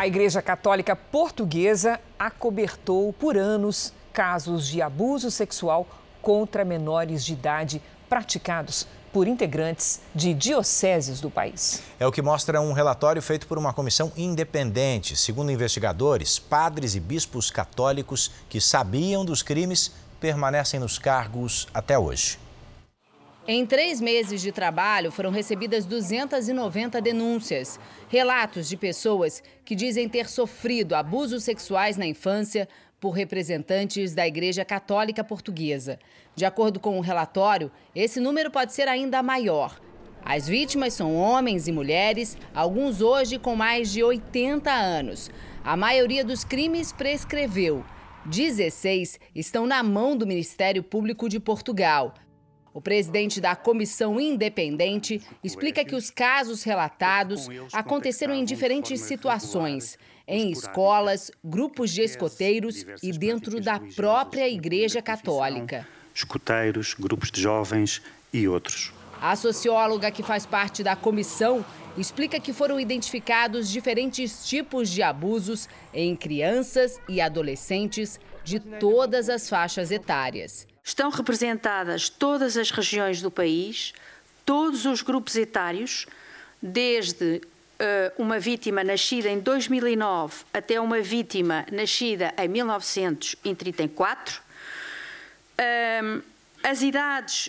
A 0.03 0.07
Igreja 0.09 0.43
Católica 0.43 0.97
Portuguesa 0.97 2.01
acobertou 2.19 3.13
por 3.13 3.37
anos 3.37 3.95
casos 4.13 4.67
de 4.67 4.83
abuso 4.83 5.31
sexual 5.31 5.87
contra 6.21 6.65
menores 6.65 7.25
de 7.25 7.35
idade 7.35 7.81
praticados 8.09 8.85
por 9.13 9.29
integrantes 9.29 10.01
de 10.13 10.35
dioceses 10.35 11.21
do 11.21 11.31
país. 11.31 11.85
É 12.01 12.07
o 12.07 12.11
que 12.11 12.21
mostra 12.21 12.61
um 12.61 12.73
relatório 12.73 13.23
feito 13.23 13.47
por 13.47 13.57
uma 13.57 13.73
comissão 13.73 14.11
independente. 14.17 15.15
Segundo 15.15 15.53
investigadores, 15.53 16.37
padres 16.37 16.97
e 16.97 17.01
bispos 17.01 17.49
católicos 17.49 18.33
que 18.49 18.61
sabiam 18.61 19.25
dos 19.25 19.41
crimes 19.41 19.93
permanecem 20.19 20.81
nos 20.81 20.99
cargos 20.99 21.69
até 21.73 21.97
hoje. 21.97 22.42
Em 23.47 23.67
três 23.67 24.01
meses 24.01 24.41
de 24.41 24.53
trabalho, 24.53 25.11
foram 25.11 25.31
recebidas 25.31 25.85
290 25.85 27.01
denúncias. 27.01 27.79
Relatos 28.09 28.69
de 28.69 28.77
pessoas 28.77 29.43
que 29.65 29.75
dizem 29.75 30.09
ter 30.09 30.29
sofrido 30.29 30.95
abusos 30.95 31.43
sexuais 31.43 31.97
na 31.97 32.07
infância 32.07 32.69
por 33.01 33.11
representantes 33.11 34.15
da 34.15 34.25
Igreja 34.25 34.65
Católica 34.65 35.25
Portuguesa. 35.25 35.99
De 36.37 36.45
acordo 36.45 36.79
com 36.79 36.97
o 36.97 37.01
relatório, 37.01 37.69
esse 37.97 38.21
número 38.21 38.49
pode 38.49 38.73
ser 38.73 38.87
ainda 38.87 39.25
maior. 39.25 39.81
As 40.25 40.47
vítimas 40.47 40.95
são 40.95 41.17
homens 41.17 41.67
e 41.67 41.73
mulheres, 41.73 42.39
alguns 42.55 43.01
hoje 43.01 43.41
com 43.41 43.57
mais 43.57 43.91
de 43.91 44.05
80 44.05 44.71
anos. 44.71 45.33
A 45.65 45.77
maioria 45.77 46.25
dos 46.25 46.45
crimes 46.45 46.93
prescreveu. 46.93 47.85
16 48.25 49.19
estão 49.35 49.67
na 49.67 49.83
mão 49.83 50.17
do 50.17 50.29
Ministério 50.29 50.81
Público 50.81 51.29
de 51.29 51.41
Portugal. 51.41 52.15
O 52.75 52.81
presidente 52.81 53.41
da 53.41 53.55
comissão 53.55 54.19
independente 54.19 55.21
explica 55.45 55.85
que 55.85 55.95
os 55.95 56.11
casos 56.11 56.63
relatados 56.63 57.49
aconteceram 57.73 58.35
em 58.35 58.45
diferentes 58.45 59.01
situações, 59.03 59.99
em 60.27 60.51
escolas, 60.51 61.31
grupos 61.45 61.91
de 61.91 62.01
escoteiros 62.03 62.87
e 63.03 63.13
dentro 63.13 63.61
da 63.61 63.79
própria 63.95 64.49
Igreja 64.49 65.03
Católica. 65.03 65.87
Escoteiros, 66.15 66.95
grupos 66.99 67.31
de 67.31 67.43
jovens 67.43 68.01
e 68.33 68.49
outros. 68.49 68.93
A 69.21 69.37
socióloga 69.37 70.11
que 70.11 70.23
faz 70.23 70.47
parte 70.47 70.83
da 70.83 70.97
comissão 70.97 71.65
explica 71.97 72.41
que 72.41 72.53
foram 72.53 72.81
identificados 72.81 73.71
diferentes 73.71 74.47
tipos 74.47 74.89
de 74.89 75.03
abusos 75.03 75.69
em 75.93 76.17
crianças 76.17 76.99
e 77.09 77.21
adolescentes 77.21 78.19
de 78.43 78.59
todas 78.59 79.29
as 79.29 79.49
faixas 79.49 79.91
etárias. 79.91 80.67
Estão 80.85 81.11
representadas 81.11 82.09
todas 82.09 82.57
as 82.57 82.71
regiões 82.71 83.23
do 83.23 83.31
país, 83.31 83.93
todos 84.45 84.85
os 84.85 85.01
grupos 85.03 85.37
etários, 85.37 86.07
desde 86.61 87.37
uh, 87.37 88.13
uma 88.19 88.41
vítima 88.41 88.83
nascida 88.83 89.29
em 89.29 89.39
2009 89.39 90.45
até 90.53 90.81
uma 90.81 91.01
vítima 91.01 91.65
nascida 91.71 92.35
em 92.37 92.49
1934. 92.49 94.41
Uh, 95.53 96.23
as 96.65 96.83
idades 96.83 97.49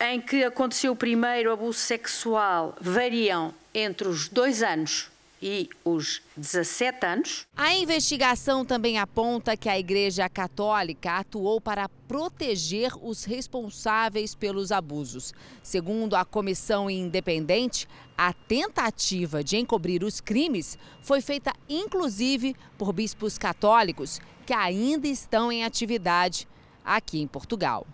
em 0.00 0.20
que 0.20 0.44
aconteceu 0.44 0.92
o 0.92 0.96
primeiro 0.96 1.50
abuso 1.52 1.78
sexual 1.78 2.76
variam 2.80 3.54
entre 3.72 4.08
os 4.08 4.28
dois 4.28 4.62
anos 4.62 5.10
e 5.46 5.68
os 5.84 6.22
17 6.38 7.04
anos. 7.04 7.46
A 7.54 7.74
investigação 7.74 8.64
também 8.64 8.98
aponta 8.98 9.58
que 9.58 9.68
a 9.68 9.78
Igreja 9.78 10.26
Católica 10.26 11.18
atuou 11.18 11.60
para 11.60 11.86
proteger 12.08 12.92
os 13.02 13.24
responsáveis 13.24 14.34
pelos 14.34 14.72
abusos. 14.72 15.34
Segundo 15.62 16.16
a 16.16 16.24
comissão 16.24 16.88
independente, 16.88 17.86
a 18.16 18.32
tentativa 18.32 19.44
de 19.44 19.58
encobrir 19.58 20.02
os 20.02 20.18
crimes 20.18 20.78
foi 21.02 21.20
feita 21.20 21.52
inclusive 21.68 22.56
por 22.78 22.94
bispos 22.94 23.36
católicos 23.36 24.22
que 24.46 24.54
ainda 24.54 25.06
estão 25.06 25.52
em 25.52 25.62
atividade 25.62 26.48
aqui 26.82 27.20
em 27.20 27.26
Portugal. 27.26 27.86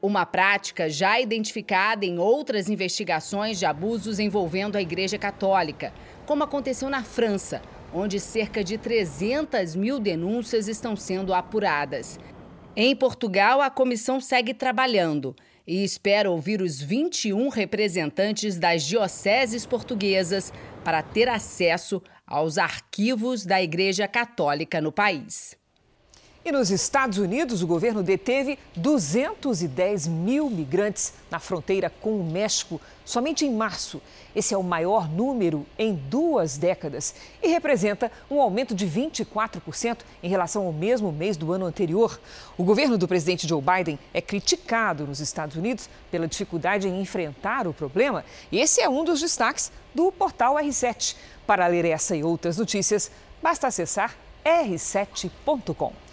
Uma 0.00 0.26
prática 0.26 0.90
já 0.90 1.18
identificada 1.18 2.04
em 2.04 2.18
outras 2.18 2.68
investigações 2.68 3.58
de 3.58 3.64
abusos 3.64 4.18
envolvendo 4.18 4.76
a 4.76 4.82
Igreja 4.82 5.16
Católica, 5.16 5.94
como 6.26 6.44
aconteceu 6.44 6.88
na 6.90 7.02
França, 7.02 7.62
onde 7.92 8.18
cerca 8.18 8.64
de 8.64 8.76
300 8.76 9.74
mil 9.76 9.98
denúncias 9.98 10.68
estão 10.68 10.96
sendo 10.96 11.32
apuradas. 11.32 12.18
Em 12.76 12.94
Portugal, 12.96 13.60
a 13.60 13.70
comissão 13.70 14.20
segue 14.20 14.52
trabalhando 14.52 15.34
e 15.66 15.84
espera 15.84 16.30
ouvir 16.30 16.60
os 16.60 16.80
21 16.80 17.48
representantes 17.48 18.58
das 18.58 18.82
dioceses 18.82 19.64
portuguesas 19.64 20.52
para 20.82 21.02
ter 21.02 21.28
acesso 21.28 22.02
aos 22.26 22.58
arquivos 22.58 23.46
da 23.46 23.62
Igreja 23.62 24.08
Católica 24.08 24.80
no 24.80 24.90
país. 24.90 25.56
E 26.46 26.52
nos 26.52 26.70
Estados 26.70 27.16
Unidos, 27.16 27.62
o 27.62 27.66
governo 27.66 28.02
deteve 28.02 28.58
210 28.76 30.06
mil 30.06 30.50
migrantes 30.50 31.14
na 31.30 31.38
fronteira 31.38 31.88
com 31.88 32.20
o 32.20 32.22
México 32.22 32.78
somente 33.02 33.46
em 33.46 33.50
março. 33.50 33.98
Esse 34.36 34.52
é 34.52 34.58
o 34.58 34.62
maior 34.62 35.08
número 35.08 35.64
em 35.78 35.94
duas 35.94 36.58
décadas 36.58 37.14
e 37.42 37.48
representa 37.48 38.12
um 38.30 38.42
aumento 38.42 38.74
de 38.74 38.86
24% 38.86 40.00
em 40.22 40.28
relação 40.28 40.66
ao 40.66 40.72
mesmo 40.72 41.10
mês 41.10 41.38
do 41.38 41.50
ano 41.50 41.64
anterior. 41.64 42.20
O 42.58 42.62
governo 42.62 42.98
do 42.98 43.08
presidente 43.08 43.48
Joe 43.48 43.62
Biden 43.62 43.98
é 44.12 44.20
criticado 44.20 45.06
nos 45.06 45.20
Estados 45.20 45.56
Unidos 45.56 45.88
pela 46.10 46.28
dificuldade 46.28 46.86
em 46.86 47.00
enfrentar 47.00 47.66
o 47.66 47.72
problema 47.72 48.22
e 48.52 48.60
esse 48.60 48.82
é 48.82 48.88
um 48.88 49.02
dos 49.02 49.22
destaques 49.22 49.72
do 49.94 50.12
portal 50.12 50.56
R7. 50.56 51.16
Para 51.46 51.66
ler 51.68 51.86
essa 51.86 52.14
e 52.14 52.22
outras 52.22 52.58
notícias, 52.58 53.10
basta 53.42 53.66
acessar 53.66 54.14
r7.com. 54.44 56.03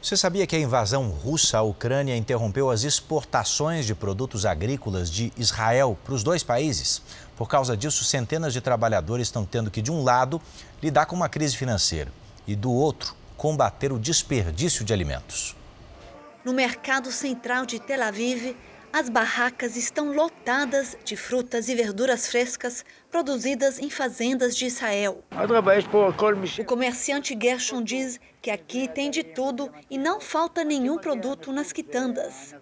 Você 0.00 0.16
sabia 0.16 0.46
que 0.46 0.54
a 0.54 0.60
invasão 0.60 1.08
russa 1.08 1.58
à 1.58 1.62
Ucrânia 1.62 2.16
interrompeu 2.16 2.70
as 2.70 2.84
exportações 2.84 3.84
de 3.84 3.96
produtos 3.96 4.46
agrícolas 4.46 5.10
de 5.10 5.32
Israel 5.36 5.98
para 6.04 6.14
os 6.14 6.22
dois 6.22 6.44
países? 6.44 7.02
Por 7.36 7.48
causa 7.48 7.76
disso, 7.76 8.04
centenas 8.04 8.52
de 8.52 8.60
trabalhadores 8.60 9.26
estão 9.26 9.44
tendo 9.44 9.72
que, 9.72 9.82
de 9.82 9.90
um 9.90 10.04
lado, 10.04 10.40
lidar 10.80 11.06
com 11.06 11.16
uma 11.16 11.28
crise 11.28 11.56
financeira 11.56 12.12
e, 12.46 12.54
do 12.54 12.70
outro, 12.70 13.12
combater 13.36 13.92
o 13.92 13.98
desperdício 13.98 14.84
de 14.84 14.92
alimentos. 14.92 15.56
No 16.44 16.52
mercado 16.52 17.10
central 17.10 17.66
de 17.66 17.80
Tel 17.80 18.02
Aviv, 18.04 18.56
as 18.92 19.08
barracas 19.08 19.76
estão 19.76 20.12
lotadas 20.12 20.96
de 21.04 21.16
frutas 21.16 21.68
e 21.68 21.74
verduras 21.74 22.28
frescas 22.28 22.84
produzidas 23.10 23.78
em 23.78 23.90
fazendas 23.90 24.56
de 24.56 24.66
Israel. 24.66 25.22
O 26.58 26.64
comerciante 26.64 27.38
Gershon 27.40 27.82
diz 27.82 28.18
que 28.40 28.50
aqui 28.50 28.88
tem 28.88 29.10
de 29.10 29.22
tudo 29.22 29.70
e 29.90 29.98
não 29.98 30.20
falta 30.20 30.64
nenhum 30.64 30.98
produto 30.98 31.52
nas 31.52 31.72
quitandas. 31.72 32.54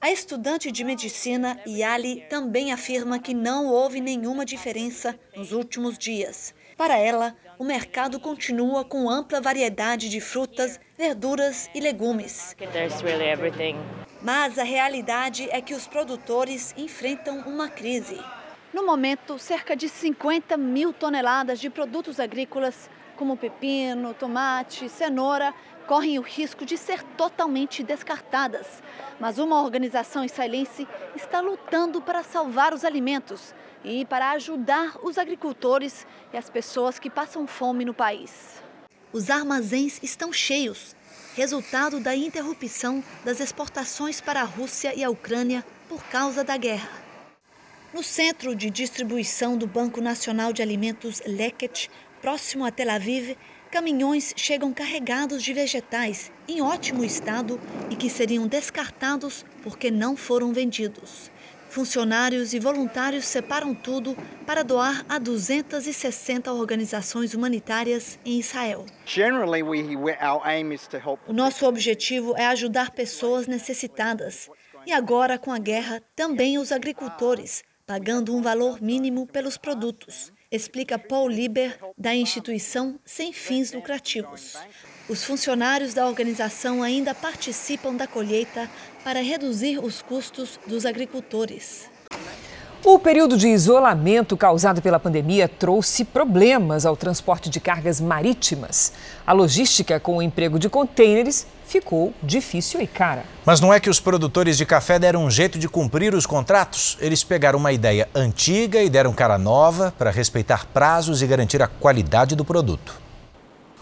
A 0.00 0.10
estudante 0.10 0.72
de 0.72 0.82
medicina 0.82 1.60
Yali 1.66 2.24
também 2.28 2.72
afirma 2.72 3.20
que 3.20 3.32
não 3.32 3.66
houve 3.66 4.00
nenhuma 4.00 4.44
diferença 4.44 5.18
nos 5.36 5.52
últimos 5.52 5.96
dias. 5.96 6.54
Para 6.76 6.96
ela, 6.96 7.36
o 7.58 7.64
mercado 7.64 8.18
continua 8.18 8.84
com 8.84 9.08
ampla 9.08 9.40
variedade 9.40 10.08
de 10.08 10.20
frutas, 10.20 10.80
verduras 10.96 11.68
e 11.74 11.80
legumes. 11.80 12.56
Mas 14.20 14.58
a 14.58 14.62
realidade 14.64 15.48
é 15.50 15.60
que 15.60 15.74
os 15.74 15.86
produtores 15.86 16.74
enfrentam 16.76 17.40
uma 17.40 17.68
crise. 17.68 18.20
No 18.72 18.86
momento, 18.86 19.38
cerca 19.38 19.76
de 19.76 19.88
50 19.88 20.56
mil 20.56 20.92
toneladas 20.92 21.60
de 21.60 21.68
produtos 21.68 22.18
agrícolas, 22.18 22.88
como 23.16 23.36
pepino, 23.36 24.14
tomate, 24.14 24.88
cenoura, 24.88 25.54
correm 25.86 26.18
o 26.18 26.22
risco 26.22 26.64
de 26.64 26.78
ser 26.78 27.02
totalmente 27.02 27.82
descartadas. 27.82 28.82
Mas 29.20 29.38
uma 29.38 29.60
organização 29.60 30.24
israelense 30.24 30.88
está 31.14 31.40
lutando 31.40 32.00
para 32.00 32.22
salvar 32.22 32.72
os 32.72 32.84
alimentos 32.84 33.54
e 33.84 34.04
para 34.04 34.30
ajudar 34.32 34.96
os 35.02 35.18
agricultores 35.18 36.06
e 36.32 36.36
as 36.36 36.48
pessoas 36.48 36.98
que 36.98 37.10
passam 37.10 37.46
fome 37.46 37.84
no 37.84 37.94
país. 37.94 38.62
Os 39.12 39.28
armazéns 39.28 39.98
estão 40.02 40.32
cheios, 40.32 40.96
resultado 41.34 42.00
da 42.00 42.14
interrupção 42.14 43.02
das 43.24 43.40
exportações 43.40 44.20
para 44.20 44.40
a 44.40 44.44
Rússia 44.44 44.94
e 44.94 45.02
a 45.02 45.10
Ucrânia 45.10 45.64
por 45.88 46.02
causa 46.04 46.42
da 46.42 46.56
guerra. 46.56 47.02
No 47.92 48.02
centro 48.02 48.56
de 48.56 48.70
distribuição 48.70 49.56
do 49.56 49.66
Banco 49.66 50.00
Nacional 50.00 50.52
de 50.52 50.62
Alimentos 50.62 51.20
Leket, 51.26 51.90
próximo 52.22 52.64
a 52.64 52.70
Tel 52.70 52.90
Aviv, 52.90 53.36
caminhões 53.70 54.32
chegam 54.36 54.72
carregados 54.72 55.42
de 55.42 55.52
vegetais 55.52 56.30
em 56.46 56.60
ótimo 56.60 57.04
estado 57.04 57.60
e 57.90 57.96
que 57.96 58.08
seriam 58.08 58.46
descartados 58.46 59.44
porque 59.62 59.90
não 59.90 60.16
foram 60.16 60.52
vendidos. 60.52 61.31
Funcionários 61.72 62.52
e 62.52 62.58
voluntários 62.58 63.24
separam 63.24 63.74
tudo 63.74 64.14
para 64.44 64.62
doar 64.62 65.06
a 65.08 65.18
260 65.18 66.52
organizações 66.52 67.32
humanitárias 67.32 68.18
em 68.26 68.38
Israel. 68.38 68.84
O 71.26 71.32
nosso 71.32 71.64
objetivo 71.64 72.36
é 72.36 72.44
ajudar 72.44 72.90
pessoas 72.90 73.46
necessitadas. 73.46 74.50
E 74.84 74.92
agora, 74.92 75.38
com 75.38 75.50
a 75.50 75.58
guerra, 75.58 76.02
também 76.14 76.58
os 76.58 76.72
agricultores, 76.72 77.64
pagando 77.86 78.36
um 78.36 78.42
valor 78.42 78.82
mínimo 78.82 79.26
pelos 79.26 79.56
produtos, 79.56 80.30
explica 80.50 80.98
Paul 80.98 81.28
Lieber, 81.28 81.78
da 81.96 82.14
instituição 82.14 83.00
sem 83.02 83.32
fins 83.32 83.72
lucrativos. 83.72 84.58
Os 85.12 85.24
funcionários 85.24 85.92
da 85.92 86.06
organização 86.06 86.82
ainda 86.82 87.14
participam 87.14 87.94
da 87.94 88.06
colheita 88.06 88.66
para 89.04 89.22
reduzir 89.22 89.78
os 89.78 90.00
custos 90.00 90.58
dos 90.66 90.86
agricultores. 90.86 91.90
O 92.82 92.98
período 92.98 93.36
de 93.36 93.46
isolamento 93.46 94.38
causado 94.38 94.80
pela 94.80 94.98
pandemia 94.98 95.46
trouxe 95.46 96.02
problemas 96.02 96.86
ao 96.86 96.96
transporte 96.96 97.50
de 97.50 97.60
cargas 97.60 98.00
marítimas. 98.00 98.94
A 99.26 99.34
logística 99.34 100.00
com 100.00 100.16
o 100.16 100.22
emprego 100.22 100.58
de 100.58 100.70
contêineres 100.70 101.46
ficou 101.66 102.14
difícil 102.22 102.80
e 102.80 102.86
cara. 102.86 103.24
Mas 103.44 103.60
não 103.60 103.70
é 103.70 103.78
que 103.78 103.90
os 103.90 104.00
produtores 104.00 104.56
de 104.56 104.64
café 104.64 104.98
deram 104.98 105.26
um 105.26 105.30
jeito 105.30 105.58
de 105.58 105.68
cumprir 105.68 106.14
os 106.14 106.24
contratos? 106.24 106.96
Eles 107.02 107.22
pegaram 107.22 107.58
uma 107.58 107.70
ideia 107.70 108.08
antiga 108.14 108.82
e 108.82 108.88
deram 108.88 109.12
cara 109.12 109.36
nova 109.36 109.92
para 109.98 110.10
respeitar 110.10 110.64
prazos 110.72 111.20
e 111.20 111.26
garantir 111.26 111.60
a 111.60 111.68
qualidade 111.68 112.34
do 112.34 112.46
produto. 112.46 113.11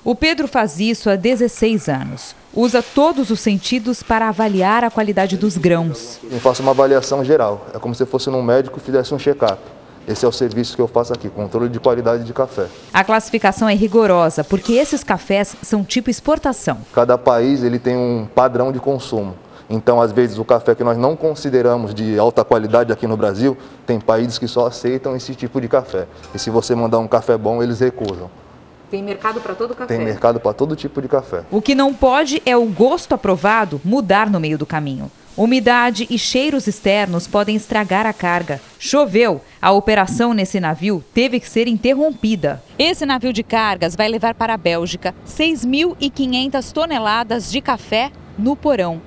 O 0.03 0.15
Pedro 0.15 0.49
faz 0.49 0.81
isso 0.81 1.11
há 1.11 1.17
16 1.17 1.87
anos. 1.91 2.35
Usa 2.55 2.83
todos 2.83 3.29
os 3.29 3.39
sentidos 3.39 4.03
para 4.03 4.29
avaliar 4.29 4.83
a 4.83 4.91
qualidade 4.91 5.37
dos 5.37 5.59
grãos. 5.59 6.19
Eu 6.31 6.41
faço 6.41 6.63
uma 6.63 6.71
avaliação 6.71 7.23
geral. 7.23 7.67
É 7.75 7.79
como 7.79 7.95
se 7.95 8.07
fosse 8.07 8.31
um 8.31 8.43
médico 8.43 8.79
e 8.79 8.81
fizesse 8.81 9.15
um 9.15 9.19
check-up. 9.19 9.61
Esse 10.09 10.25
é 10.25 10.29
o 10.29 10.33
serviço 10.33 10.75
que 10.75 10.81
eu 10.81 10.89
faço 10.89 11.13
aqui, 11.13 11.29
controle 11.29 11.69
de 11.69 11.79
qualidade 11.79 12.25
de 12.25 12.33
café. 12.33 12.67
A 12.95 13.05
classificação 13.05 13.69
é 13.69 13.75
rigorosa, 13.75 14.43
porque 14.43 14.73
esses 14.73 15.05
cafés 15.05 15.55
são 15.63 15.85
tipo 15.85 16.09
exportação. 16.09 16.79
Cada 16.95 17.19
país 17.19 17.63
ele 17.63 17.79
tem 17.79 17.95
um 17.95 18.27
padrão 18.35 18.73
de 18.73 18.81
consumo. 18.81 19.37
Então, 19.69 20.01
às 20.01 20.11
vezes, 20.13 20.39
o 20.39 20.45
café 20.45 20.75
que 20.75 20.83
nós 20.83 20.97
não 20.97 21.15
consideramos 21.15 21.95
de 21.95 22.19
alta 22.19 22.43
qualidade 22.43 22.91
aqui 22.91 23.07
no 23.07 23.19
Brasil, 23.19 23.57
tem 23.87 24.01
países 24.01 24.39
que 24.39 24.49
só 24.49 24.67
aceitam 24.67 25.15
esse 25.15 25.35
tipo 25.35 25.61
de 25.61 25.69
café. 25.69 26.07
E 26.35 26.39
se 26.39 26.49
você 26.49 26.75
mandar 26.75 26.99
um 26.99 27.07
café 27.07 27.37
bom, 27.37 27.63
eles 27.63 27.79
recusam. 27.81 28.31
Tem 28.91 29.03
mercado 29.03 29.41
para 29.41 29.55
todo 29.55 29.75
café? 29.75 29.97
Tem 29.97 30.05
mercado 30.05 30.41
para 30.41 30.53
todo 30.53 30.75
tipo 30.75 31.01
de 31.01 31.07
café. 31.07 31.45
O 31.51 31.63
que 31.63 31.77
não 31.77 31.95
pode 31.95 32.43
é 32.45 32.57
o 32.57 32.67
gosto 32.67 33.15
aprovado 33.15 33.81
mudar 33.85 34.29
no 34.29 34.41
meio 34.41 34.59
do 34.59 34.67
caminho. 34.67 35.11
Umidade 35.37 36.09
e 36.11 36.19
cheiros 36.19 36.67
externos 36.67 37.29
podem 37.29 37.55
estragar 37.55 38.05
a 38.05 38.13
carga. 38.13 38.61
Choveu, 38.81 39.41
a 39.63 39.71
operação 39.71 40.35
nesse 40.35 40.59
navio 40.59 41.05
teve 41.15 41.39
que 41.39 41.49
ser 41.49 41.69
interrompida. 41.69 42.63
Esse 42.77 43.07
navio 43.07 43.33
de 43.33 43.45
cargas 43.45 43.95
vai 43.95 44.09
levar 44.09 44.35
para 44.35 44.55
a 44.55 44.59
Bélgica 44.59 45.15
6.500 45.25 46.73
toneladas 46.73 47.51
de 47.51 47.61
café 47.61 48.11
no 48.37 48.57
porão. 48.57 49.01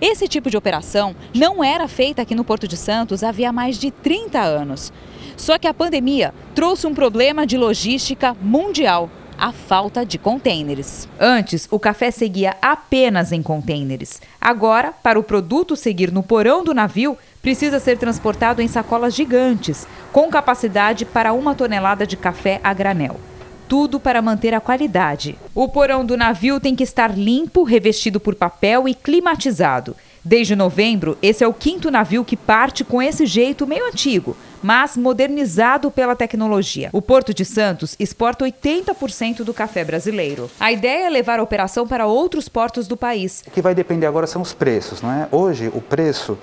Esse 0.00 0.26
tipo 0.26 0.50
de 0.50 0.56
operação 0.56 1.14
não 1.32 1.62
era 1.62 1.86
feita 1.86 2.22
aqui 2.22 2.34
no 2.34 2.44
Porto 2.44 2.66
de 2.66 2.76
Santos 2.76 3.22
havia 3.22 3.52
mais 3.52 3.78
de 3.78 3.92
30 3.92 4.40
anos. 4.40 4.92
Só 5.36 5.56
que 5.56 5.68
a 5.68 5.72
pandemia 5.72 6.34
trouxe 6.56 6.88
um 6.88 6.94
problema 6.94 7.46
de 7.46 7.56
logística 7.56 8.36
mundial 8.42 9.08
a 9.38 9.52
falta 9.52 10.04
de 10.04 10.18
contêineres. 10.18 11.08
Antes, 11.18 11.68
o 11.70 11.78
café 11.78 12.10
seguia 12.10 12.56
apenas 12.60 13.30
em 13.30 13.40
contêineres. 13.40 14.20
Agora, 14.40 14.92
para 14.92 15.18
o 15.18 15.22
produto 15.22 15.76
seguir 15.76 16.10
no 16.10 16.22
porão 16.22 16.64
do 16.64 16.74
navio, 16.74 17.16
precisa 17.40 17.78
ser 17.78 17.96
transportado 17.96 18.60
em 18.60 18.68
sacolas 18.68 19.14
gigantes, 19.14 19.86
com 20.12 20.28
capacidade 20.28 21.04
para 21.04 21.32
uma 21.32 21.54
tonelada 21.54 22.06
de 22.06 22.16
café 22.16 22.60
a 22.64 22.74
granel. 22.74 23.20
Tudo 23.68 24.00
para 24.00 24.22
manter 24.22 24.54
a 24.54 24.60
qualidade. 24.60 25.38
O 25.54 25.68
porão 25.68 26.04
do 26.04 26.16
navio 26.16 26.58
tem 26.58 26.74
que 26.74 26.82
estar 26.82 27.16
limpo, 27.16 27.62
revestido 27.62 28.18
por 28.18 28.34
papel 28.34 28.88
e 28.88 28.94
climatizado. 28.94 29.94
Desde 30.28 30.54
novembro, 30.54 31.16
esse 31.22 31.42
é 31.42 31.48
o 31.48 31.54
quinto 31.54 31.90
navio 31.90 32.22
que 32.22 32.36
parte 32.36 32.84
com 32.84 33.00
esse 33.00 33.24
jeito 33.24 33.66
meio 33.66 33.86
antigo, 33.86 34.36
mas 34.62 34.94
modernizado 34.94 35.90
pela 35.90 36.14
tecnologia. 36.14 36.90
O 36.92 37.00
Porto 37.00 37.32
de 37.32 37.46
Santos 37.46 37.96
exporta 37.98 38.44
80% 38.44 39.42
do 39.42 39.54
café 39.54 39.82
brasileiro. 39.82 40.50
A 40.60 40.70
ideia 40.70 41.06
é 41.06 41.08
levar 41.08 41.38
a 41.40 41.42
operação 41.42 41.88
para 41.88 42.04
outros 42.04 42.46
portos 42.46 42.86
do 42.86 42.94
país. 42.94 43.42
O 43.46 43.50
que 43.50 43.62
vai 43.62 43.74
depender 43.74 44.04
agora 44.04 44.26
são 44.26 44.42
os 44.42 44.52
preços, 44.52 45.00
não 45.00 45.10
é? 45.10 45.26
Hoje 45.32 45.72
o 45.72 45.80
preço 45.80 46.36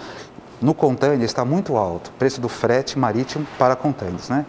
no 0.60 0.74
container 0.74 1.22
está 1.22 1.46
muito 1.46 1.78
alto, 1.78 2.08
o 2.08 2.14
preço 2.14 2.42
do 2.42 2.50
frete 2.50 2.98
marítimo 2.98 3.46
para 3.60 3.76
containers, 3.76 4.30
né? 4.30 4.48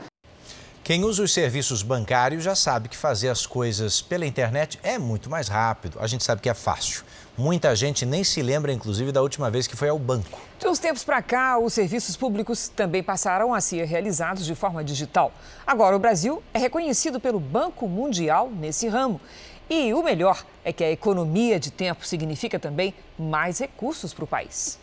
Quem 0.82 1.02
usa 1.04 1.24
os 1.24 1.34
serviços 1.34 1.82
bancários 1.82 2.44
já 2.44 2.54
sabe 2.54 2.88
que 2.88 2.96
fazer 2.96 3.28
as 3.28 3.44
coisas 3.44 4.00
pela 4.00 4.24
internet 4.24 4.78
é 4.84 4.96
muito 4.98 5.28
mais 5.28 5.48
rápido. 5.48 5.98
A 6.00 6.06
gente 6.06 6.22
sabe 6.22 6.40
que 6.40 6.48
é 6.48 6.54
fácil. 6.54 7.02
Muita 7.38 7.76
gente 7.76 8.06
nem 8.06 8.24
se 8.24 8.40
lembra, 8.40 8.72
inclusive, 8.72 9.12
da 9.12 9.20
última 9.20 9.50
vez 9.50 9.66
que 9.66 9.76
foi 9.76 9.90
ao 9.90 9.98
banco. 9.98 10.40
De 10.58 10.66
uns 10.66 10.78
tempos 10.78 11.04
para 11.04 11.20
cá, 11.20 11.58
os 11.58 11.74
serviços 11.74 12.16
públicos 12.16 12.68
também 12.68 13.02
passaram 13.02 13.52
a 13.52 13.60
ser 13.60 13.84
realizados 13.84 14.46
de 14.46 14.54
forma 14.54 14.82
digital. 14.82 15.30
Agora, 15.66 15.94
o 15.94 15.98
Brasil 15.98 16.42
é 16.54 16.58
reconhecido 16.58 17.20
pelo 17.20 17.38
Banco 17.38 17.86
Mundial 17.86 18.50
nesse 18.50 18.88
ramo. 18.88 19.20
E 19.68 19.92
o 19.92 20.02
melhor 20.02 20.42
é 20.64 20.72
que 20.72 20.82
a 20.82 20.90
economia 20.90 21.60
de 21.60 21.70
tempo 21.70 22.06
significa 22.06 22.58
também 22.58 22.94
mais 23.18 23.58
recursos 23.58 24.14
para 24.14 24.24
o 24.24 24.26
país. 24.26 24.78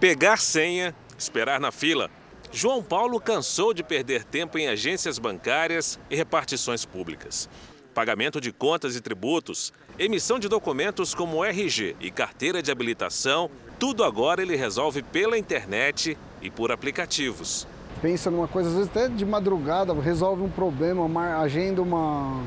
Pegar 0.00 0.38
senha, 0.38 0.92
esperar 1.16 1.60
na 1.60 1.70
fila. 1.70 2.10
João 2.50 2.82
Paulo 2.82 3.20
cansou 3.20 3.72
de 3.72 3.84
perder 3.84 4.24
tempo 4.24 4.58
em 4.58 4.66
agências 4.66 5.20
bancárias 5.20 6.00
e 6.10 6.16
repartições 6.16 6.84
públicas. 6.84 7.48
Pagamento 7.96 8.42
de 8.42 8.52
contas 8.52 8.94
e 8.94 9.00
tributos, 9.00 9.72
emissão 9.98 10.38
de 10.38 10.48
documentos 10.48 11.14
como 11.14 11.42
RG 11.42 11.96
e 11.98 12.10
carteira 12.10 12.62
de 12.62 12.70
habilitação, 12.70 13.50
tudo 13.78 14.04
agora 14.04 14.42
ele 14.42 14.54
resolve 14.54 15.02
pela 15.02 15.38
internet 15.38 16.14
e 16.42 16.50
por 16.50 16.70
aplicativos. 16.70 17.66
Pensa 18.02 18.30
numa 18.30 18.46
coisa, 18.46 18.68
às 18.68 18.74
vezes 18.74 18.90
até 18.90 19.08
de 19.08 19.24
madrugada, 19.24 19.94
resolve 19.94 20.42
um 20.42 20.50
problema, 20.50 21.40
agenda 21.40 21.80
uma, 21.80 22.42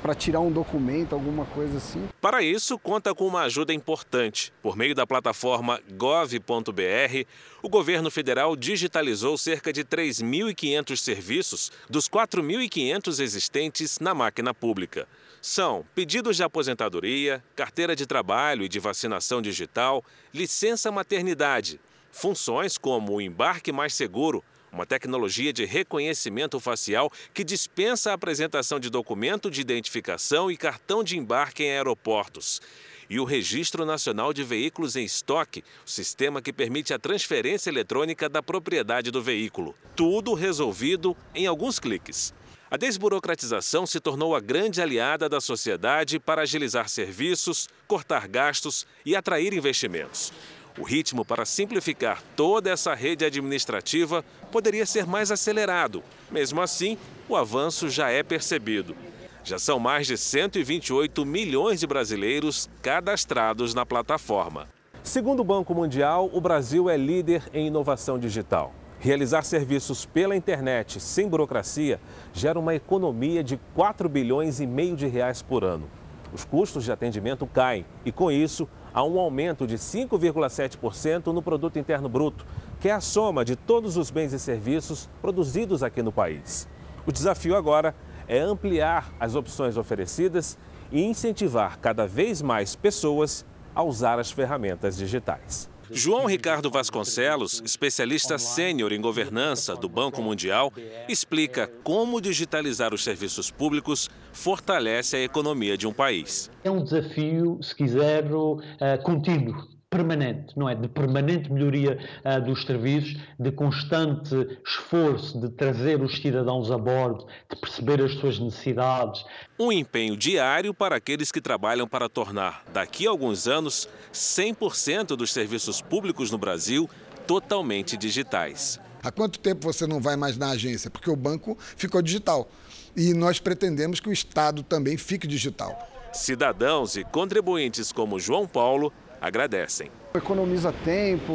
para 0.00 0.14
tirar 0.14 0.40
um 0.40 0.50
documento, 0.50 1.14
alguma 1.14 1.44
coisa 1.46 1.78
assim. 1.78 2.08
Para 2.20 2.42
isso, 2.42 2.78
conta 2.78 3.14
com 3.14 3.26
uma 3.26 3.42
ajuda 3.42 3.72
importante. 3.72 4.52
Por 4.62 4.76
meio 4.76 4.94
da 4.94 5.06
plataforma 5.06 5.80
gov.br, 5.92 7.26
o 7.62 7.68
governo 7.68 8.10
federal 8.10 8.56
digitalizou 8.56 9.36
cerca 9.36 9.72
de 9.72 9.84
3.500 9.84 10.96
serviços 10.96 11.72
dos 11.88 12.08
4.500 12.08 13.20
existentes 13.20 13.98
na 13.98 14.14
máquina 14.14 14.54
pública. 14.54 15.06
São 15.42 15.84
pedidos 15.94 16.36
de 16.36 16.42
aposentadoria, 16.42 17.42
carteira 17.56 17.96
de 17.96 18.06
trabalho 18.06 18.62
e 18.62 18.68
de 18.68 18.78
vacinação 18.78 19.40
digital, 19.40 20.04
licença 20.34 20.92
maternidade, 20.92 21.80
funções 22.12 22.76
como 22.76 23.14
o 23.14 23.20
embarque 23.20 23.72
mais 23.72 23.94
seguro, 23.94 24.44
uma 24.72 24.86
tecnologia 24.86 25.52
de 25.52 25.64
reconhecimento 25.64 26.60
facial 26.60 27.10
que 27.34 27.44
dispensa 27.44 28.10
a 28.10 28.14
apresentação 28.14 28.78
de 28.78 28.90
documento 28.90 29.50
de 29.50 29.60
identificação 29.60 30.50
e 30.50 30.56
cartão 30.56 31.02
de 31.02 31.18
embarque 31.18 31.64
em 31.64 31.70
aeroportos. 31.70 32.60
E 33.08 33.18
o 33.18 33.24
Registro 33.24 33.84
Nacional 33.84 34.32
de 34.32 34.44
Veículos 34.44 34.94
em 34.94 35.04
Estoque, 35.04 35.64
o 35.84 35.90
sistema 35.90 36.40
que 36.40 36.52
permite 36.52 36.94
a 36.94 36.98
transferência 36.98 37.68
eletrônica 37.68 38.28
da 38.28 38.40
propriedade 38.40 39.10
do 39.10 39.20
veículo. 39.20 39.74
Tudo 39.96 40.32
resolvido 40.32 41.16
em 41.34 41.46
alguns 41.46 41.80
cliques. 41.80 42.32
A 42.70 42.76
desburocratização 42.76 43.84
se 43.84 43.98
tornou 43.98 44.32
a 44.36 44.38
grande 44.38 44.80
aliada 44.80 45.28
da 45.28 45.40
sociedade 45.40 46.20
para 46.20 46.42
agilizar 46.42 46.88
serviços, 46.88 47.68
cortar 47.88 48.28
gastos 48.28 48.86
e 49.04 49.16
atrair 49.16 49.52
investimentos. 49.52 50.32
O 50.78 50.82
ritmo 50.82 51.24
para 51.24 51.44
simplificar 51.44 52.22
toda 52.36 52.70
essa 52.70 52.94
rede 52.94 53.24
administrativa 53.24 54.24
poderia 54.52 54.86
ser 54.86 55.06
mais 55.06 55.30
acelerado. 55.30 56.02
Mesmo 56.30 56.60
assim, 56.60 56.96
o 57.28 57.36
avanço 57.36 57.88
já 57.88 58.10
é 58.10 58.22
percebido. 58.22 58.94
Já 59.42 59.58
são 59.58 59.78
mais 59.78 60.06
de 60.06 60.16
128 60.16 61.24
milhões 61.26 61.80
de 61.80 61.86
brasileiros 61.86 62.68
cadastrados 62.82 63.74
na 63.74 63.84
plataforma. 63.84 64.68
Segundo 65.02 65.40
o 65.40 65.44
Banco 65.44 65.74
Mundial, 65.74 66.30
o 66.32 66.40
Brasil 66.40 66.88
é 66.88 66.96
líder 66.96 67.42
em 67.52 67.66
inovação 67.66 68.18
digital. 68.18 68.72
Realizar 68.98 69.42
serviços 69.42 70.04
pela 70.04 70.36
internet 70.36 71.00
sem 71.00 71.26
burocracia 71.26 71.98
gera 72.34 72.58
uma 72.58 72.74
economia 72.74 73.42
de 73.42 73.58
4 73.74 74.08
bilhões 74.10 74.60
e 74.60 74.66
meio 74.66 74.94
de 74.94 75.06
reais 75.06 75.40
por 75.40 75.64
ano. 75.64 75.88
Os 76.34 76.44
custos 76.44 76.84
de 76.84 76.92
atendimento 76.92 77.46
caem 77.46 77.86
e, 78.04 78.12
com 78.12 78.30
isso, 78.30 78.68
há 78.92 79.04
um 79.04 79.18
aumento 79.18 79.66
de 79.66 79.76
5,7% 79.76 81.26
no 81.26 81.40
produto 81.40 81.78
interno 81.78 82.08
bruto, 82.08 82.44
que 82.80 82.88
é 82.88 82.92
a 82.92 83.00
soma 83.00 83.44
de 83.44 83.56
todos 83.56 83.96
os 83.96 84.10
bens 84.10 84.32
e 84.32 84.38
serviços 84.38 85.08
produzidos 85.22 85.82
aqui 85.82 86.02
no 86.02 86.12
país. 86.12 86.68
O 87.06 87.12
desafio 87.12 87.56
agora 87.56 87.94
é 88.26 88.40
ampliar 88.40 89.12
as 89.18 89.34
opções 89.34 89.76
oferecidas 89.76 90.58
e 90.90 91.02
incentivar 91.02 91.78
cada 91.78 92.06
vez 92.06 92.42
mais 92.42 92.74
pessoas 92.74 93.46
a 93.74 93.82
usar 93.82 94.18
as 94.18 94.30
ferramentas 94.30 94.96
digitais. 94.96 95.69
João 95.90 96.26
Ricardo 96.26 96.70
Vasconcelos, 96.70 97.60
especialista 97.64 98.38
sênior 98.38 98.92
em 98.92 99.00
governança 99.00 99.74
do 99.74 99.88
Banco 99.88 100.22
Mundial, 100.22 100.72
explica 101.08 101.66
como 101.82 102.20
digitalizar 102.20 102.94
os 102.94 103.02
serviços 103.02 103.50
públicos 103.50 104.08
fortalece 104.32 105.16
a 105.16 105.22
economia 105.22 105.76
de 105.76 105.86
um 105.86 105.92
país. 105.92 106.50
É 106.62 106.70
um 106.70 106.82
desafio, 106.82 107.58
se 107.62 107.74
quiser, 107.74 108.24
uh, 108.32 108.60
contínuo 109.02 109.79
permanente, 109.90 110.56
não 110.56 110.68
é? 110.68 110.74
De 110.74 110.88
permanente 110.88 111.52
melhoria 111.52 111.98
uh, 112.24 112.40
dos 112.40 112.64
serviços, 112.64 113.20
de 113.38 113.50
constante 113.50 114.34
esforço 114.64 115.40
de 115.40 115.50
trazer 115.50 116.00
os 116.00 116.16
cidadãos 116.16 116.70
a 116.70 116.78
bordo, 116.78 117.26
de 117.52 117.60
perceber 117.60 118.00
as 118.00 118.14
suas 118.14 118.38
necessidades. 118.38 119.24
Um 119.58 119.72
empenho 119.72 120.16
diário 120.16 120.72
para 120.72 120.96
aqueles 120.96 121.32
que 121.32 121.40
trabalham 121.40 121.88
para 121.88 122.08
tornar, 122.08 122.62
daqui 122.72 123.06
a 123.06 123.10
alguns 123.10 123.48
anos, 123.48 123.88
100% 124.14 125.16
dos 125.16 125.32
serviços 125.32 125.82
públicos 125.82 126.30
no 126.30 126.38
Brasil 126.38 126.88
totalmente 127.26 127.96
digitais. 127.96 128.80
Há 129.02 129.10
quanto 129.10 129.40
tempo 129.40 129.64
você 129.64 129.86
não 129.86 130.00
vai 130.00 130.14
mais 130.14 130.36
na 130.36 130.50
agência? 130.50 130.90
Porque 130.90 131.10
o 131.10 131.16
banco 131.16 131.58
ficou 131.76 132.00
digital. 132.00 132.48
E 132.96 133.12
nós 133.14 133.40
pretendemos 133.40 133.98
que 133.98 134.08
o 134.08 134.12
Estado 134.12 134.62
também 134.62 134.96
fique 134.96 135.26
digital. 135.26 135.76
Cidadãos 136.12 136.96
e 136.96 137.04
contribuintes 137.04 137.92
como 137.92 138.20
João 138.20 138.46
Paulo 138.46 138.92
agradecem. 139.20 139.90
Economiza 140.14 140.72
tempo, 140.84 141.32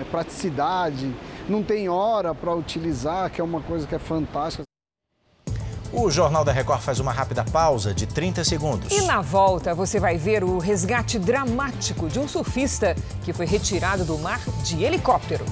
é 0.00 0.04
praticidade, 0.04 1.14
não 1.48 1.62
tem 1.62 1.88
hora 1.88 2.34
para 2.34 2.54
utilizar, 2.54 3.30
que 3.30 3.40
é 3.40 3.44
uma 3.44 3.60
coisa 3.60 3.86
que 3.86 3.94
é 3.94 3.98
fantástica. 3.98 4.64
O 5.92 6.08
Jornal 6.08 6.44
da 6.44 6.52
Record 6.52 6.80
faz 6.80 7.00
uma 7.00 7.12
rápida 7.12 7.44
pausa 7.44 7.92
de 7.92 8.06
30 8.06 8.44
segundos. 8.44 8.92
E 8.92 9.02
na 9.02 9.20
volta 9.20 9.74
você 9.74 9.98
vai 9.98 10.16
ver 10.16 10.44
o 10.44 10.58
resgate 10.58 11.18
dramático 11.18 12.08
de 12.08 12.18
um 12.20 12.28
surfista 12.28 12.94
que 13.24 13.32
foi 13.32 13.44
retirado 13.44 14.04
do 14.04 14.16
mar 14.16 14.40
de 14.62 14.84
helicóptero. 14.84 15.44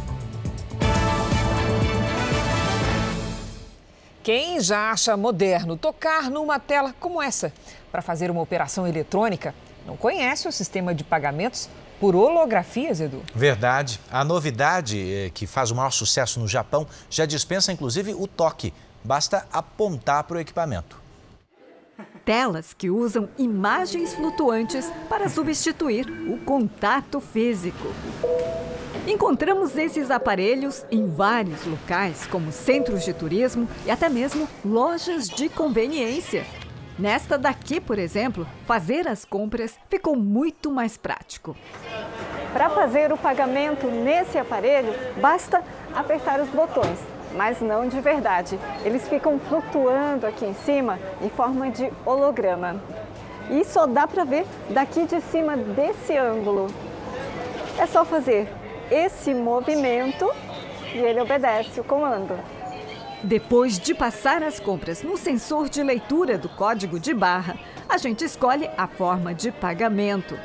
Quem 4.22 4.60
já 4.60 4.92
acha 4.92 5.16
moderno 5.16 5.76
tocar 5.76 6.30
numa 6.30 6.60
tela 6.60 6.94
como 7.00 7.20
essa 7.20 7.52
para 7.90 8.00
fazer 8.00 8.30
uma 8.30 8.40
operação 8.40 8.86
eletrônica 8.86 9.54
não 9.88 9.96
conhece 9.96 10.46
o 10.46 10.52
sistema 10.52 10.94
de 10.94 11.02
pagamentos 11.02 11.66
por 11.98 12.14
holografias, 12.14 13.00
Edu. 13.00 13.22
Verdade. 13.34 13.98
A 14.10 14.22
novidade 14.22 14.98
eh, 15.00 15.30
que 15.32 15.46
faz 15.46 15.70
o 15.70 15.74
maior 15.74 15.90
sucesso 15.90 16.38
no 16.38 16.46
Japão 16.46 16.86
já 17.08 17.24
dispensa 17.24 17.72
inclusive 17.72 18.12
o 18.12 18.26
toque. 18.26 18.74
Basta 19.02 19.46
apontar 19.50 20.24
para 20.24 20.36
o 20.36 20.40
equipamento. 20.40 21.00
Telas 22.22 22.74
que 22.74 22.90
usam 22.90 23.30
imagens 23.38 24.12
flutuantes 24.12 24.92
para 25.08 25.30
substituir 25.30 26.06
o 26.30 26.36
contato 26.44 27.18
físico. 27.18 27.88
Encontramos 29.06 29.74
esses 29.78 30.10
aparelhos 30.10 30.84
em 30.90 31.08
vários 31.08 31.64
locais, 31.64 32.26
como 32.26 32.52
centros 32.52 33.06
de 33.06 33.14
turismo 33.14 33.66
e 33.86 33.90
até 33.90 34.10
mesmo 34.10 34.46
lojas 34.62 35.28
de 35.28 35.48
conveniência. 35.48 36.44
Nesta 36.98 37.38
daqui, 37.38 37.80
por 37.80 37.96
exemplo, 37.96 38.44
fazer 38.66 39.06
as 39.06 39.24
compras 39.24 39.78
ficou 39.88 40.16
muito 40.16 40.68
mais 40.68 40.96
prático. 40.96 41.56
Para 42.52 42.68
fazer 42.70 43.12
o 43.12 43.16
pagamento 43.16 43.86
nesse 43.86 44.36
aparelho, 44.36 44.92
basta 45.20 45.62
apertar 45.94 46.40
os 46.40 46.48
botões, 46.48 46.98
mas 47.36 47.60
não 47.60 47.86
de 47.86 48.00
verdade. 48.00 48.58
Eles 48.84 49.08
ficam 49.08 49.38
flutuando 49.38 50.26
aqui 50.26 50.44
em 50.44 50.54
cima 50.54 50.98
em 51.22 51.28
forma 51.30 51.70
de 51.70 51.88
holograma. 52.04 52.82
E 53.48 53.64
só 53.64 53.86
dá 53.86 54.04
para 54.08 54.24
ver 54.24 54.44
daqui 54.70 55.06
de 55.06 55.20
cima 55.20 55.56
desse 55.56 56.16
ângulo. 56.16 56.66
É 57.78 57.86
só 57.86 58.04
fazer 58.04 58.48
esse 58.90 59.32
movimento 59.32 60.28
e 60.92 60.98
ele 60.98 61.20
obedece 61.20 61.78
o 61.78 61.84
comando. 61.84 62.57
Depois 63.22 63.80
de 63.80 63.94
passar 63.94 64.44
as 64.44 64.60
compras 64.60 65.02
no 65.02 65.16
sensor 65.16 65.68
de 65.68 65.82
leitura 65.82 66.38
do 66.38 66.48
código 66.48 67.00
de 67.00 67.12
barra, 67.12 67.58
a 67.88 67.98
gente 67.98 68.24
escolhe 68.24 68.70
a 68.76 68.86
forma 68.86 69.34
de 69.34 69.50
pagamento. 69.50 70.38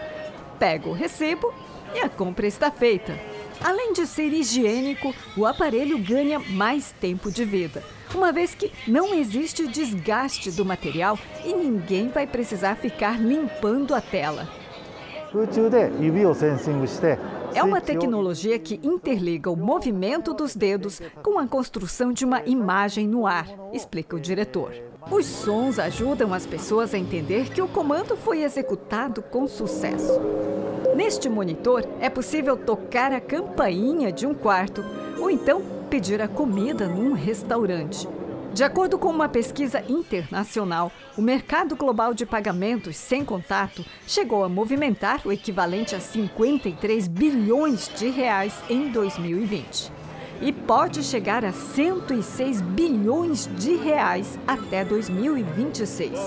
Pega 0.58 0.90
o 0.90 0.94
recibo 0.94 1.54
e 1.94 2.00
a 2.00 2.10
compra 2.10 2.48
está 2.48 2.72
feita. 2.72 3.20
Além 3.64 3.94
de 3.94 4.08
ser 4.08 4.34
higiênico, 4.34 5.14
o 5.38 5.46
aparelho 5.46 6.00
ganha 6.00 6.40
mais 6.40 6.92
tempo 7.00 7.32
de 7.32 7.46
vida, 7.46 7.84
uma 8.14 8.32
vez 8.32 8.56
que 8.56 8.72
não 8.88 9.14
existe 9.14 9.68
desgaste 9.68 10.52
do 10.52 10.66
material 10.66 11.18
e 11.46 11.54
ninguém 11.54 12.10
vai 12.10 12.26
precisar 12.26 12.76
ficar 12.76 13.22
limpando 13.22 13.94
a 13.94 14.02
tela. 14.02 14.63
É 17.56 17.64
uma 17.64 17.82
tecnologia 17.82 18.60
que 18.60 18.80
interliga 18.84 19.50
o 19.50 19.56
movimento 19.56 20.32
dos 20.32 20.56
dedos 20.56 21.02
com 21.24 21.40
a 21.40 21.48
construção 21.48 22.14
de 22.14 22.24
uma 22.24 22.44
imagem 22.46 23.08
no 23.08 23.26
ar, 23.26 23.48
explica 23.74 24.16
o 24.16 24.20
diretor. 24.20 24.72
Os 25.10 25.26
sons 25.26 25.80
ajudam 25.80 26.36
as 26.36 26.46
pessoas 26.46 26.94
a 26.94 27.00
entender 27.00 27.50
que 27.50 27.64
o 27.64 27.68
comando 27.68 28.16
foi 28.16 28.44
executado 28.44 29.24
com 29.24 29.48
sucesso. 29.48 30.22
Neste 30.96 31.28
monitor, 31.28 31.84
é 32.00 32.12
possível 32.12 32.56
tocar 32.56 33.12
a 33.12 33.20
campainha 33.20 34.12
de 34.12 34.28
um 34.28 34.36
quarto 34.36 34.86
ou 35.20 35.32
então 35.32 35.64
pedir 35.90 36.22
a 36.22 36.28
comida 36.28 36.88
num 36.88 37.14
restaurante. 37.14 38.08
De 38.54 38.64
acordo 38.64 39.00
com 39.00 39.10
uma 39.10 39.28
pesquisa 39.28 39.84
internacional, 39.90 40.92
o 41.18 41.24
mercado 41.24 41.76
global 41.76 42.14
de 42.14 42.24
pagamentos 42.24 42.96
sem 42.96 43.26
contato 43.26 43.84
chegou 44.06 44.44
a 44.44 44.50
movimentar 44.50 45.26
o 45.26 45.32
equivalente 45.32 45.96
a 45.96 46.00
53 46.00 47.08
bilhões 47.08 47.90
de 47.98 48.10
reais 48.10 48.54
em 48.70 48.92
2020 48.92 50.03
e 50.44 50.52
pode 50.52 51.02
chegar 51.04 51.46
a 51.46 51.54
106 51.54 52.60
bilhões 52.60 53.50
de 53.58 53.78
reais 53.78 54.38
até 54.46 54.84
2026. 54.84 56.20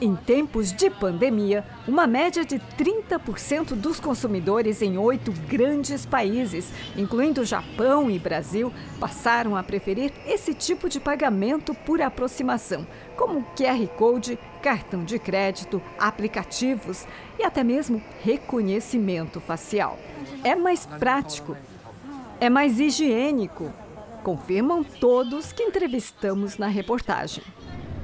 Em 0.00 0.14
tempos 0.14 0.72
de 0.72 0.88
pandemia, 0.88 1.64
uma 1.88 2.06
média 2.06 2.44
de 2.44 2.60
30% 2.78 3.74
dos 3.74 3.98
consumidores 3.98 4.82
em 4.82 4.96
oito 4.96 5.32
grandes 5.48 6.06
países, 6.06 6.72
incluindo 6.96 7.44
Japão 7.44 8.08
e 8.08 8.20
Brasil, 8.20 8.72
passaram 9.00 9.56
a 9.56 9.64
preferir 9.64 10.12
esse 10.26 10.54
tipo 10.54 10.88
de 10.88 11.00
pagamento 11.00 11.74
por 11.74 12.00
aproximação, 12.00 12.86
como 13.16 13.44
QR 13.56 13.84
Code, 13.96 14.38
cartão 14.62 15.02
de 15.02 15.18
crédito, 15.18 15.82
aplicativos 15.98 17.04
e 17.36 17.42
até 17.42 17.64
mesmo 17.64 18.00
reconhecimento 18.22 19.40
facial. 19.40 19.98
É 20.44 20.54
mais 20.54 20.86
prático 20.86 21.56
é 22.40 22.50
mais 22.50 22.78
higiênico, 22.78 23.72
confirmam 24.22 24.84
todos 24.84 25.52
que 25.52 25.62
entrevistamos 25.62 26.58
na 26.58 26.66
reportagem. 26.66 27.42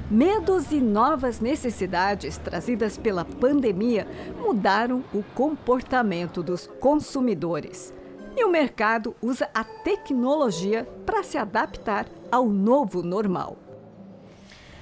Medos 0.09 0.71
e 0.71 0.79
novas 0.79 1.39
necessidades 1.39 2.37
trazidas 2.37 2.97
pela 2.97 3.23
pandemia 3.23 4.07
mudaram 4.39 5.03
o 5.13 5.23
comportamento 5.35 6.43
dos 6.43 6.67
consumidores. 6.79 7.93
E 8.35 8.43
o 8.43 8.49
mercado 8.49 9.15
usa 9.21 9.49
a 9.53 9.63
tecnologia 9.63 10.87
para 11.05 11.23
se 11.23 11.37
adaptar 11.37 12.07
ao 12.31 12.47
novo 12.47 13.03
normal. 13.03 13.57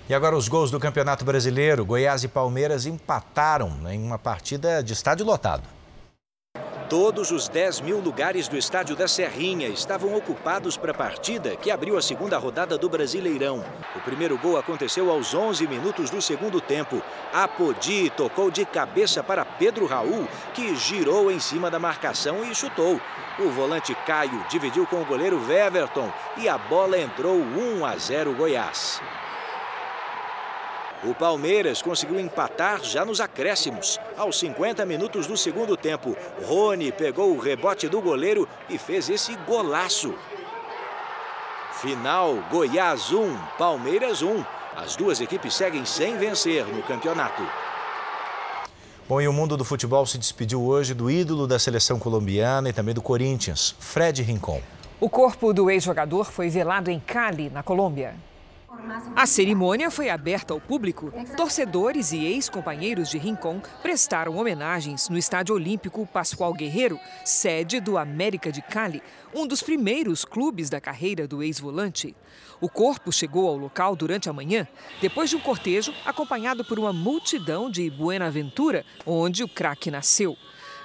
E 0.09 0.13
agora 0.13 0.35
os 0.35 0.47
gols 0.47 0.71
do 0.71 0.79
Campeonato 0.79 1.23
Brasileiro. 1.23 1.85
Goiás 1.85 2.23
e 2.23 2.27
Palmeiras 2.27 2.85
empataram 2.85 3.71
em 3.89 4.01
uma 4.01 4.17
partida 4.17 4.83
de 4.83 4.93
estádio 4.93 5.25
lotado. 5.25 5.63
Todos 6.91 7.31
os 7.31 7.47
10 7.47 7.79
mil 7.79 7.99
lugares 8.01 8.49
do 8.49 8.57
estádio 8.57 8.97
da 8.97 9.07
Serrinha 9.07 9.69
estavam 9.69 10.13
ocupados 10.13 10.75
para 10.75 10.91
a 10.91 10.93
partida 10.93 11.55
que 11.55 11.71
abriu 11.71 11.97
a 11.97 12.01
segunda 12.01 12.37
rodada 12.37 12.77
do 12.77 12.89
Brasileirão. 12.89 13.63
O 13.95 14.01
primeiro 14.01 14.37
gol 14.37 14.57
aconteceu 14.57 15.09
aos 15.09 15.33
11 15.33 15.65
minutos 15.67 16.09
do 16.09 16.21
segundo 16.21 16.59
tempo. 16.59 17.01
Apodi 17.31 18.09
tocou 18.09 18.51
de 18.51 18.65
cabeça 18.65 19.23
para 19.23 19.45
Pedro 19.45 19.85
Raul, 19.85 20.27
que 20.53 20.75
girou 20.75 21.31
em 21.31 21.39
cima 21.39 21.71
da 21.71 21.79
marcação 21.79 22.43
e 22.43 22.53
chutou. 22.53 22.99
O 23.39 23.49
volante 23.51 23.95
Caio 24.05 24.45
dividiu 24.49 24.85
com 24.85 25.01
o 25.01 25.05
goleiro 25.05 25.41
Weverton 25.47 26.11
e 26.35 26.49
a 26.49 26.57
bola 26.57 26.99
entrou 26.99 27.37
1 27.37 27.85
a 27.85 27.95
0 27.95 28.33
Goiás. 28.33 29.01
O 31.03 31.15
Palmeiras 31.15 31.81
conseguiu 31.81 32.19
empatar 32.19 32.83
já 32.83 33.03
nos 33.03 33.19
acréscimos. 33.19 33.99
Aos 34.15 34.37
50 34.37 34.85
minutos 34.85 35.25
do 35.25 35.35
segundo 35.35 35.75
tempo, 35.75 36.15
Rony 36.45 36.91
pegou 36.91 37.35
o 37.35 37.39
rebote 37.39 37.89
do 37.89 37.99
goleiro 37.99 38.47
e 38.69 38.77
fez 38.77 39.09
esse 39.09 39.35
golaço. 39.47 40.13
Final: 41.71 42.35
Goiás 42.51 43.11
1, 43.11 43.35
Palmeiras 43.57 44.21
1. 44.21 44.45
As 44.75 44.95
duas 44.95 45.19
equipes 45.19 45.55
seguem 45.55 45.85
sem 45.85 46.17
vencer 46.17 46.67
no 46.67 46.83
campeonato. 46.83 47.41
Bom, 49.09 49.19
e 49.19 49.27
o 49.27 49.33
mundo 49.33 49.57
do 49.57 49.65
futebol 49.65 50.05
se 50.05 50.19
despediu 50.19 50.61
hoje 50.63 50.93
do 50.93 51.09
ídolo 51.09 51.47
da 51.47 51.57
seleção 51.57 51.97
colombiana 51.97 52.69
e 52.69 52.73
também 52.73 52.93
do 52.93 53.01
Corinthians, 53.01 53.75
Fred 53.79 54.21
Rincon. 54.21 54.61
O 54.99 55.09
corpo 55.09 55.51
do 55.51 55.71
ex-jogador 55.71 56.31
foi 56.31 56.47
velado 56.47 56.91
em 56.91 56.99
Cali, 56.99 57.49
na 57.49 57.63
Colômbia. 57.63 58.13
A 59.15 59.25
cerimônia 59.25 59.91
foi 59.91 60.09
aberta 60.09 60.53
ao 60.53 60.59
público. 60.59 61.13
Torcedores 61.35 62.11
e 62.11 62.17
ex-companheiros 62.17 63.09
de 63.09 63.17
Rincon 63.17 63.61
prestaram 63.81 64.37
homenagens 64.37 65.09
no 65.09 65.17
Estádio 65.17 65.55
Olímpico 65.55 66.05
Pascoal 66.07 66.53
Guerreiro, 66.53 66.99
sede 67.23 67.79
do 67.79 67.97
América 67.97 68.51
de 68.51 68.61
Cali, 68.61 69.01
um 69.33 69.45
dos 69.45 69.61
primeiros 69.61 70.25
clubes 70.25 70.69
da 70.69 70.81
carreira 70.81 71.27
do 71.27 71.43
ex-volante. 71.43 72.15
O 72.59 72.69
corpo 72.69 73.11
chegou 73.11 73.47
ao 73.47 73.57
local 73.57 73.95
durante 73.95 74.29
a 74.29 74.33
manhã, 74.33 74.67
depois 75.01 75.29
de 75.29 75.35
um 75.35 75.39
cortejo 75.39 75.93
acompanhado 76.05 76.63
por 76.65 76.77
uma 76.79 76.93
multidão 76.93 77.69
de 77.69 77.89
Buenaventura, 77.89 78.85
onde 79.05 79.43
o 79.43 79.47
craque 79.47 79.91
nasceu. 79.91 80.37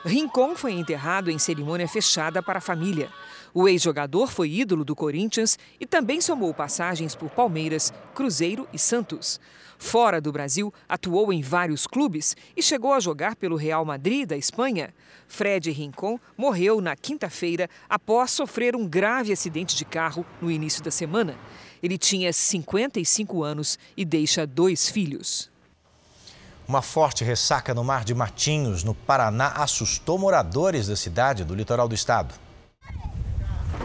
Rincon 0.04 0.54
foi 0.54 0.72
enterrado 0.72 1.30
em 1.30 1.38
cerimônia 1.38 1.88
fechada 1.88 2.40
para 2.40 2.58
a 2.58 2.62
família. 2.62 3.10
O 3.58 3.66
ex-jogador 3.66 4.30
foi 4.30 4.50
ídolo 4.50 4.84
do 4.84 4.94
Corinthians 4.94 5.58
e 5.80 5.86
também 5.86 6.20
somou 6.20 6.52
passagens 6.52 7.14
por 7.14 7.30
Palmeiras, 7.30 7.90
Cruzeiro 8.14 8.68
e 8.70 8.78
Santos. 8.78 9.40
Fora 9.78 10.20
do 10.20 10.30
Brasil, 10.30 10.70
atuou 10.86 11.32
em 11.32 11.40
vários 11.40 11.86
clubes 11.86 12.36
e 12.54 12.62
chegou 12.62 12.92
a 12.92 13.00
jogar 13.00 13.34
pelo 13.34 13.56
Real 13.56 13.82
Madrid 13.82 14.28
da 14.28 14.36
Espanha. 14.36 14.92
Fred 15.26 15.70
Rincon 15.70 16.20
morreu 16.36 16.82
na 16.82 16.94
quinta-feira 16.94 17.66
após 17.88 18.30
sofrer 18.30 18.76
um 18.76 18.86
grave 18.86 19.32
acidente 19.32 19.74
de 19.74 19.86
carro 19.86 20.26
no 20.38 20.50
início 20.50 20.84
da 20.84 20.90
semana. 20.90 21.34
Ele 21.82 21.96
tinha 21.96 22.34
55 22.34 23.42
anos 23.42 23.78
e 23.96 24.04
deixa 24.04 24.46
dois 24.46 24.90
filhos. 24.90 25.50
Uma 26.68 26.82
forte 26.82 27.24
ressaca 27.24 27.72
no 27.72 27.82
Mar 27.82 28.04
de 28.04 28.14
Matinhos, 28.14 28.84
no 28.84 28.94
Paraná, 28.94 29.52
assustou 29.52 30.18
moradores 30.18 30.88
da 30.88 30.94
cidade 30.94 31.42
do 31.42 31.54
litoral 31.54 31.88
do 31.88 31.94
estado. 31.94 32.44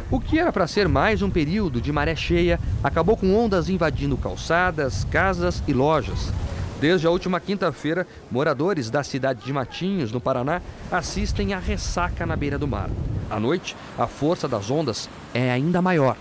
O 0.10 0.20
que 0.20 0.38
era 0.38 0.52
para 0.52 0.68
ser 0.68 0.88
mais 0.88 1.22
um 1.22 1.30
período 1.30 1.80
de 1.80 1.92
maré 1.92 2.16
cheia 2.16 2.60
acabou 2.84 3.16
com 3.16 3.34
ondas 3.34 3.70
invadindo 3.70 4.18
calçadas, 4.18 5.06
casas 5.06 5.64
e 5.68 5.74
lojas. 5.74 6.34
Desde 6.82 7.06
a 7.06 7.12
última 7.12 7.40
quinta-feira, 7.40 8.08
moradores 8.30 8.90
da 8.90 9.04
cidade 9.04 9.46
de 9.46 9.54
Matinhos, 9.54 10.12
no 10.12 10.20
Paraná, 10.20 10.62
assistem 10.92 11.54
à 11.54 11.60
ressaca 11.60 12.26
na 12.26 12.36
beira 12.36 12.58
do 12.58 12.68
mar. 12.68 12.90
À 13.30 13.40
noite, 13.40 13.76
a 13.98 14.08
força 14.08 14.48
das 14.48 14.72
ondas 14.72 15.10
é 15.34 15.52
ainda 15.52 15.82
maior. 15.82 16.18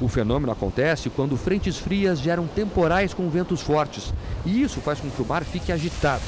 O 0.00 0.08
fenômeno 0.08 0.50
acontece 0.52 1.10
quando 1.10 1.36
frentes 1.36 1.78
frias 1.78 2.18
geram 2.20 2.46
temporais 2.46 3.12
com 3.12 3.28
ventos 3.28 3.60
fortes, 3.60 4.14
e 4.44 4.62
isso 4.62 4.80
faz 4.80 4.98
com 5.00 5.10
que 5.10 5.22
o 5.22 5.26
mar 5.26 5.44
fique 5.44 5.70
agitado. 5.70 6.22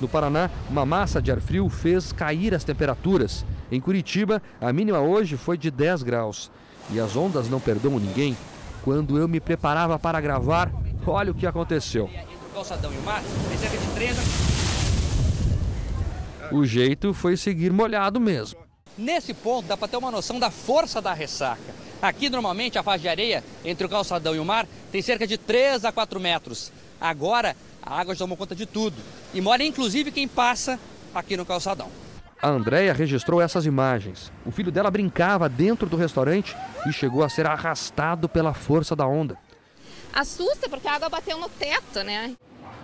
No 0.00 0.08
Paraná, 0.08 0.50
uma 0.68 0.86
massa 0.86 1.20
de 1.20 1.30
ar 1.30 1.40
frio 1.40 1.68
fez 1.68 2.10
cair 2.10 2.54
as 2.54 2.64
temperaturas. 2.64 3.44
Em 3.70 3.80
Curitiba, 3.80 4.42
a 4.60 4.72
mínima 4.72 5.00
hoje 5.00 5.36
foi 5.36 5.58
de 5.58 5.70
10 5.70 6.02
graus. 6.02 6.50
E 6.90 6.98
as 6.98 7.14
ondas 7.16 7.48
não 7.48 7.60
perdoam 7.60 7.98
ninguém. 7.98 8.36
Quando 8.82 9.18
eu 9.18 9.28
me 9.28 9.40
preparava 9.40 9.98
para 9.98 10.20
gravar, 10.20 10.72
olha 11.06 11.32
o 11.32 11.34
que 11.34 11.46
aconteceu. 11.46 12.08
O 16.50 16.64
jeito 16.64 17.12
foi 17.12 17.36
seguir 17.36 17.72
molhado 17.72 18.18
mesmo. 18.18 18.58
Nesse 18.96 19.32
ponto 19.34 19.66
dá 19.66 19.76
para 19.76 19.86
ter 19.86 19.96
uma 19.98 20.10
noção 20.10 20.38
da 20.38 20.50
força 20.50 21.00
da 21.00 21.12
ressaca. 21.12 21.74
Aqui 22.02 22.30
normalmente 22.30 22.78
a 22.78 22.82
faixa 22.82 23.02
de 23.02 23.08
areia 23.08 23.44
entre 23.64 23.86
o 23.86 23.88
calçadão 23.88 24.34
e 24.34 24.38
o 24.38 24.44
mar 24.44 24.66
tem 24.90 25.02
cerca 25.02 25.26
de 25.26 25.36
3 25.36 25.84
a 25.84 25.92
4 25.92 26.18
metros. 26.18 26.72
Agora 27.00 27.54
a 27.90 27.98
água 27.98 28.14
já 28.14 28.20
tomou 28.20 28.36
conta 28.36 28.54
de 28.54 28.64
tudo 28.64 28.96
e 29.34 29.40
mora 29.40 29.64
inclusive 29.64 30.12
quem 30.12 30.28
passa 30.28 30.78
aqui 31.12 31.36
no 31.36 31.44
calçadão. 31.44 31.88
A 32.40 32.48
Andrea 32.48 32.94
registrou 32.94 33.42
essas 33.42 33.66
imagens. 33.66 34.32
O 34.46 34.52
filho 34.52 34.70
dela 34.70 34.90
brincava 34.90 35.48
dentro 35.48 35.88
do 35.88 35.96
restaurante 35.96 36.56
e 36.86 36.92
chegou 36.92 37.24
a 37.24 37.28
ser 37.28 37.46
arrastado 37.46 38.28
pela 38.28 38.54
força 38.54 38.94
da 38.94 39.06
onda. 39.06 39.36
Assusta 40.14 40.68
porque 40.68 40.86
a 40.86 40.94
água 40.94 41.08
bateu 41.08 41.36
no 41.36 41.48
teto, 41.48 42.02
né? 42.04 42.34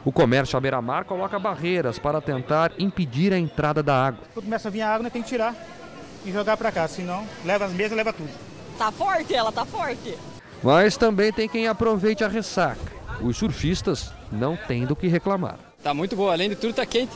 O 0.04 0.12
comércio 0.12 0.56
à 0.56 0.60
beira-mar 0.60 1.04
coloca 1.04 1.38
barreiras 1.38 1.98
para 1.98 2.20
tentar 2.20 2.72
impedir 2.78 3.32
a 3.32 3.38
entrada 3.38 3.82
da 3.82 4.06
água. 4.08 4.24
Quando 4.34 4.44
começa 4.44 4.68
a 4.68 4.70
vir 4.70 4.82
a 4.82 4.88
água, 4.88 5.04
né, 5.04 5.10
tem 5.10 5.22
que 5.22 5.28
tirar 5.28 5.54
e 6.24 6.32
jogar 6.32 6.56
para 6.56 6.70
cá, 6.70 6.86
senão 6.86 7.26
leva 7.44 7.64
as 7.64 7.72
mesas, 7.72 7.96
leva 7.96 8.12
tudo. 8.12 8.30
Tá 8.76 8.90
forte, 8.90 9.34
ela 9.34 9.52
tá 9.52 9.64
forte. 9.64 10.18
Mas 10.62 10.96
também 10.96 11.32
tem 11.32 11.48
quem 11.48 11.66
aproveite 11.66 12.22
a 12.22 12.28
ressaca. 12.28 12.95
Os 13.20 13.36
surfistas 13.38 14.12
não 14.30 14.56
têm 14.56 14.84
do 14.84 14.94
que 14.94 15.08
reclamar. 15.08 15.58
Tá 15.82 15.94
muito 15.94 16.14
boa, 16.14 16.32
além 16.32 16.50
de 16.50 16.56
tudo 16.56 16.74
tá 16.74 16.84
quente. 16.84 17.12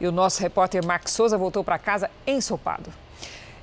E 0.00 0.06
o 0.06 0.12
nosso 0.12 0.40
repórter 0.42 0.84
Max 0.84 1.12
Souza 1.12 1.38
voltou 1.38 1.64
para 1.64 1.78
casa 1.78 2.10
ensopado. 2.26 2.92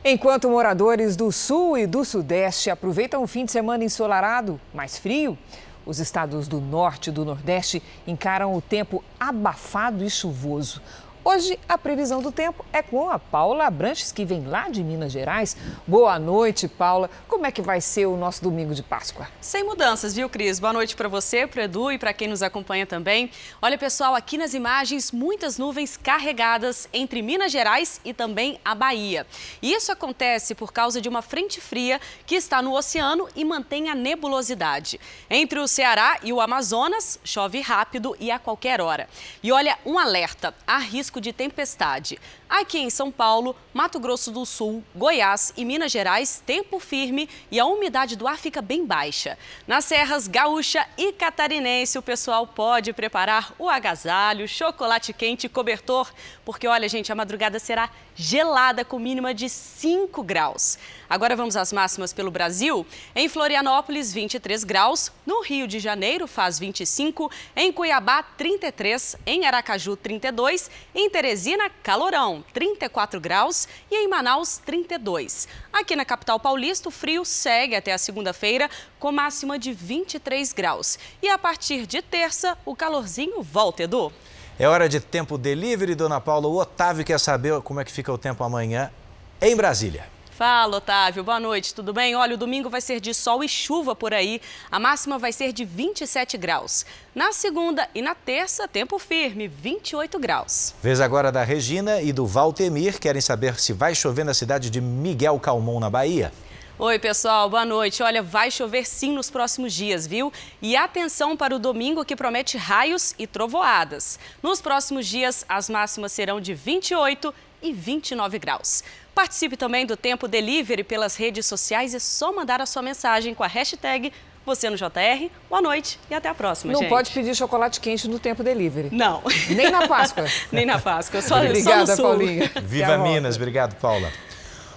Enquanto 0.04 0.50
moradores 0.50 1.16
do 1.16 1.32
sul 1.32 1.78
e 1.78 1.86
do 1.86 2.04
sudeste 2.04 2.70
aproveitam 2.70 3.24
o 3.24 3.28
fim 3.28 3.46
de 3.46 3.52
semana 3.52 3.84
ensolarado, 3.84 4.60
mais 4.74 4.98
frio, 4.98 5.38
Os 5.86 6.00
estados 6.00 6.48
do 6.48 6.62
norte 6.62 7.10
e 7.10 7.12
do 7.14 7.26
nordeste 7.26 7.84
encaram 8.08 8.56
o 8.56 8.62
tempo 8.62 9.04
abafado 9.20 10.04
e 10.04 10.10
chuvoso. 10.10 10.82
Hoje, 11.26 11.58
a 11.70 11.78
previsão 11.78 12.22
do 12.22 12.34
tempo 12.34 12.66
é 12.74 12.82
com 12.82 13.10
a 13.10 13.18
Paula 13.18 13.66
Abranches, 13.66 14.12
que 14.12 14.26
vem 14.26 14.46
lá 14.46 14.68
de 14.68 14.84
Minas 14.84 15.10
Gerais. 15.10 15.56
Boa 15.88 16.20
noite, 16.20 16.68
Paula. 16.68 17.10
Como 17.30 17.46
é 17.46 17.52
que 17.52 17.62
vai 17.62 17.80
ser 17.80 18.08
o 18.08 18.18
nosso 18.18 18.44
domingo 18.44 18.76
de 18.76 18.84
Páscoa? 18.84 19.30
Sem 19.40 19.64
mudanças, 19.64 20.14
viu, 20.14 20.28
Cris? 20.28 20.60
Boa 20.60 20.74
noite 20.74 20.98
para 20.98 21.08
você, 21.08 21.48
para 21.48 21.64
Edu 21.64 21.94
e 21.94 21.98
para 21.98 22.12
quem 22.12 22.28
nos 22.28 22.44
acompanha 22.44 22.86
também. 22.86 23.32
Olha, 23.62 23.78
pessoal, 23.78 24.14
aqui 24.16 24.38
nas 24.38 24.54
imagens, 24.54 25.14
muitas 25.14 25.58
nuvens 25.58 25.96
carregadas 25.96 26.90
entre 26.92 27.22
Minas 27.22 27.54
Gerais 27.54 28.02
e 28.04 28.14
também 28.14 28.60
a 28.66 28.76
Bahia. 28.76 29.26
Isso 29.62 29.94
acontece 29.94 30.54
por 30.54 30.74
causa 30.74 31.00
de 31.00 31.08
uma 31.08 31.22
frente 31.22 31.62
fria 31.62 32.02
que 32.26 32.36
está 32.36 32.62
no 32.62 32.76
oceano 32.76 33.30
e 33.34 33.46
mantém 33.46 33.90
a 33.90 33.96
nebulosidade. 33.96 35.00
Entre 35.30 35.58
o 35.58 35.70
Ceará 35.70 36.20
e 36.22 36.34
o 36.34 36.42
Amazonas, 36.42 37.18
chove 37.24 37.62
rápido 37.62 38.14
e 38.20 38.30
a 38.30 38.38
qualquer 38.38 38.82
hora. 38.82 39.08
E 39.42 39.54
olha, 39.54 39.80
um 39.86 39.98
alerta: 39.98 40.54
há 40.68 40.80
risco 40.80 41.13
risco 41.14 41.22
de 41.22 41.32
tempestade. 41.32 42.20
Aqui 42.50 42.80
em 42.80 42.90
São 42.90 43.12
Paulo, 43.12 43.56
Mato 43.74 44.00
Grosso 44.00 44.32
do 44.32 44.46
Sul, 44.46 44.84
Goiás 44.96 45.54
e 45.56 45.64
Minas 45.64 45.92
Gerais, 45.92 46.42
tempo 46.46 46.80
firme 46.80 47.30
e 47.52 47.60
a 47.60 47.66
umidade 47.66 48.16
do 48.16 48.28
ar 48.28 48.38
fica 48.38 48.62
bem 48.62 48.86
baixa. 48.86 49.38
Nas 49.68 49.86
serras 49.86 50.28
gaúcha 50.28 50.86
e 50.98 51.12
catarinense, 51.14 51.98
o 51.98 52.02
pessoal 52.02 52.48
pode 52.48 52.94
preparar 52.94 53.54
o 53.60 53.70
agasalho, 53.70 54.48
chocolate 54.48 55.14
quente 55.14 55.46
e 55.46 55.50
cobertor, 55.50 56.12
porque 56.44 56.68
olha, 56.68 56.90
gente, 56.90 57.12
a 57.12 57.16
madrugada 57.16 57.60
será 57.60 57.90
gelada 58.16 58.86
com 58.86 59.00
mínima 59.00 59.34
de 59.34 59.50
5 59.50 60.24
graus. 60.24 60.78
Agora 61.14 61.36
vamos 61.36 61.56
às 61.56 61.72
máximas 61.72 62.12
pelo 62.12 62.32
Brasil. 62.32 62.84
Em 63.16 63.30
Florianópolis, 63.30 64.12
23 64.12 64.64
graus. 64.64 65.12
No 65.24 65.44
Rio 65.44 65.68
de 65.68 65.80
Janeiro, 65.80 66.26
faz 66.26 66.58
25. 66.58 67.30
Em 67.56 67.72
Cuiabá, 67.72 68.24
33. 68.24 69.18
Em 69.24 69.46
Aracaju, 69.46 69.96
32. 69.96 70.72
Em 70.96 71.08
Teresina, 71.12 71.70
calorão, 71.84 72.44
34 72.52 73.22
graus. 73.22 73.68
E 73.92 73.96
em 73.96 74.08
Manaus, 74.08 74.58
32. 74.66 75.48
Aqui 75.72 75.96
na 75.96 76.04
capital 76.04 76.40
paulista, 76.40 76.90
o 76.90 76.92
frio 76.92 77.24
segue 77.24 77.76
até 77.76 77.94
a 77.94 78.00
segunda-feira, 78.00 78.68
com 78.98 79.12
máxima 79.12 79.60
de 79.60 79.72
23 79.72 80.52
graus. 80.52 80.98
E 81.22 81.30
a 81.30 81.38
partir 81.38 81.86
de 81.86 82.02
terça, 82.02 82.58
o 82.66 82.76
calorzinho 82.76 83.44
volta, 83.44 83.84
Edu. 83.84 84.12
É 84.58 84.68
hora 84.68 84.90
de 84.90 85.00
tempo 85.00 85.38
delivery, 85.38 85.94
dona 85.94 86.20
Paula. 86.20 86.48
O 86.48 86.58
Otávio 86.58 87.06
quer 87.06 87.20
saber 87.20 87.62
como 87.62 87.80
é 87.80 87.86
que 87.86 87.92
fica 87.92 88.12
o 88.12 88.18
tempo 88.18 88.44
amanhã 88.44 88.92
em 89.40 89.56
Brasília. 89.56 90.13
Fala, 90.38 90.78
Otávio. 90.78 91.24
Boa 91.24 91.40
noite, 91.40 91.76
tudo 91.76 91.94
bem? 91.94 92.16
Olha, 92.16 92.34
o 92.34 92.38
domingo 92.38 92.68
vai 92.68 92.82
ser 92.82 93.00
de 93.00 93.14
sol 93.14 93.44
e 93.44 93.48
chuva 93.48 93.96
por 93.96 94.16
aí. 94.16 94.42
A 94.72 94.80
máxima 94.80 95.20
vai 95.20 95.32
ser 95.32 95.54
de 95.54 95.64
27 95.64 96.40
graus. 96.40 96.88
Na 97.14 97.32
segunda 97.32 97.88
e 97.94 98.02
na 98.02 98.16
terça, 98.16 98.68
tempo 98.68 98.98
firme, 98.98 99.48
28 99.48 100.18
graus. 100.18 100.74
Vez 100.82 101.00
agora 101.00 101.32
da 101.32 101.44
Regina 101.44 102.02
e 102.02 102.12
do 102.12 102.26
Valtemir. 102.26 103.00
Querem 103.00 103.22
saber 103.22 103.60
se 103.60 103.74
vai 103.74 103.94
chover 103.94 104.26
na 104.26 104.34
cidade 104.34 104.72
de 104.72 104.82
Miguel 104.82 105.40
Calmon, 105.40 105.80
na 105.80 105.90
Bahia. 105.90 106.34
Oi, 106.80 106.98
pessoal, 106.98 107.48
boa 107.48 107.64
noite. 107.64 108.02
Olha, 108.02 108.24
vai 108.24 108.50
chover 108.50 108.88
sim 108.88 109.14
nos 109.14 109.30
próximos 109.30 109.72
dias, 109.72 110.08
viu? 110.08 110.34
E 110.60 110.76
atenção 110.76 111.38
para 111.38 111.56
o 111.56 111.60
domingo 111.60 112.04
que 112.04 112.16
promete 112.16 112.58
raios 112.58 113.14
e 113.20 113.28
trovoadas. 113.28 114.18
Nos 114.42 114.60
próximos 114.60 115.06
dias, 115.06 115.46
as 115.48 115.70
máximas 115.70 116.12
serão 116.12 116.42
de 116.42 116.56
28 116.56 117.32
e 117.64 117.74
29 117.74 118.38
graus. 118.38 118.84
Participe 119.16 119.56
também 119.58 119.86
do 119.86 119.96
Tempo 119.98 120.28
Delivery 120.28 120.84
pelas 120.84 121.16
redes 121.16 121.46
sociais. 121.46 121.94
É 121.96 122.00
só 122.00 122.34
mandar 122.34 122.62
a 122.62 122.66
sua 122.66 122.82
mensagem 122.82 123.34
com 123.34 123.44
a 123.44 123.48
hashtag 123.48 124.12
você 124.46 124.70
no 124.70 124.76
JR. 124.76 125.30
Boa 125.50 125.62
noite 125.62 126.00
e 126.10 126.14
até 126.14 126.28
a 126.30 126.34
próxima, 126.36 126.74
Não 126.74 126.82
gente. 126.82 126.90
pode 126.90 127.12
pedir 127.12 127.34
chocolate 127.36 127.80
quente 127.80 128.08
no 128.08 128.20
Tempo 128.20 128.44
Delivery. 128.44 128.90
Não. 128.92 129.24
Nem 129.50 129.72
na 129.72 129.88
Páscoa. 129.88 130.26
Nem 130.52 130.66
na 130.66 130.78
Páscoa. 130.80 131.22
Só, 131.22 131.38
Obrigada, 131.38 131.86
só 131.86 131.92
no 131.92 131.96
sul. 131.96 132.06
Paulinha. 132.06 132.52
Viva 132.64 132.98
Minas, 132.98 133.38
obrigado, 133.38 133.76
Paula. 133.76 134.12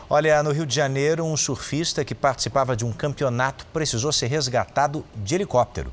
Olha, 0.09 0.41
no 0.43 0.53
Rio 0.53 0.64
de 0.64 0.74
Janeiro, 0.74 1.24
um 1.24 1.37
surfista 1.37 2.05
que 2.05 2.14
participava 2.14 2.76
de 2.76 2.84
um 2.84 2.93
campeonato 2.93 3.66
precisou 3.72 4.12
ser 4.12 4.28
resgatado 4.28 5.05
de 5.16 5.34
helicóptero. 5.34 5.93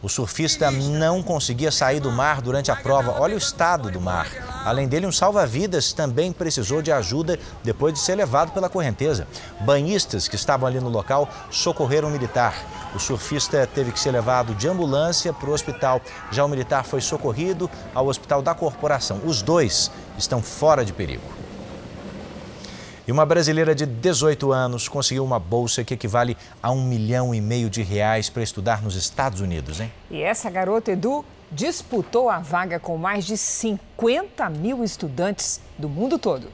O 0.00 0.08
surfista 0.08 0.70
não 0.70 1.24
conseguia 1.24 1.72
sair 1.72 1.98
do 1.98 2.12
mar 2.12 2.40
durante 2.40 2.70
a 2.70 2.76
prova. 2.76 3.20
Olha 3.20 3.34
o 3.34 3.38
estado 3.38 3.90
do 3.90 4.00
mar. 4.00 4.28
Além 4.64 4.86
dele, 4.86 5.06
um 5.06 5.12
salva-vidas 5.12 5.92
também 5.92 6.32
precisou 6.32 6.80
de 6.80 6.92
ajuda 6.92 7.36
depois 7.64 7.94
de 7.94 7.98
ser 7.98 8.14
levado 8.14 8.52
pela 8.52 8.68
correnteza. 8.68 9.26
Banhistas 9.60 10.28
que 10.28 10.36
estavam 10.36 10.68
ali 10.68 10.78
no 10.78 10.88
local 10.88 11.28
socorreram 11.50 12.08
o 12.08 12.12
militar. 12.12 12.54
O 12.94 13.00
surfista 13.00 13.66
teve 13.66 13.90
que 13.90 13.98
ser 13.98 14.12
levado 14.12 14.54
de 14.54 14.68
ambulância 14.68 15.32
para 15.32 15.50
o 15.50 15.52
hospital. 15.52 16.00
Já 16.30 16.44
o 16.44 16.48
militar 16.48 16.84
foi 16.84 17.00
socorrido 17.00 17.68
ao 17.92 18.06
hospital 18.06 18.40
da 18.40 18.54
corporação. 18.54 19.20
Os 19.24 19.42
dois 19.42 19.90
estão 20.16 20.40
fora 20.40 20.84
de 20.84 20.92
perigo. 20.92 21.37
E 23.08 23.10
uma 23.10 23.24
brasileira 23.24 23.74
de 23.74 23.86
18 23.86 24.52
anos 24.52 24.86
conseguiu 24.86 25.24
uma 25.24 25.38
bolsa 25.38 25.82
que 25.82 25.94
equivale 25.94 26.36
a 26.62 26.70
um 26.70 26.84
milhão 26.84 27.34
e 27.34 27.40
meio 27.40 27.70
de 27.70 27.82
reais 27.82 28.28
para 28.28 28.42
estudar 28.42 28.82
nos 28.82 28.96
Estados 28.96 29.40
Unidos, 29.40 29.80
hein? 29.80 29.90
E 30.10 30.20
essa 30.20 30.50
garota, 30.50 30.92
Edu, 30.92 31.24
disputou 31.50 32.28
a 32.28 32.38
vaga 32.38 32.78
com 32.78 32.98
mais 32.98 33.24
de 33.24 33.38
50 33.38 34.50
mil 34.50 34.84
estudantes 34.84 35.58
do 35.78 35.88
mundo 35.88 36.18
todo. 36.18 36.48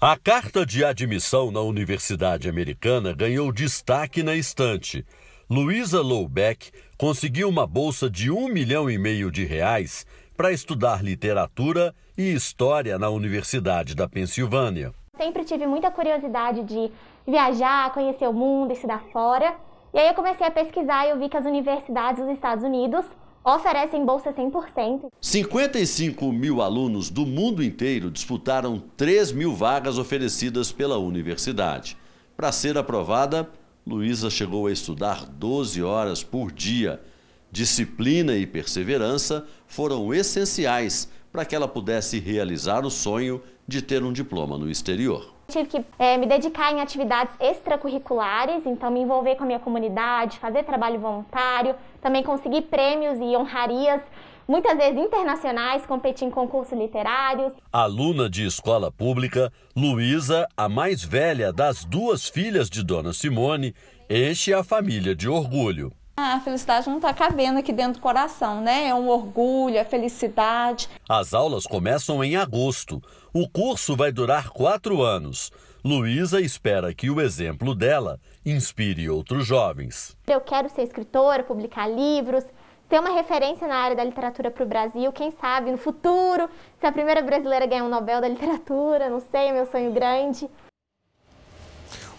A 0.00 0.16
carta 0.16 0.66
de 0.66 0.84
admissão 0.84 1.52
na 1.52 1.60
Universidade 1.60 2.48
Americana 2.48 3.12
ganhou 3.12 3.52
destaque 3.52 4.20
na 4.20 4.34
estante. 4.34 5.06
Luísa 5.48 6.00
Loubeck 6.00 6.72
conseguiu 6.96 7.48
uma 7.48 7.68
bolsa 7.68 8.10
de 8.10 8.32
um 8.32 8.48
milhão 8.48 8.90
e 8.90 8.98
meio 8.98 9.30
de 9.30 9.44
reais 9.44 10.04
para 10.36 10.50
estudar 10.50 11.04
literatura 11.04 11.94
e 12.16 12.34
história 12.34 12.98
na 12.98 13.10
Universidade 13.10 13.94
da 13.94 14.08
Pensilvânia. 14.08 14.92
Sempre 15.18 15.44
tive 15.44 15.66
muita 15.66 15.90
curiosidade 15.90 16.62
de 16.62 16.92
viajar, 17.26 17.92
conhecer 17.92 18.28
o 18.28 18.32
mundo, 18.32 18.72
estudar 18.72 19.02
fora. 19.12 19.56
E 19.92 19.98
aí 19.98 20.06
eu 20.06 20.14
comecei 20.14 20.46
a 20.46 20.50
pesquisar 20.50 21.06
e 21.06 21.10
eu 21.10 21.18
vi 21.18 21.28
que 21.28 21.36
as 21.36 21.44
universidades 21.44 22.24
dos 22.24 22.32
Estados 22.32 22.62
Unidos 22.62 23.04
oferecem 23.44 24.06
bolsa 24.06 24.32
100%. 24.32 25.08
55 25.20 26.32
mil 26.32 26.62
alunos 26.62 27.10
do 27.10 27.26
mundo 27.26 27.64
inteiro 27.64 28.12
disputaram 28.12 28.80
3 28.96 29.32
mil 29.32 29.52
vagas 29.56 29.98
oferecidas 29.98 30.70
pela 30.70 30.98
universidade. 30.98 31.96
Para 32.36 32.52
ser 32.52 32.78
aprovada, 32.78 33.50
Luísa 33.84 34.30
chegou 34.30 34.68
a 34.68 34.72
estudar 34.72 35.26
12 35.26 35.82
horas 35.82 36.22
por 36.22 36.52
dia. 36.52 37.02
Disciplina 37.50 38.36
e 38.36 38.46
perseverança 38.46 39.44
foram 39.66 40.14
essenciais 40.14 41.10
para 41.32 41.44
que 41.44 41.56
ela 41.56 41.66
pudesse 41.66 42.20
realizar 42.20 42.84
o 42.84 42.90
sonho 42.90 43.42
de 43.68 43.82
ter 43.82 44.02
um 44.02 44.12
diploma 44.12 44.56
no 44.56 44.70
exterior. 44.70 45.34
Tive 45.48 45.68
que 45.68 45.84
é, 45.98 46.16
me 46.16 46.26
dedicar 46.26 46.72
em 46.72 46.80
atividades 46.80 47.34
extracurriculares, 47.38 48.66
então 48.66 48.90
me 48.90 49.00
envolver 49.00 49.36
com 49.36 49.44
a 49.44 49.46
minha 49.46 49.58
comunidade, 49.58 50.38
fazer 50.38 50.64
trabalho 50.64 50.98
voluntário, 50.98 51.74
também 52.00 52.22
conseguir 52.22 52.62
prêmios 52.62 53.18
e 53.18 53.36
honrarias, 53.36 54.00
muitas 54.46 54.76
vezes 54.76 54.98
internacionais, 54.98 55.84
competir 55.84 56.26
em 56.26 56.30
concursos 56.30 56.76
literários. 56.78 57.52
Aluna 57.72 58.28
de 58.28 58.46
escola 58.46 58.90
pública, 58.90 59.52
Luísa, 59.76 60.48
a 60.56 60.68
mais 60.68 61.04
velha 61.04 61.52
das 61.52 61.84
duas 61.84 62.28
filhas 62.28 62.70
de 62.70 62.82
Dona 62.82 63.12
Simone, 63.12 63.74
enche 64.08 64.52
a 64.54 64.64
família 64.64 65.14
de 65.14 65.28
orgulho. 65.28 65.92
A 66.20 66.40
felicidade 66.40 66.88
não 66.88 66.96
está 66.96 67.14
cabendo 67.14 67.60
aqui 67.60 67.72
dentro 67.72 67.92
do 67.92 68.00
coração, 68.00 68.60
né? 68.60 68.88
É 68.88 68.94
um 68.94 69.08
orgulho, 69.08 69.76
é 69.76 69.84
felicidade. 69.84 70.88
As 71.08 71.32
aulas 71.32 71.64
começam 71.64 72.24
em 72.24 72.34
agosto. 72.34 73.00
O 73.32 73.48
curso 73.48 73.94
vai 73.94 74.10
durar 74.10 74.48
quatro 74.50 75.00
anos. 75.00 75.52
Luísa 75.84 76.40
espera 76.40 76.92
que 76.92 77.08
o 77.08 77.20
exemplo 77.20 77.72
dela 77.72 78.18
inspire 78.44 79.08
outros 79.08 79.46
jovens. 79.46 80.16
Eu 80.26 80.40
quero 80.40 80.68
ser 80.68 80.82
escritora, 80.82 81.44
publicar 81.44 81.86
livros, 81.86 82.42
ser 82.88 82.98
uma 82.98 83.14
referência 83.14 83.68
na 83.68 83.76
área 83.76 83.94
da 83.94 84.02
literatura 84.02 84.50
para 84.50 84.64
o 84.64 84.68
Brasil. 84.68 85.12
Quem 85.12 85.30
sabe 85.40 85.70
no 85.70 85.78
futuro, 85.78 86.50
se 86.80 86.86
a 86.86 86.90
primeira 86.90 87.22
brasileira 87.22 87.64
ganhar 87.64 87.84
um 87.84 87.88
Nobel 87.88 88.20
da 88.20 88.26
Literatura, 88.26 89.08
não 89.08 89.20
sei, 89.20 89.50
é 89.50 89.52
meu 89.52 89.66
sonho 89.66 89.92
grande. 89.92 90.50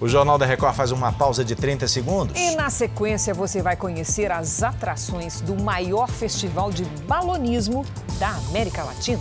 O 0.01 0.07
Jornal 0.07 0.37
da 0.37 0.45
Record 0.45 0.73
faz 0.75 0.93
uma 0.93 1.11
pausa 1.11 1.43
de 1.43 1.57
30 1.57 1.85
segundos. 1.89 2.39
E 2.39 2.55
na 2.55 2.69
sequência 2.69 3.33
você 3.33 3.61
vai 3.61 3.75
conhecer 3.75 4.31
as 4.31 4.63
atrações 4.63 5.41
do 5.41 5.61
maior 5.61 6.07
festival 6.07 6.71
de 6.71 6.85
balonismo 7.05 7.85
da 8.17 8.29
América 8.29 8.81
Latina. 8.81 9.19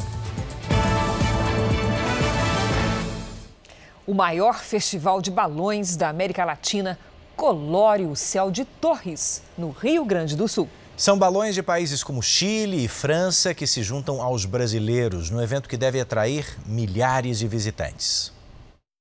O 4.06 4.14
maior 4.14 4.60
festival 4.60 5.20
de 5.20 5.32
balões 5.32 5.96
da 5.96 6.08
América 6.10 6.44
Latina 6.44 6.96
colore 7.34 8.06
o 8.06 8.14
céu 8.14 8.48
de 8.48 8.64
Torres, 8.64 9.42
no 9.56 9.70
Rio 9.70 10.04
Grande 10.04 10.36
do 10.36 10.46
Sul. 10.46 10.68
São 10.96 11.18
balões 11.18 11.56
de 11.56 11.62
países 11.62 12.04
como 12.04 12.22
Chile 12.22 12.84
e 12.84 12.88
França 12.88 13.52
que 13.52 13.66
se 13.66 13.82
juntam 13.82 14.22
aos 14.22 14.44
brasileiros 14.44 15.28
no 15.28 15.42
evento 15.42 15.68
que 15.68 15.76
deve 15.76 16.00
atrair 16.00 16.56
milhares 16.64 17.40
de 17.40 17.48
visitantes. 17.48 18.37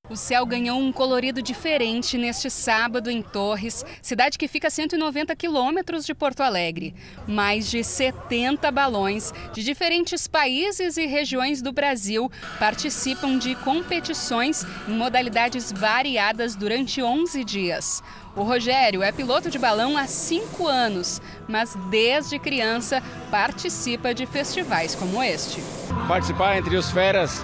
O 0.09 0.15
céu 0.15 0.45
ganhou 0.45 0.79
um 0.79 0.91
colorido 0.91 1.41
diferente 1.41 2.17
neste 2.17 2.49
sábado 2.49 3.09
em 3.09 3.21
Torres, 3.21 3.85
cidade 4.01 4.37
que 4.37 4.47
fica 4.47 4.69
a 4.69 4.71
190 4.71 5.35
quilômetros 5.35 6.05
de 6.05 6.13
Porto 6.13 6.41
Alegre. 6.41 6.95
Mais 7.27 7.69
de 7.69 7.83
70 7.83 8.71
balões 8.71 9.33
de 9.51 9.61
diferentes 9.63 10.25
países 10.25 10.95
e 10.95 11.05
regiões 11.05 11.61
do 11.61 11.73
Brasil 11.73 12.31
participam 12.57 13.37
de 13.37 13.53
competições 13.55 14.65
em 14.87 14.93
modalidades 14.93 15.73
variadas 15.73 16.55
durante 16.55 17.01
11 17.03 17.43
dias. 17.43 18.01
O 18.33 18.43
Rogério 18.43 19.03
é 19.03 19.11
piloto 19.11 19.49
de 19.49 19.59
balão 19.59 19.97
há 19.97 20.07
cinco 20.07 20.67
anos, 20.67 21.21
mas 21.49 21.75
desde 21.89 22.39
criança 22.39 23.03
participa 23.29 24.13
de 24.13 24.25
festivais 24.25 24.95
como 24.95 25.21
este. 25.21 25.61
Participar 26.07 26.57
entre 26.57 26.77
os 26.77 26.89
feras 26.91 27.43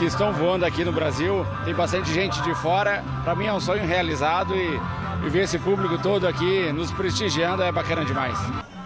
que 0.00 0.06
estão 0.06 0.32
voando 0.32 0.64
aqui 0.64 0.82
no 0.82 0.92
Brasil. 0.92 1.46
Tem 1.62 1.74
bastante 1.74 2.10
gente 2.10 2.40
de 2.40 2.54
fora. 2.54 3.04
Para 3.22 3.34
mim 3.34 3.44
é 3.44 3.52
um 3.52 3.60
sonho 3.60 3.86
realizado 3.86 4.56
e, 4.56 4.80
e 5.26 5.28
ver 5.28 5.42
esse 5.42 5.58
público 5.58 5.98
todo 5.98 6.26
aqui 6.26 6.72
nos 6.72 6.90
prestigiando 6.90 7.62
é 7.62 7.70
bacana 7.70 8.02
demais. 8.02 8.38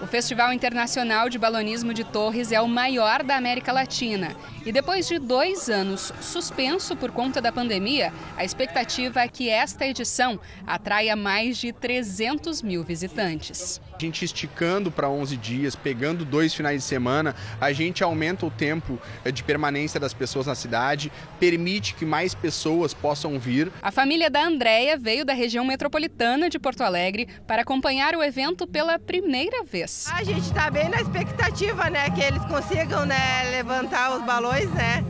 O 0.03 0.07
Festival 0.07 0.53
Internacional 0.53 1.31
de 1.31 1.39
Balonismo 1.39 1.95
de 1.95 2.05
Torres 2.05 2.53
é 2.53 2.61
o 2.61 2.69
maior 2.69 3.23
da 3.23 3.37
América 3.37 3.73
Latina. 3.73 4.35
E 4.67 4.73
depois 4.73 5.07
de 5.07 5.19
dois 5.19 5.69
anos 5.69 6.13
suspenso 6.21 6.97
por 6.97 7.11
conta 7.11 7.41
da 7.41 7.53
pandemia, 7.53 8.13
a 8.37 8.45
expectativa 8.45 9.21
é 9.21 9.29
que 9.29 9.49
esta 9.49 9.87
edição 9.87 10.41
atraia 10.67 11.15
mais 11.15 11.59
de 11.59 11.73
300 11.73 12.61
mil 12.63 12.83
visitantes. 12.83 13.81
A 13.95 13.99
gente 13.99 14.25
esticando 14.25 14.91
para 14.91 15.09
11 15.09 15.37
dias, 15.37 15.77
pegando 15.77 16.25
dois 16.25 16.53
finais 16.53 16.83
de 16.83 16.89
semana, 16.89 17.35
a 17.61 17.73
gente 17.73 18.03
aumenta 18.03 18.45
o 18.45 18.51
tempo 18.51 18.99
eh, 19.25 19.31
de 19.31 19.45
permanência 19.45 20.01
das 20.01 20.13
pessoas 20.13 20.47
na 20.47 20.55
cidade, 20.55 21.13
permite 21.39 21.95
que 21.95 22.05
mais 22.05 22.35
pessoas 22.35 22.93
possam 22.93 23.39
vir. 23.39 23.71
A 23.81 23.93
família 23.93 24.29
da 24.29 24.45
Andréia 24.45 24.99
veio 24.99 25.25
da 25.25 25.33
região 25.33 25.65
metropolitana 25.65 26.51
de 26.51 26.59
Porto 26.59 26.83
Alegre 26.83 27.29
para 27.47 27.63
acompanhar 27.63 28.17
o 28.17 28.23
evento 28.23 28.67
pela 28.67 28.99
primeira 28.99 29.63
vez. 29.63 29.94
A 30.13 30.23
gente 30.23 30.43
está 30.43 30.71
bem 30.71 30.89
na 30.89 31.01
expectativa, 31.01 31.89
né, 31.89 32.11
que 32.11 32.21
eles 32.21 32.45
consigam, 32.45 33.07
né, 33.07 33.51
levantar 33.51 34.17
os 34.17 34.25
balões, 34.25 34.71
né? 34.71 35.05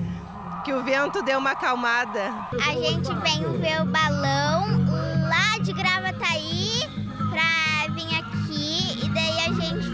Que 0.65 0.73
o 0.73 0.83
vento 0.83 1.23
deu 1.23 1.39
uma 1.39 1.51
acalmada. 1.51 2.33
A 2.53 2.73
gente 2.73 3.13
vem 3.15 3.61
ver 3.61 3.83
o 3.83 3.87
balão 3.87 4.67
lá 5.29 5.59
de 5.61 5.73
Gravataí 5.73 6.81
para 7.31 7.93
vir 7.95 8.19
aqui 8.19 9.05
e 9.05 9.09
daí 9.11 9.41
a 9.41 9.53
gente 9.61 9.87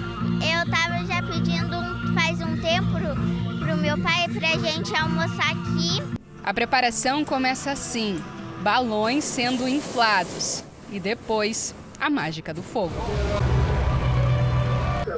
eu 0.43 0.70
tava 0.70 1.05
já 1.07 1.22
pedindo 1.22 2.14
faz 2.14 2.41
um 2.41 2.61
tempo 2.61 2.91
pro, 2.93 3.66
pro 3.66 3.76
meu 3.76 3.99
pai 3.99 4.28
pra 4.28 4.59
gente 4.59 4.95
almoçar 4.95 5.51
aqui. 5.51 6.03
A 6.45 6.55
preparação 6.55 7.24
começa 7.24 7.72
assim: 7.72 8.22
balões 8.61 9.24
sendo 9.24 9.68
inflados 9.68 10.62
e 10.91 11.01
depois 11.01 11.74
a 12.01 12.09
mágica 12.09 12.55
do 12.55 12.62
fogo. 12.62 12.95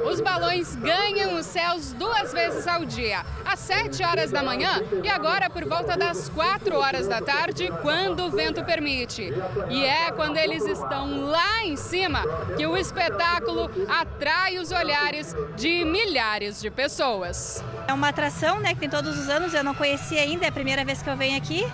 Os 0.05 0.19
balões 0.21 0.75
ganham 0.75 1.35
os 1.37 1.45
céus 1.45 1.93
duas 1.93 2.33
vezes 2.33 2.67
ao 2.67 2.85
dia, 2.85 3.25
às 3.45 3.59
7 3.59 4.03
horas 4.03 4.31
da 4.31 4.43
manhã 4.43 4.81
e 5.03 5.09
agora 5.09 5.49
por 5.49 5.65
volta 5.65 5.97
das 5.97 6.29
4 6.29 6.77
horas 6.77 7.07
da 7.07 7.21
tarde, 7.21 7.71
quando 7.81 8.25
o 8.25 8.31
vento 8.31 8.63
permite. 8.63 9.33
E 9.69 9.83
é 9.83 10.11
quando 10.11 10.37
eles 10.37 10.65
estão 10.65 11.25
lá 11.25 11.63
em 11.63 11.75
cima 11.75 12.21
que 12.57 12.65
o 12.65 12.77
espetáculo 12.77 13.69
atrai 13.87 14.57
os 14.57 14.71
olhares 14.71 15.35
de 15.55 15.85
milhares 15.85 16.61
de 16.61 16.69
pessoas. 16.69 17.63
É 17.87 17.93
uma 17.93 18.09
atração, 18.09 18.59
né, 18.59 18.73
que 18.73 18.81
tem 18.81 18.89
todos 18.89 19.17
os 19.17 19.29
anos, 19.29 19.53
eu 19.53 19.63
não 19.63 19.73
conhecia 19.73 20.21
ainda, 20.21 20.45
é 20.45 20.49
a 20.49 20.51
primeira 20.51 20.83
vez 20.83 21.01
que 21.01 21.09
eu 21.09 21.15
venho 21.15 21.37
aqui 21.37 21.65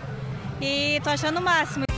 e 0.61 0.99
tô 1.03 1.09
achando 1.09 1.39
o 1.39 1.41
máximo. 1.41 1.88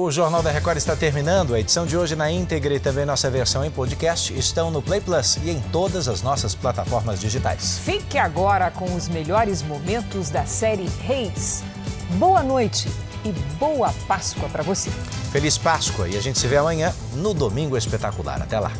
O 0.00 0.12
Jornal 0.12 0.44
da 0.44 0.52
Record 0.52 0.76
está 0.76 0.94
terminando. 0.94 1.56
A 1.56 1.58
edição 1.58 1.84
de 1.84 1.96
hoje 1.96 2.14
na 2.14 2.30
íntegra 2.30 2.72
e 2.72 2.78
também 2.78 3.04
nossa 3.04 3.28
versão 3.28 3.64
em 3.64 3.70
podcast 3.70 4.32
estão 4.32 4.70
no 4.70 4.80
Play 4.80 5.00
Plus 5.00 5.38
e 5.42 5.50
em 5.50 5.60
todas 5.72 6.06
as 6.06 6.22
nossas 6.22 6.54
plataformas 6.54 7.18
digitais. 7.18 7.80
Fique 7.80 8.16
agora 8.16 8.70
com 8.70 8.94
os 8.94 9.08
melhores 9.08 9.60
momentos 9.60 10.30
da 10.30 10.46
série 10.46 10.88
Reis. 11.00 11.64
Boa 12.10 12.44
noite 12.44 12.88
e 13.24 13.32
boa 13.58 13.92
Páscoa 14.06 14.48
para 14.48 14.62
você. 14.62 14.88
Feliz 15.32 15.58
Páscoa 15.58 16.06
e 16.06 16.16
a 16.16 16.20
gente 16.20 16.38
se 16.38 16.46
vê 16.46 16.58
amanhã 16.58 16.94
no 17.14 17.34
Domingo 17.34 17.76
Espetacular. 17.76 18.40
Até 18.40 18.60
lá. 18.60 18.70